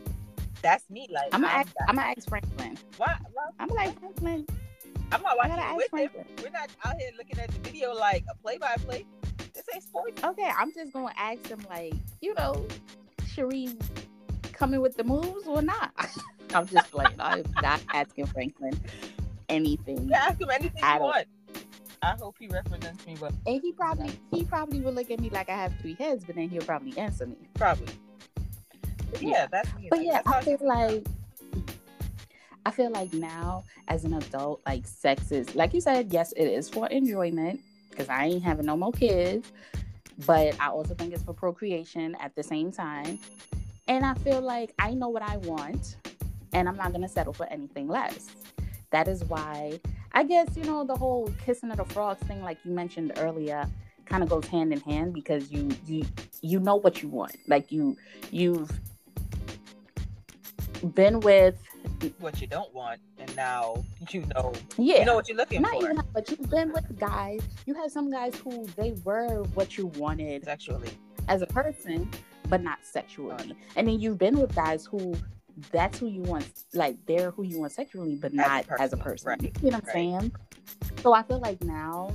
that's 0.62 0.90
me. 0.90 1.08
Like 1.12 1.30
I'm 1.34 1.42
gonna 1.42 1.54
I'm 1.54 1.60
ask. 1.62 1.74
I'm 1.88 1.96
gonna 1.96 2.14
ask 2.18 2.28
Franklin. 2.30 2.78
why, 2.98 3.16
why 3.34 3.44
I'm 3.60 3.70
like 3.70 4.00
Franklin. 4.00 4.46
I'm 5.12 5.22
not 5.24 5.34
I 5.34 5.36
watching 5.38 5.56
gotta 5.56 5.62
it 5.62 5.66
ask 5.66 5.76
with 5.78 5.86
him. 5.86 6.10
Franklin. 6.10 6.26
We're 6.44 6.50
not 6.52 6.70
out 6.86 6.96
here 7.00 7.10
looking 7.18 7.40
at 7.40 7.50
the 7.50 7.60
video 7.62 7.94
like 7.94 8.24
a 8.30 8.36
play 8.36 8.58
by 8.58 8.76
play. 8.86 9.06
This 9.54 9.64
ain't 9.74 9.84
sports. 9.84 10.24
Okay, 10.24 10.52
I'm 10.58 10.72
just 10.74 10.94
gonna 10.94 11.14
ask 11.18 11.48
him 11.48 11.66
like, 11.70 11.94
you 12.22 12.34
know, 12.36 12.66
Sheree 13.24 13.76
coming 14.54 14.82
with 14.82 14.96
the 14.98 15.04
moves 15.04 15.48
or 15.48 15.62
not? 15.62 15.92
I'm 16.54 16.68
just 16.68 16.92
playing. 16.92 17.16
I'm 17.20 17.44
not 17.62 17.82
asking 17.94 18.26
Franklin 18.28 18.80
anything. 19.48 19.98
You 20.04 20.10
can 20.10 20.14
ask 20.14 20.40
him 20.42 20.50
anything 20.52 20.84
I 20.84 20.94
you 20.94 21.00
don't- 21.00 21.08
want. 21.08 21.28
I 22.02 22.12
hope 22.12 22.36
he 22.40 22.48
represents 22.48 23.06
me 23.06 23.18
well. 23.20 23.32
And 23.46 23.62
he 23.62 23.72
probably 23.74 24.12
he 24.32 24.44
probably 24.44 24.80
will 24.82 24.94
look 24.94 25.12
at 25.12 25.20
me 25.20 25.30
like 25.30 25.50
I 25.50 25.56
have 25.56 25.74
three 25.82 25.96
heads, 25.96 26.24
but 26.24 26.36
then 26.36 26.50
he'll 26.50 26.62
probably 26.62 26.98
answer 26.98 27.26
me. 27.26 27.36
Probably. 27.56 27.88
But 29.12 29.22
yeah, 29.22 29.30
Yeah. 29.30 29.48
that's 29.52 29.74
me. 29.76 29.88
But 29.90 30.00
Like, 30.00 30.08
yeah, 30.08 30.22
I 30.26 30.42
feel 30.44 30.58
feel. 30.58 30.68
like 30.68 31.08
I 32.66 32.72
feel 32.72 32.92
like 32.92 33.14
now 33.14 33.64
as 33.88 34.06
an 34.06 34.14
adult, 34.14 34.62
like 34.66 34.86
sex 34.88 35.32
is 35.32 35.56
like 35.56 35.74
you 35.74 35.82
said, 35.82 36.14
yes, 36.14 36.32
it 36.34 36.46
is 36.46 36.70
for 36.70 36.88
enjoyment 36.88 37.60
because 37.90 38.08
I 38.10 38.26
ain't 38.26 38.44
having 38.44 38.66
no 38.66 38.78
more 38.78 38.92
kids. 38.92 39.52
But 40.26 40.56
I 40.60 40.68
also 40.68 40.94
think 40.94 41.14
it's 41.14 41.24
for 41.24 41.34
procreation 41.34 42.16
at 42.20 42.36
the 42.36 42.44
same 42.44 42.72
time. 42.72 43.20
And 43.88 44.06
I 44.06 44.14
feel 44.16 44.42
like 44.42 44.74
I 44.80 44.94
know 44.94 45.10
what 45.10 45.24
I 45.24 45.38
want 45.38 45.98
and 46.54 46.68
I'm 46.70 46.76
not 46.78 46.92
gonna 46.94 47.10
settle 47.10 47.34
for 47.34 47.46
anything 47.48 47.88
less. 47.88 48.30
That 48.92 49.08
is 49.08 49.24
why 49.26 49.80
I 50.14 50.24
guess, 50.24 50.56
you 50.56 50.64
know, 50.64 50.84
the 50.86 50.96
whole 50.96 51.32
kissing 51.44 51.72
of 51.72 51.78
the 51.78 51.86
frogs 51.86 52.22
thing, 52.28 52.42
like 52.42 52.58
you 52.64 52.72
mentioned 52.72 53.14
earlier, 53.18 53.68
kind 54.06 54.24
of 54.24 54.30
goes 54.30 54.46
hand 54.46 54.74
in 54.74 54.80
hand 54.82 55.14
because 55.14 55.52
you 55.52 55.70
you 55.86 56.06
you 56.42 56.60
know 56.60 56.76
what 56.76 57.02
you 57.02 57.10
want. 57.10 57.36
Like 57.48 57.72
you 57.72 57.96
you've 58.32 58.72
been 60.94 61.20
with 61.20 61.56
what 62.20 62.42
you 62.42 62.48
don't 62.48 62.74
want, 62.74 63.00
and 63.20 63.34
now 63.36 63.84
you 64.10 64.26
know 64.36 64.54
yeah. 64.78 65.00
you 65.00 65.06
know 65.06 65.16
what 65.16 65.28
you're 65.28 65.38
looking 65.38 65.62
not 65.62 65.74
for. 65.74 65.84
even 65.84 66.02
but 66.14 66.30
you've 66.30 66.50
been 66.50 66.72
with 66.74 67.00
guys. 67.00 67.42
You 67.66 67.76
had 67.76 67.92
some 67.92 68.10
guys 68.10 68.36
who 68.36 68.66
they 68.76 68.96
were 69.04 69.44
what 69.54 69.78
you 69.78 69.88
wanted 69.88 70.44
sexually. 70.46 70.90
as 71.28 71.42
a 71.42 71.48
person 71.48 72.10
but 72.50 72.64
not 72.64 72.80
sexually. 72.84 73.56
And 73.76 73.88
then 73.88 74.00
you've 74.00 74.18
been 74.18 74.40
with 74.40 74.56
guys 74.56 74.86
who 74.86 75.16
that's 75.72 76.00
who 76.00 76.08
you 76.08 76.22
want 76.22 76.48
like 76.74 76.96
they're 77.06 77.32
who 77.32 77.44
you 77.44 77.60
want 77.60 77.72
sexually 77.72 78.16
but 78.16 78.34
not 78.34 78.66
as 78.80 78.94
a 78.94 78.98
person, 78.98 79.26
person. 79.26 79.46
right, 79.46 79.58
you 79.64 79.72
know 79.72 79.78
what 79.78 79.84
i'm 79.84 79.88
right. 79.88 79.94
saying? 79.94 80.32
So 81.02 81.14
i 81.14 81.24
feel 81.24 81.40
like 81.40 81.62
now 81.64 82.12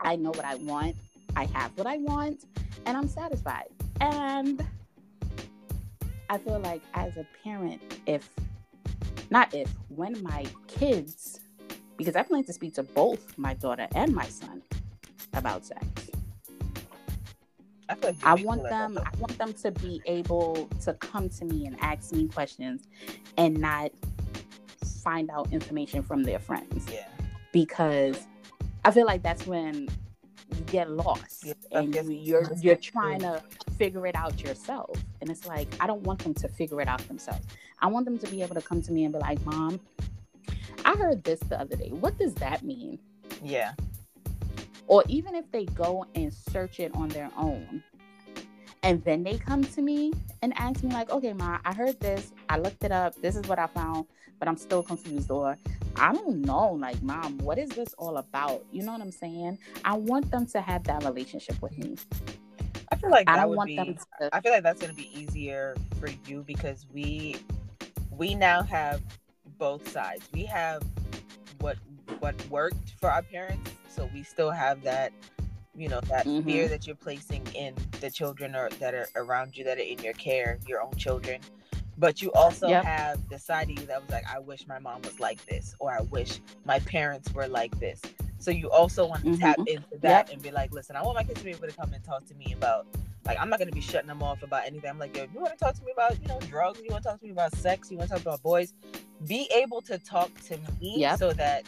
i 0.00 0.16
know 0.16 0.30
what 0.30 0.44
i 0.44 0.54
want 0.56 0.96
i 1.36 1.44
have 1.46 1.76
what 1.76 1.86
i 1.86 1.98
want 1.98 2.44
and 2.86 2.96
i'm 2.96 3.08
satisfied. 3.08 3.66
And 4.00 4.64
i 6.30 6.38
feel 6.38 6.58
like 6.60 6.82
as 6.94 7.16
a 7.16 7.26
parent 7.44 7.80
if 8.06 8.28
not 9.30 9.54
if 9.54 9.68
when 9.88 10.20
my 10.22 10.44
kids 10.66 11.40
because 11.96 12.16
i 12.16 12.22
plan 12.22 12.44
to 12.44 12.52
speak 12.52 12.74
to 12.74 12.82
both 12.82 13.36
my 13.38 13.54
daughter 13.54 13.86
and 13.94 14.14
my 14.14 14.26
son 14.26 14.62
about 15.34 15.64
sex 15.64 16.01
I, 18.24 18.34
want 18.34 18.62
them 18.64 18.98
I 18.98 19.16
want 19.18 19.36
them 19.38 19.52
to 19.54 19.70
be 19.70 20.00
able 20.06 20.68
to 20.82 20.94
come 20.94 21.28
to 21.30 21.44
me 21.44 21.66
and 21.66 21.76
ask 21.80 22.12
me 22.12 22.28
questions 22.28 22.86
and 23.36 23.58
not 23.58 23.90
find 25.02 25.30
out 25.30 25.52
information 25.52 26.02
from 26.02 26.22
their 26.22 26.38
friends. 26.38 26.86
Yeah. 26.90 27.06
because 27.52 28.26
I 28.84 28.90
feel 28.90 29.06
like 29.06 29.22
that's 29.22 29.46
when 29.46 29.88
you 30.54 30.60
get 30.66 30.90
lost 30.90 31.44
Yeah, 31.44 31.54
and 31.72 31.94
you, 31.94 32.02
you're 32.10 32.50
you're 32.60 32.76
trying 32.76 33.20
to 33.20 33.42
figure 33.78 34.06
it 34.06 34.14
out 34.14 34.42
yourself 34.42 34.96
and 35.20 35.30
it's 35.30 35.46
like 35.46 35.68
I 35.80 35.86
don't 35.86 36.02
want 36.02 36.20
them 36.20 36.34
to 36.34 36.48
figure 36.48 36.80
it 36.80 36.88
out 36.88 37.06
themselves. 37.08 37.46
I 37.80 37.86
want 37.88 38.04
them 38.04 38.18
to 38.18 38.26
be 38.28 38.42
able 38.42 38.54
to 38.54 38.62
come 38.62 38.80
to 38.82 38.92
me 38.92 39.04
and 39.04 39.12
be 39.12 39.18
like, 39.18 39.44
"Mom, 39.44 39.80
I 40.84 40.94
heard 40.96 41.24
this 41.24 41.40
the 41.40 41.60
other 41.60 41.74
day. 41.76 41.90
What 41.90 42.16
does 42.18 42.34
that 42.34 42.62
mean?" 42.62 42.98
Yeah. 43.42 43.72
Or 44.86 45.04
even 45.08 45.34
if 45.34 45.50
they 45.52 45.64
go 45.66 46.06
and 46.14 46.32
search 46.32 46.80
it 46.80 46.94
on 46.94 47.08
their 47.08 47.30
own. 47.36 47.82
And 48.84 49.02
then 49.04 49.22
they 49.22 49.38
come 49.38 49.62
to 49.62 49.82
me 49.82 50.12
and 50.42 50.52
ask 50.58 50.82
me 50.82 50.90
like 50.92 51.10
okay 51.10 51.32
ma 51.32 51.58
i 51.64 51.72
heard 51.72 51.98
this. 52.00 52.32
I 52.48 52.58
looked 52.58 52.82
it 52.84 52.92
up. 52.92 53.14
This 53.22 53.36
is 53.36 53.46
what 53.46 53.58
i 53.58 53.66
found 53.68 54.06
but 54.42 54.48
i'm 54.48 54.56
still 54.56 54.82
confused 54.82 55.30
or 55.30 55.56
i 55.94 56.12
don't 56.12 56.40
know 56.40 56.72
like 56.72 57.00
mom 57.00 57.38
what 57.38 57.58
is 57.58 57.68
this 57.70 57.94
all 57.96 58.16
about? 58.16 58.64
You 58.72 58.82
know 58.82 58.90
what 58.90 59.00
i'm 59.00 59.12
saying? 59.12 59.56
I 59.84 59.92
want 59.92 60.32
them 60.32 60.46
to 60.46 60.60
have 60.60 60.82
that 60.84 61.04
relationship 61.04 61.62
with 61.62 61.78
me. 61.78 61.96
I 62.90 62.96
feel 62.96 63.10
like 63.10 63.30
i 63.30 63.36
don't 63.36 63.54
want 63.54 63.68
be. 63.68 63.76
them 63.76 63.96
to 64.20 64.34
I 64.34 64.40
feel 64.40 64.50
like 64.50 64.64
that's 64.64 64.80
gonna 64.80 64.94
be 64.94 65.16
easier 65.16 65.76
for 66.00 66.08
you 66.26 66.42
because 66.42 66.86
we 66.92 67.36
we 68.10 68.34
now 68.34 68.62
have 68.64 69.00
both 69.58 69.88
sides. 69.88 70.28
We 70.32 70.44
have 70.46 70.82
what 72.20 72.34
worked 72.48 72.94
for 73.00 73.10
our 73.10 73.22
parents, 73.22 73.70
so 73.88 74.08
we 74.12 74.22
still 74.22 74.50
have 74.50 74.82
that, 74.82 75.12
you 75.74 75.88
know, 75.88 76.00
that 76.02 76.26
Mhm. 76.26 76.44
fear 76.44 76.68
that 76.68 76.86
you're 76.86 76.96
placing 76.96 77.46
in 77.54 77.74
the 78.00 78.10
children 78.10 78.54
or 78.54 78.68
that 78.78 78.94
are 78.94 79.08
around 79.16 79.56
you 79.56 79.64
that 79.64 79.78
are 79.78 79.82
in 79.82 79.98
your 79.98 80.12
care, 80.14 80.58
your 80.66 80.82
own 80.82 80.94
children. 80.96 81.40
But 81.98 82.22
you 82.22 82.32
also 82.32 82.68
Yep. 82.68 82.84
have 82.84 83.28
the 83.28 83.38
side 83.38 83.70
of 83.70 83.78
you 83.78 83.86
that 83.86 84.00
was 84.00 84.10
like, 84.10 84.24
I 84.32 84.38
wish 84.38 84.66
my 84.66 84.78
mom 84.78 85.02
was 85.02 85.20
like 85.20 85.44
this, 85.46 85.74
or 85.78 85.92
I 85.92 86.00
wish 86.02 86.40
my 86.64 86.78
parents 86.80 87.32
were 87.34 87.46
like 87.48 87.78
this. 87.78 88.00
So 88.38 88.50
you 88.50 88.70
also 88.70 89.06
want 89.06 89.24
to 89.24 89.30
Mhm. 89.30 89.40
tap 89.40 89.60
into 89.66 89.98
that 90.00 90.30
and 90.32 90.42
be 90.42 90.50
like, 90.50 90.72
listen, 90.72 90.96
I 90.96 91.02
want 91.02 91.16
my 91.16 91.22
kids 91.22 91.38
to 91.40 91.44
be 91.44 91.50
able 91.50 91.68
to 91.68 91.72
come 91.74 91.92
and 91.92 92.02
talk 92.02 92.26
to 92.26 92.34
me 92.34 92.52
about 92.52 92.86
like 93.24 93.38
I'm 93.40 93.48
not 93.48 93.60
gonna 93.60 93.70
be 93.70 93.80
shutting 93.80 94.08
them 94.08 94.20
off 94.20 94.42
about 94.42 94.66
anything. 94.66 94.90
I'm 94.90 94.98
like, 94.98 95.16
yo, 95.16 95.22
if 95.22 95.32
you 95.32 95.38
want 95.40 95.56
to 95.56 95.64
talk 95.64 95.74
to 95.76 95.84
me 95.84 95.92
about, 95.92 96.20
you 96.20 96.26
know, 96.26 96.40
drugs, 96.40 96.80
you 96.82 96.88
want 96.90 97.04
to 97.04 97.10
talk 97.10 97.20
to 97.20 97.24
me 97.24 97.30
about 97.30 97.54
sex, 97.54 97.88
you 97.88 97.96
want 97.96 98.08
to 98.10 98.16
talk 98.16 98.22
about 98.22 98.42
boys, 98.42 98.74
be 99.28 99.48
able 99.54 99.80
to 99.82 99.96
talk 99.98 100.28
to 100.46 100.58
me 100.80 100.94
Yep. 100.96 101.18
so 101.20 101.32
that 101.34 101.64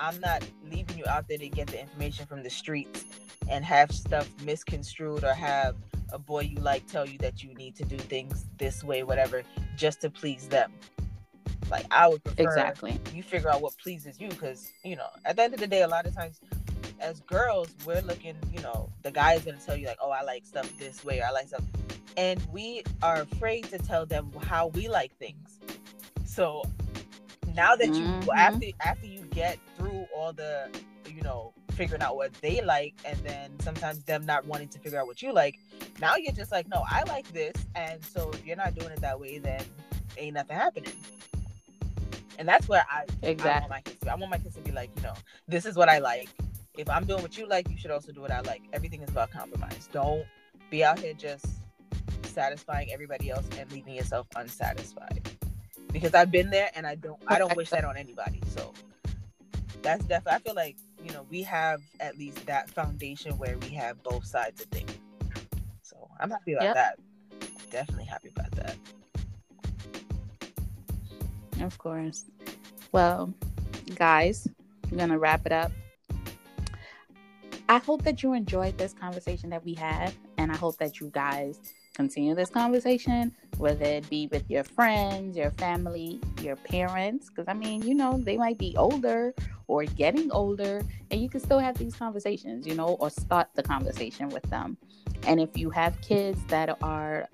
I'm 0.00 0.18
not 0.20 0.42
leaving 0.70 0.98
you 0.98 1.04
out 1.06 1.28
there 1.28 1.38
to 1.38 1.48
get 1.48 1.68
the 1.68 1.80
information 1.80 2.26
from 2.26 2.42
the 2.42 2.50
streets 2.50 3.04
and 3.48 3.64
have 3.64 3.92
stuff 3.92 4.28
misconstrued 4.42 5.22
or 5.24 5.32
have 5.34 5.76
a 6.12 6.18
boy 6.18 6.40
you 6.40 6.56
like 6.56 6.86
tell 6.86 7.06
you 7.06 7.18
that 7.18 7.42
you 7.42 7.54
need 7.54 7.76
to 7.76 7.84
do 7.84 7.98
things 7.98 8.46
this 8.58 8.82
way, 8.82 9.02
whatever, 9.02 9.42
just 9.76 10.00
to 10.00 10.10
please 10.10 10.48
them. 10.48 10.72
Like 11.70 11.84
I 11.92 12.08
would 12.08 12.24
prefer 12.24 12.42
exactly 12.42 12.98
you 13.14 13.22
figure 13.22 13.48
out 13.48 13.60
what 13.60 13.76
pleases 13.78 14.20
you 14.20 14.28
because 14.28 14.72
you 14.84 14.96
know 14.96 15.06
at 15.24 15.36
the 15.36 15.42
end 15.42 15.54
of 15.54 15.60
the 15.60 15.68
day 15.68 15.82
a 15.82 15.88
lot 15.88 16.04
of 16.04 16.12
times 16.14 16.40
as 16.98 17.20
girls 17.20 17.68
we're 17.86 18.00
looking 18.02 18.34
you 18.52 18.60
know 18.60 18.90
the 19.02 19.10
guy 19.12 19.34
is 19.34 19.42
going 19.42 19.56
to 19.56 19.64
tell 19.64 19.76
you 19.76 19.86
like 19.86 19.96
oh 20.02 20.10
i 20.10 20.20
like 20.22 20.44
stuff 20.44 20.68
this 20.78 21.04
way 21.04 21.20
or 21.20 21.26
i 21.26 21.30
like 21.30 21.46
stuff 21.46 21.62
and 22.16 22.44
we 22.52 22.82
are 23.02 23.20
afraid 23.22 23.64
to 23.70 23.78
tell 23.78 24.04
them 24.04 24.32
how 24.42 24.66
we 24.68 24.88
like 24.88 25.16
things 25.18 25.60
so 26.24 26.62
now 27.54 27.76
that 27.76 27.94
you 27.94 28.06
Mhm. 28.06 28.28
after 28.36 28.66
after 28.84 29.06
you 29.06 29.22
get 29.30 29.56
through 29.80 30.06
all 30.16 30.32
the 30.32 30.68
you 31.08 31.22
know 31.22 31.54
figuring 31.72 32.02
out 32.02 32.16
what 32.16 32.32
they 32.34 32.60
like 32.62 32.94
and 33.06 33.18
then 33.20 33.50
sometimes 33.60 34.04
them 34.04 34.26
not 34.26 34.44
wanting 34.46 34.68
to 34.68 34.78
figure 34.78 35.00
out 35.00 35.06
what 35.06 35.22
you 35.22 35.32
like 35.32 35.56
now 36.00 36.16
you're 36.16 36.32
just 36.34 36.52
like 36.52 36.68
no 36.68 36.84
i 36.90 37.02
like 37.04 37.30
this 37.32 37.54
and 37.74 38.04
so 38.04 38.30
if 38.34 38.44
you're 38.46 38.56
not 38.56 38.74
doing 38.74 38.90
it 38.92 39.00
that 39.00 39.18
way 39.18 39.38
then 39.38 39.64
ain't 40.18 40.34
nothing 40.34 40.56
happening 40.56 40.92
and 42.38 42.46
that's 42.48 42.68
where 42.68 42.84
i 42.90 43.00
I 43.00 43.06
want 43.06 43.24
Exactly. 43.24 43.70
my 43.70 43.80
kids 43.80 43.98
to 44.00 44.04
be. 44.06 44.10
I 44.10 44.14
want 44.16 44.30
my 44.30 44.38
kids 44.38 44.54
to 44.56 44.62
be 44.62 44.72
like, 44.72 44.90
you 44.96 45.02
know, 45.02 45.14
this 45.48 45.66
is 45.66 45.76
what 45.76 45.88
I 45.88 45.98
like. 45.98 46.28
If 46.78 46.88
I'm 46.88 47.04
doing 47.04 47.22
what 47.22 47.36
you 47.38 47.46
like, 47.46 47.68
you 47.70 47.76
should 47.78 47.90
also 47.90 48.12
do 48.12 48.20
what 48.22 48.30
I 48.30 48.40
like. 48.40 48.62
Everything 48.72 49.02
is 49.02 49.10
about 49.10 49.30
compromise. 49.30 49.88
Don't 49.92 50.24
be 50.70 50.84
out 50.84 50.98
here 50.98 51.14
just 51.14 51.46
satisfying 52.24 52.92
everybody 52.92 53.30
else 53.30 53.46
and 53.58 53.70
leaving 53.72 53.94
yourself 53.94 54.26
unsatisfied. 54.36 55.28
Because 55.92 56.14
I've 56.14 56.30
been 56.30 56.50
there 56.50 56.70
and 56.74 56.86
I 56.86 56.94
don't 56.94 57.20
I 57.26 57.38
don't 57.38 57.56
wish 57.56 57.70
that 57.70 57.84
on 57.84 57.96
anybody. 57.98 58.40
So 58.54 58.72
that's 59.82 60.04
definitely 60.04 60.36
I 60.36 60.38
feel 60.40 60.54
like, 60.54 60.76
you 61.04 61.12
know, 61.12 61.26
we 61.30 61.42
have 61.42 61.80
at 62.00 62.18
least 62.18 62.44
that 62.46 62.70
foundation 62.70 63.36
where 63.38 63.58
we 63.58 63.68
have 63.70 64.02
both 64.02 64.24
sides 64.24 64.60
of 64.60 64.68
things. 64.68 64.92
So 65.82 66.08
I'm 66.20 66.30
happy 66.30 66.52
about 66.52 66.64
Yep. 66.64 66.74
that. 66.74 66.98
Definitely 67.70 68.04
happy 68.04 68.28
about 68.28 68.50
that. 68.52 68.76
Of 71.60 71.78
course. 71.78 72.24
Well, 72.92 73.32
guys, 73.94 74.48
we're 74.90 74.98
going 74.98 75.10
to 75.10 75.18
wrap 75.18 75.46
it 75.46 75.52
up. 75.52 75.72
I 77.68 77.78
hope 77.78 78.02
that 78.02 78.22
you 78.22 78.32
enjoyed 78.32 78.76
this 78.78 78.92
conversation 78.92 79.50
that 79.50 79.64
we 79.64 79.74
had, 79.74 80.12
and 80.38 80.50
I 80.50 80.56
hope 80.56 80.76
that 80.78 80.98
you 80.98 81.08
guys 81.14 81.60
continue 81.94 82.34
this 82.34 82.50
conversation, 82.50 83.32
whether 83.58 83.84
it 83.84 84.08
be 84.10 84.26
with 84.28 84.50
your 84.50 84.64
friends, 84.64 85.36
your 85.36 85.50
family, 85.52 86.20
your 86.40 86.56
parents, 86.56 87.28
because 87.28 87.46
I 87.46 87.54
mean, 87.54 87.82
you 87.82 87.94
know, 87.94 88.18
they 88.24 88.36
might 88.36 88.58
be 88.58 88.74
older 88.76 89.34
or 89.70 89.84
getting 89.84 90.30
older, 90.32 90.82
and 91.10 91.16
you 91.22 91.28
can 91.28 91.40
still 91.40 91.58
have 91.66 91.76
these 91.78 91.94
conversations, 91.94 92.66
you 92.66 92.74
know, 92.74 92.90
or 93.02 93.08
start 93.10 93.48
the 93.54 93.62
conversation 93.62 94.28
with 94.28 94.42
them. 94.50 94.76
And 95.28 95.40
if 95.40 95.56
you 95.56 95.70
have 95.70 95.92
kids 96.00 96.40
that 96.48 96.76
are 96.82 97.28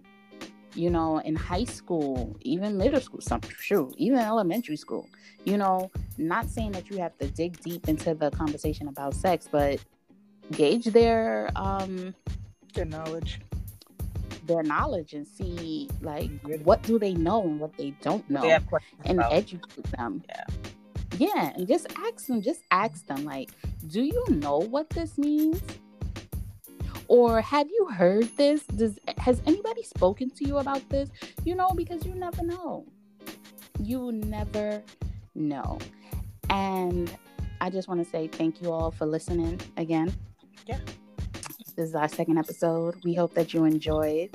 you 0.75 0.91
know, 0.91 1.19
in 1.31 1.35
high 1.35 1.65
school, 1.65 2.37
even 2.43 2.77
middle 2.77 3.01
school, 3.01 3.23
some 3.23 3.41
shoot, 3.59 3.95
even 3.97 4.19
elementary 4.19 4.77
school, 4.77 5.09
you 5.47 5.57
know, 5.57 5.91
not 6.19 6.51
saying 6.51 6.73
that 6.73 6.91
you 6.91 6.99
have 6.99 7.17
to 7.17 7.27
dig 7.29 7.59
deep 7.63 7.89
into 7.89 8.13
the 8.15 8.31
conversation 8.31 8.87
about 8.87 9.15
sex, 9.15 9.49
but 9.51 9.81
gauge 10.53 10.85
their 10.99 11.51
um 11.57 12.15
Good 12.75 12.91
knowledge. 12.91 13.41
their 14.45 14.63
knowledge 14.63 15.15
and 15.15 15.27
see 15.27 15.89
like 16.03 16.31
what 16.63 16.83
do 16.83 16.99
they 16.99 17.15
know 17.15 17.43
and 17.43 17.59
what 17.59 17.75
they 17.79 17.91
don't 18.03 18.29
know 18.29 18.43
They 18.43 18.59
and 19.07 19.19
about. 19.21 19.33
educate 19.33 19.85
them. 19.97 20.23
Yeah. 20.29 20.45
Yeah, 21.19 21.53
and 21.55 21.67
just 21.67 21.87
ask 21.97 22.27
them, 22.27 22.43
just 22.43 22.63
ask 22.71 23.07
them 23.07 23.25
like, 23.25 23.51
do 23.87 24.03
you 24.03 24.25
know 24.29 24.59
what 24.59 24.91
this 24.91 25.17
means? 25.17 25.63
Or 27.09 27.41
have 27.41 27.69
you 27.69 27.87
heard 27.87 28.29
this? 28.37 28.65
Does 28.67 28.99
has 29.19 29.41
anybody 29.47 29.83
spoken 29.83 30.31
to 30.31 30.47
you 30.47 30.59
about 30.59 30.89
this? 30.89 31.09
You 31.45 31.55
know, 31.55 31.71
because 31.75 32.05
you 32.05 32.15
never 32.15 32.43
know. 32.43 32.85
You 33.81 34.13
never 34.13 34.83
know. 35.35 35.79
And 36.51 37.15
I 37.61 37.71
just 37.71 37.89
want 37.89 38.05
to 38.05 38.11
say 38.11 38.27
thank 38.27 38.61
you 38.61 38.73
all 38.73 38.91
for 38.91 39.07
listening 39.07 39.61
again. 39.77 40.13
Yeah. 40.67 40.81
This 41.77 41.91
is 41.91 41.95
our 41.95 42.09
second 42.09 42.39
episode. 42.39 42.97
We 43.05 43.15
hope 43.15 43.35
that 43.35 43.55
you 43.55 43.65
enjoyed, 43.65 44.31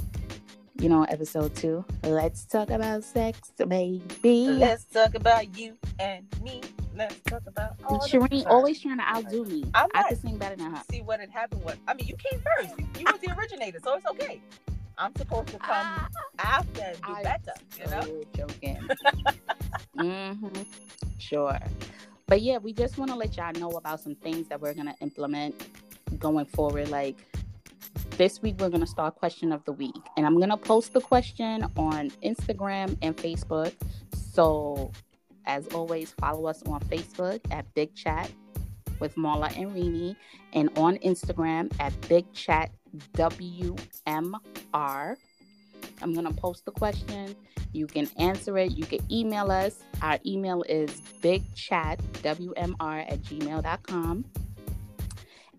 you 0.79 0.89
know, 0.89 1.03
episode 1.03 1.55
two. 1.55 1.83
Let's 2.03 2.45
talk 2.45 2.69
about 2.69 3.03
sex, 3.03 3.51
baby. 3.57 4.01
Let's 4.47 4.85
talk 4.85 5.15
about 5.15 5.57
you 5.57 5.77
and 5.99 6.25
me. 6.43 6.61
Let's 6.95 7.19
talk 7.21 7.43
about 7.47 7.75
all 7.85 7.99
Shireen 7.99 8.45
always 8.47 8.81
trying 8.81 8.97
to 8.97 9.03
outdo 9.03 9.45
me. 9.45 9.63
I'm 9.73 9.89
I 9.93 10.03
can 10.03 10.19
sing 10.19 10.37
better 10.37 10.55
than 10.55 10.73
her. 10.73 10.81
See 10.91 11.01
what 11.01 11.19
had 11.19 11.29
happened 11.29 11.63
was 11.63 11.75
I 11.87 11.93
mean 11.93 12.07
you 12.07 12.15
came 12.15 12.41
first. 12.57 12.73
You, 12.99 13.05
was 13.05 13.19
the 13.21 13.33
originator, 13.37 13.79
so 13.83 13.95
it's 13.95 14.05
okay. 14.07 14.41
I'm 14.97 15.15
supposed 15.15 15.47
to 15.49 15.57
come 15.57 15.69
Ah, 15.71 16.07
after 16.39 16.81
and 16.81 16.97
do 17.01 17.11
I- 17.13 17.23
better, 17.23 17.53
you 17.79 17.85
know? 17.91 18.01
so 18.01 18.23
joking. 18.35 18.77
hmm 19.97 20.61
Sure. 21.17 21.57
But 22.27 22.41
yeah, 22.41 22.57
we 22.57 22.73
just 22.73 22.97
want 22.97 23.09
to 23.11 23.17
let 23.17 23.35
y'all 23.37 23.51
know 23.53 23.71
about 23.71 23.99
some 23.99 24.15
things 24.15 24.47
that 24.49 24.59
we're 24.61 24.73
gonna 24.73 24.95
implement 25.01 25.67
going 26.19 26.45
forward. 26.45 26.89
Like 26.89 27.15
this 28.17 28.41
week, 28.41 28.55
we're 28.59 28.69
gonna 28.69 28.87
start 28.87 29.15
question 29.15 29.51
of 29.51 29.63
the 29.65 29.73
week, 29.73 30.01
and 30.17 30.25
I'm 30.25 30.39
gonna 30.39 30.57
post 30.57 30.93
the 30.93 31.01
question 31.01 31.63
on 31.77 32.09
Instagram 32.23 32.97
and 33.01 33.15
Facebook. 33.15 33.73
So, 34.33 34.91
as 35.45 35.67
always, 35.69 36.13
follow 36.19 36.47
us 36.47 36.61
on 36.63 36.79
Facebook 36.81 37.39
at 37.51 37.71
Big 37.73 37.95
Chat 37.95 38.31
with 38.99 39.15
Marla 39.15 39.55
and 39.57 39.71
Rini, 39.71 40.15
and 40.53 40.69
on 40.77 40.97
Instagram 40.97 41.71
at 41.79 41.93
Big 42.07 42.31
Chat 42.33 42.71
WMR. 43.13 45.15
I'm 46.01 46.13
gonna 46.13 46.33
post 46.33 46.65
the 46.65 46.71
question. 46.71 47.35
You 47.73 47.87
can 47.87 48.09
answer 48.17 48.57
it. 48.57 48.71
You 48.71 48.85
can 48.85 48.99
email 49.11 49.51
us. 49.51 49.79
Our 50.01 50.19
email 50.25 50.63
is 50.63 51.01
bigchatwmr 51.21 53.11
at 53.11 53.21
gmail.com. 53.21 54.25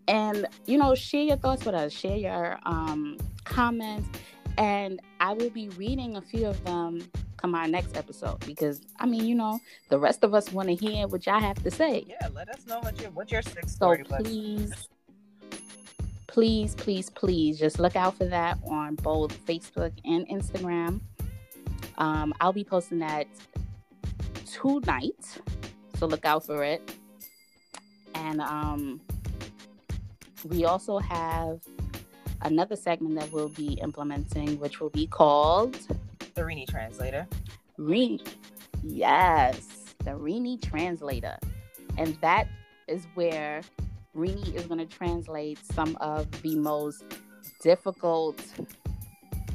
And, 0.08 0.46
you 0.66 0.78
know, 0.78 0.94
share 0.94 1.22
your 1.22 1.36
thoughts 1.36 1.64
with 1.64 1.74
us, 1.74 1.92
share 1.92 2.16
your 2.16 2.58
um, 2.64 3.18
comments, 3.44 4.08
and 4.58 5.00
I 5.20 5.32
will 5.32 5.50
be 5.50 5.68
reading 5.70 6.16
a 6.16 6.22
few 6.22 6.46
of 6.46 6.62
them 6.64 7.02
come 7.36 7.54
our 7.54 7.66
next 7.66 7.96
episode 7.96 8.38
because, 8.46 8.80
I 9.00 9.06
mean, 9.06 9.24
you 9.24 9.34
know, 9.34 9.60
the 9.88 9.98
rest 9.98 10.22
of 10.22 10.34
us 10.34 10.52
want 10.52 10.68
to 10.68 10.74
hear 10.74 11.08
what 11.08 11.26
y'all 11.26 11.40
have 11.40 11.62
to 11.64 11.70
say. 11.70 12.04
Yeah, 12.06 12.28
let 12.34 12.48
us 12.48 12.66
know 12.66 12.78
what 12.80 13.00
your 13.00 13.10
what 13.10 13.32
your 13.32 13.42
sex 13.42 13.72
So 13.72 13.74
story 13.74 14.04
was. 14.08 14.22
please, 14.22 14.88
please, 16.28 16.74
please, 16.74 17.10
please 17.10 17.58
just 17.58 17.78
look 17.78 17.96
out 17.96 18.16
for 18.16 18.24
that 18.26 18.58
on 18.66 18.94
both 18.96 19.44
Facebook 19.44 19.92
and 20.04 20.26
Instagram. 20.28 21.00
Um, 21.98 22.32
I'll 22.40 22.52
be 22.52 22.64
posting 22.64 23.00
that 23.00 23.26
tonight, 24.46 25.38
so 25.98 26.06
look 26.06 26.24
out 26.24 26.46
for 26.46 26.62
it. 26.64 26.94
And 28.14 28.40
um, 28.40 29.00
we 30.44 30.64
also 30.64 30.98
have 30.98 31.60
another 32.42 32.76
segment 32.76 33.18
that 33.18 33.30
we'll 33.32 33.48
be 33.48 33.74
implementing, 33.74 34.58
which 34.58 34.80
will 34.80 34.90
be 34.90 35.06
called 35.06 35.74
The 36.34 36.42
Rini 36.42 36.66
translator. 36.68 37.26
Rini. 37.78 38.26
Yes, 38.82 39.94
the 39.98 40.10
Rini 40.10 40.60
translator. 40.60 41.36
And 41.98 42.16
that 42.20 42.48
is 42.88 43.06
where 43.14 43.62
Rini 44.16 44.54
is 44.54 44.66
going 44.66 44.78
to 44.78 44.86
translate 44.86 45.58
some 45.72 45.96
of 46.00 46.30
the 46.42 46.56
most 46.56 47.04
difficult 47.62 48.42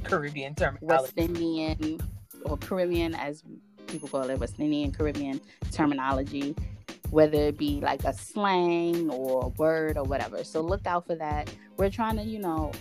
Caribbean 0.04 0.56
terminology. 0.56 0.86
West 0.86 1.14
Indian 1.18 2.00
or 2.46 2.58
Caribbean, 2.58 3.14
as 3.16 3.44
people 3.88 4.08
call 4.08 4.30
it, 4.30 4.40
West 4.40 4.56
Indian 4.60 4.92
Caribbean 4.92 5.42
terminology, 5.72 6.56
whether 7.12 7.38
it 7.38 7.58
be 7.58 7.80
like 7.82 8.04
a 8.04 8.14
slang 8.14 9.10
or 9.10 9.46
a 9.46 9.48
word 9.50 9.98
or 9.98 10.04
whatever. 10.04 10.44
So 10.44 10.62
look 10.62 10.86
out 10.86 11.08
for 11.08 11.16
that. 11.16 11.54
We're 11.78 11.90
trying 11.90 12.18
to, 12.18 12.24
you 12.24 12.40
know, 12.40 12.72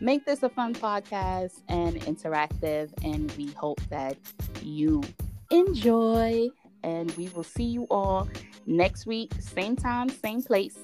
make 0.00 0.24
this 0.24 0.42
a 0.42 0.48
fun 0.48 0.74
podcast 0.74 1.62
and 1.68 2.00
interactive, 2.02 2.90
and 3.02 3.30
we 3.32 3.46
hope 3.52 3.80
that 3.90 4.16
you 4.62 5.02
enjoy. 5.50 6.48
And 6.84 7.12
we 7.12 7.28
will 7.28 7.44
see 7.44 7.62
you 7.64 7.86
all 7.90 8.28
next 8.66 9.06
week, 9.06 9.32
same 9.38 9.76
time, 9.76 10.08
same 10.08 10.42
place. 10.42 10.76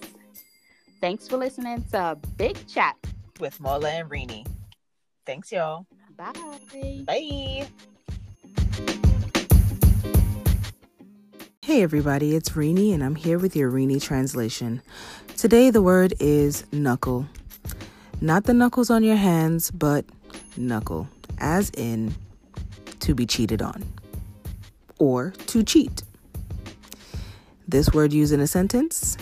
Thanks 1.01 1.26
for 1.26 1.36
listening 1.36 1.84
to 1.90 2.16
Big 2.36 2.57
Chat. 2.68 2.96
with 3.40 3.59
Marla 3.59 4.01
and 4.01 4.11
Rini. 4.11 4.46
Thanks, 5.26 5.53
y'all. 5.53 5.86
Bye. 6.16 7.05
Bye. 7.07 7.68
Hey 11.68 11.82
everybody, 11.82 12.34
it's 12.34 12.48
Rini 12.52 12.94
and 12.94 13.04
I'm 13.04 13.14
here 13.14 13.38
with 13.38 13.54
your 13.54 13.70
Rini 13.70 14.00
translation. 14.02 14.80
Today 15.36 15.68
the 15.68 15.82
word 15.82 16.14
is 16.18 16.64
knuckle. 16.72 17.26
Not 18.22 18.44
the 18.44 18.54
knuckles 18.54 18.88
on 18.88 19.04
your 19.04 19.16
hands, 19.16 19.70
but 19.70 20.06
knuckle, 20.56 21.10
as 21.36 21.68
in 21.76 22.14
to 23.00 23.14
be 23.14 23.26
cheated 23.26 23.60
on 23.60 23.84
or 24.98 25.34
to 25.48 25.62
cheat. 25.62 26.04
This 27.68 27.92
word 27.92 28.14
used 28.14 28.32
in 28.32 28.40
a 28.40 28.46
sentence 28.46 29.18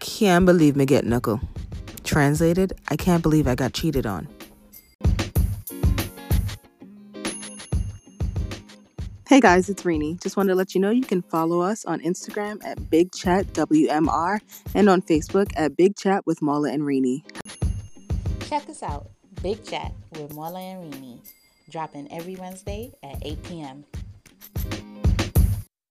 can't 0.00 0.46
believe 0.46 0.76
me 0.76 0.86
get 0.86 1.04
knuckle. 1.04 1.38
Translated, 2.02 2.72
I 2.88 2.96
can't 2.96 3.22
believe 3.22 3.46
I 3.46 3.56
got 3.56 3.74
cheated 3.74 4.06
on. 4.06 4.26
Hey 9.34 9.40
guys, 9.40 9.68
it's 9.68 9.82
Rini. 9.82 10.22
Just 10.22 10.36
wanted 10.36 10.50
to 10.50 10.54
let 10.54 10.76
you 10.76 10.80
know 10.80 10.90
you 10.90 11.02
can 11.02 11.20
follow 11.20 11.60
us 11.60 11.84
on 11.84 11.98
Instagram 12.02 12.64
at 12.64 12.88
Big 12.88 13.10
Chat 13.10 13.48
WMR 13.48 14.38
and 14.76 14.88
on 14.88 15.02
Facebook 15.02 15.50
at 15.56 15.76
Big 15.76 15.96
Chat 15.96 16.24
with 16.24 16.38
Marla 16.38 16.72
and 16.72 16.84
Rini. 16.84 17.24
Check 18.48 18.68
us 18.68 18.84
out, 18.84 19.10
Big 19.42 19.64
Chat 19.64 19.92
with 20.12 20.30
Marla 20.30 20.60
and 20.62 20.94
Rini, 20.94 21.18
dropping 21.68 22.12
every 22.12 22.36
Wednesday 22.36 22.92
at 23.02 23.18
8 23.26 23.42
p.m. 23.42 23.84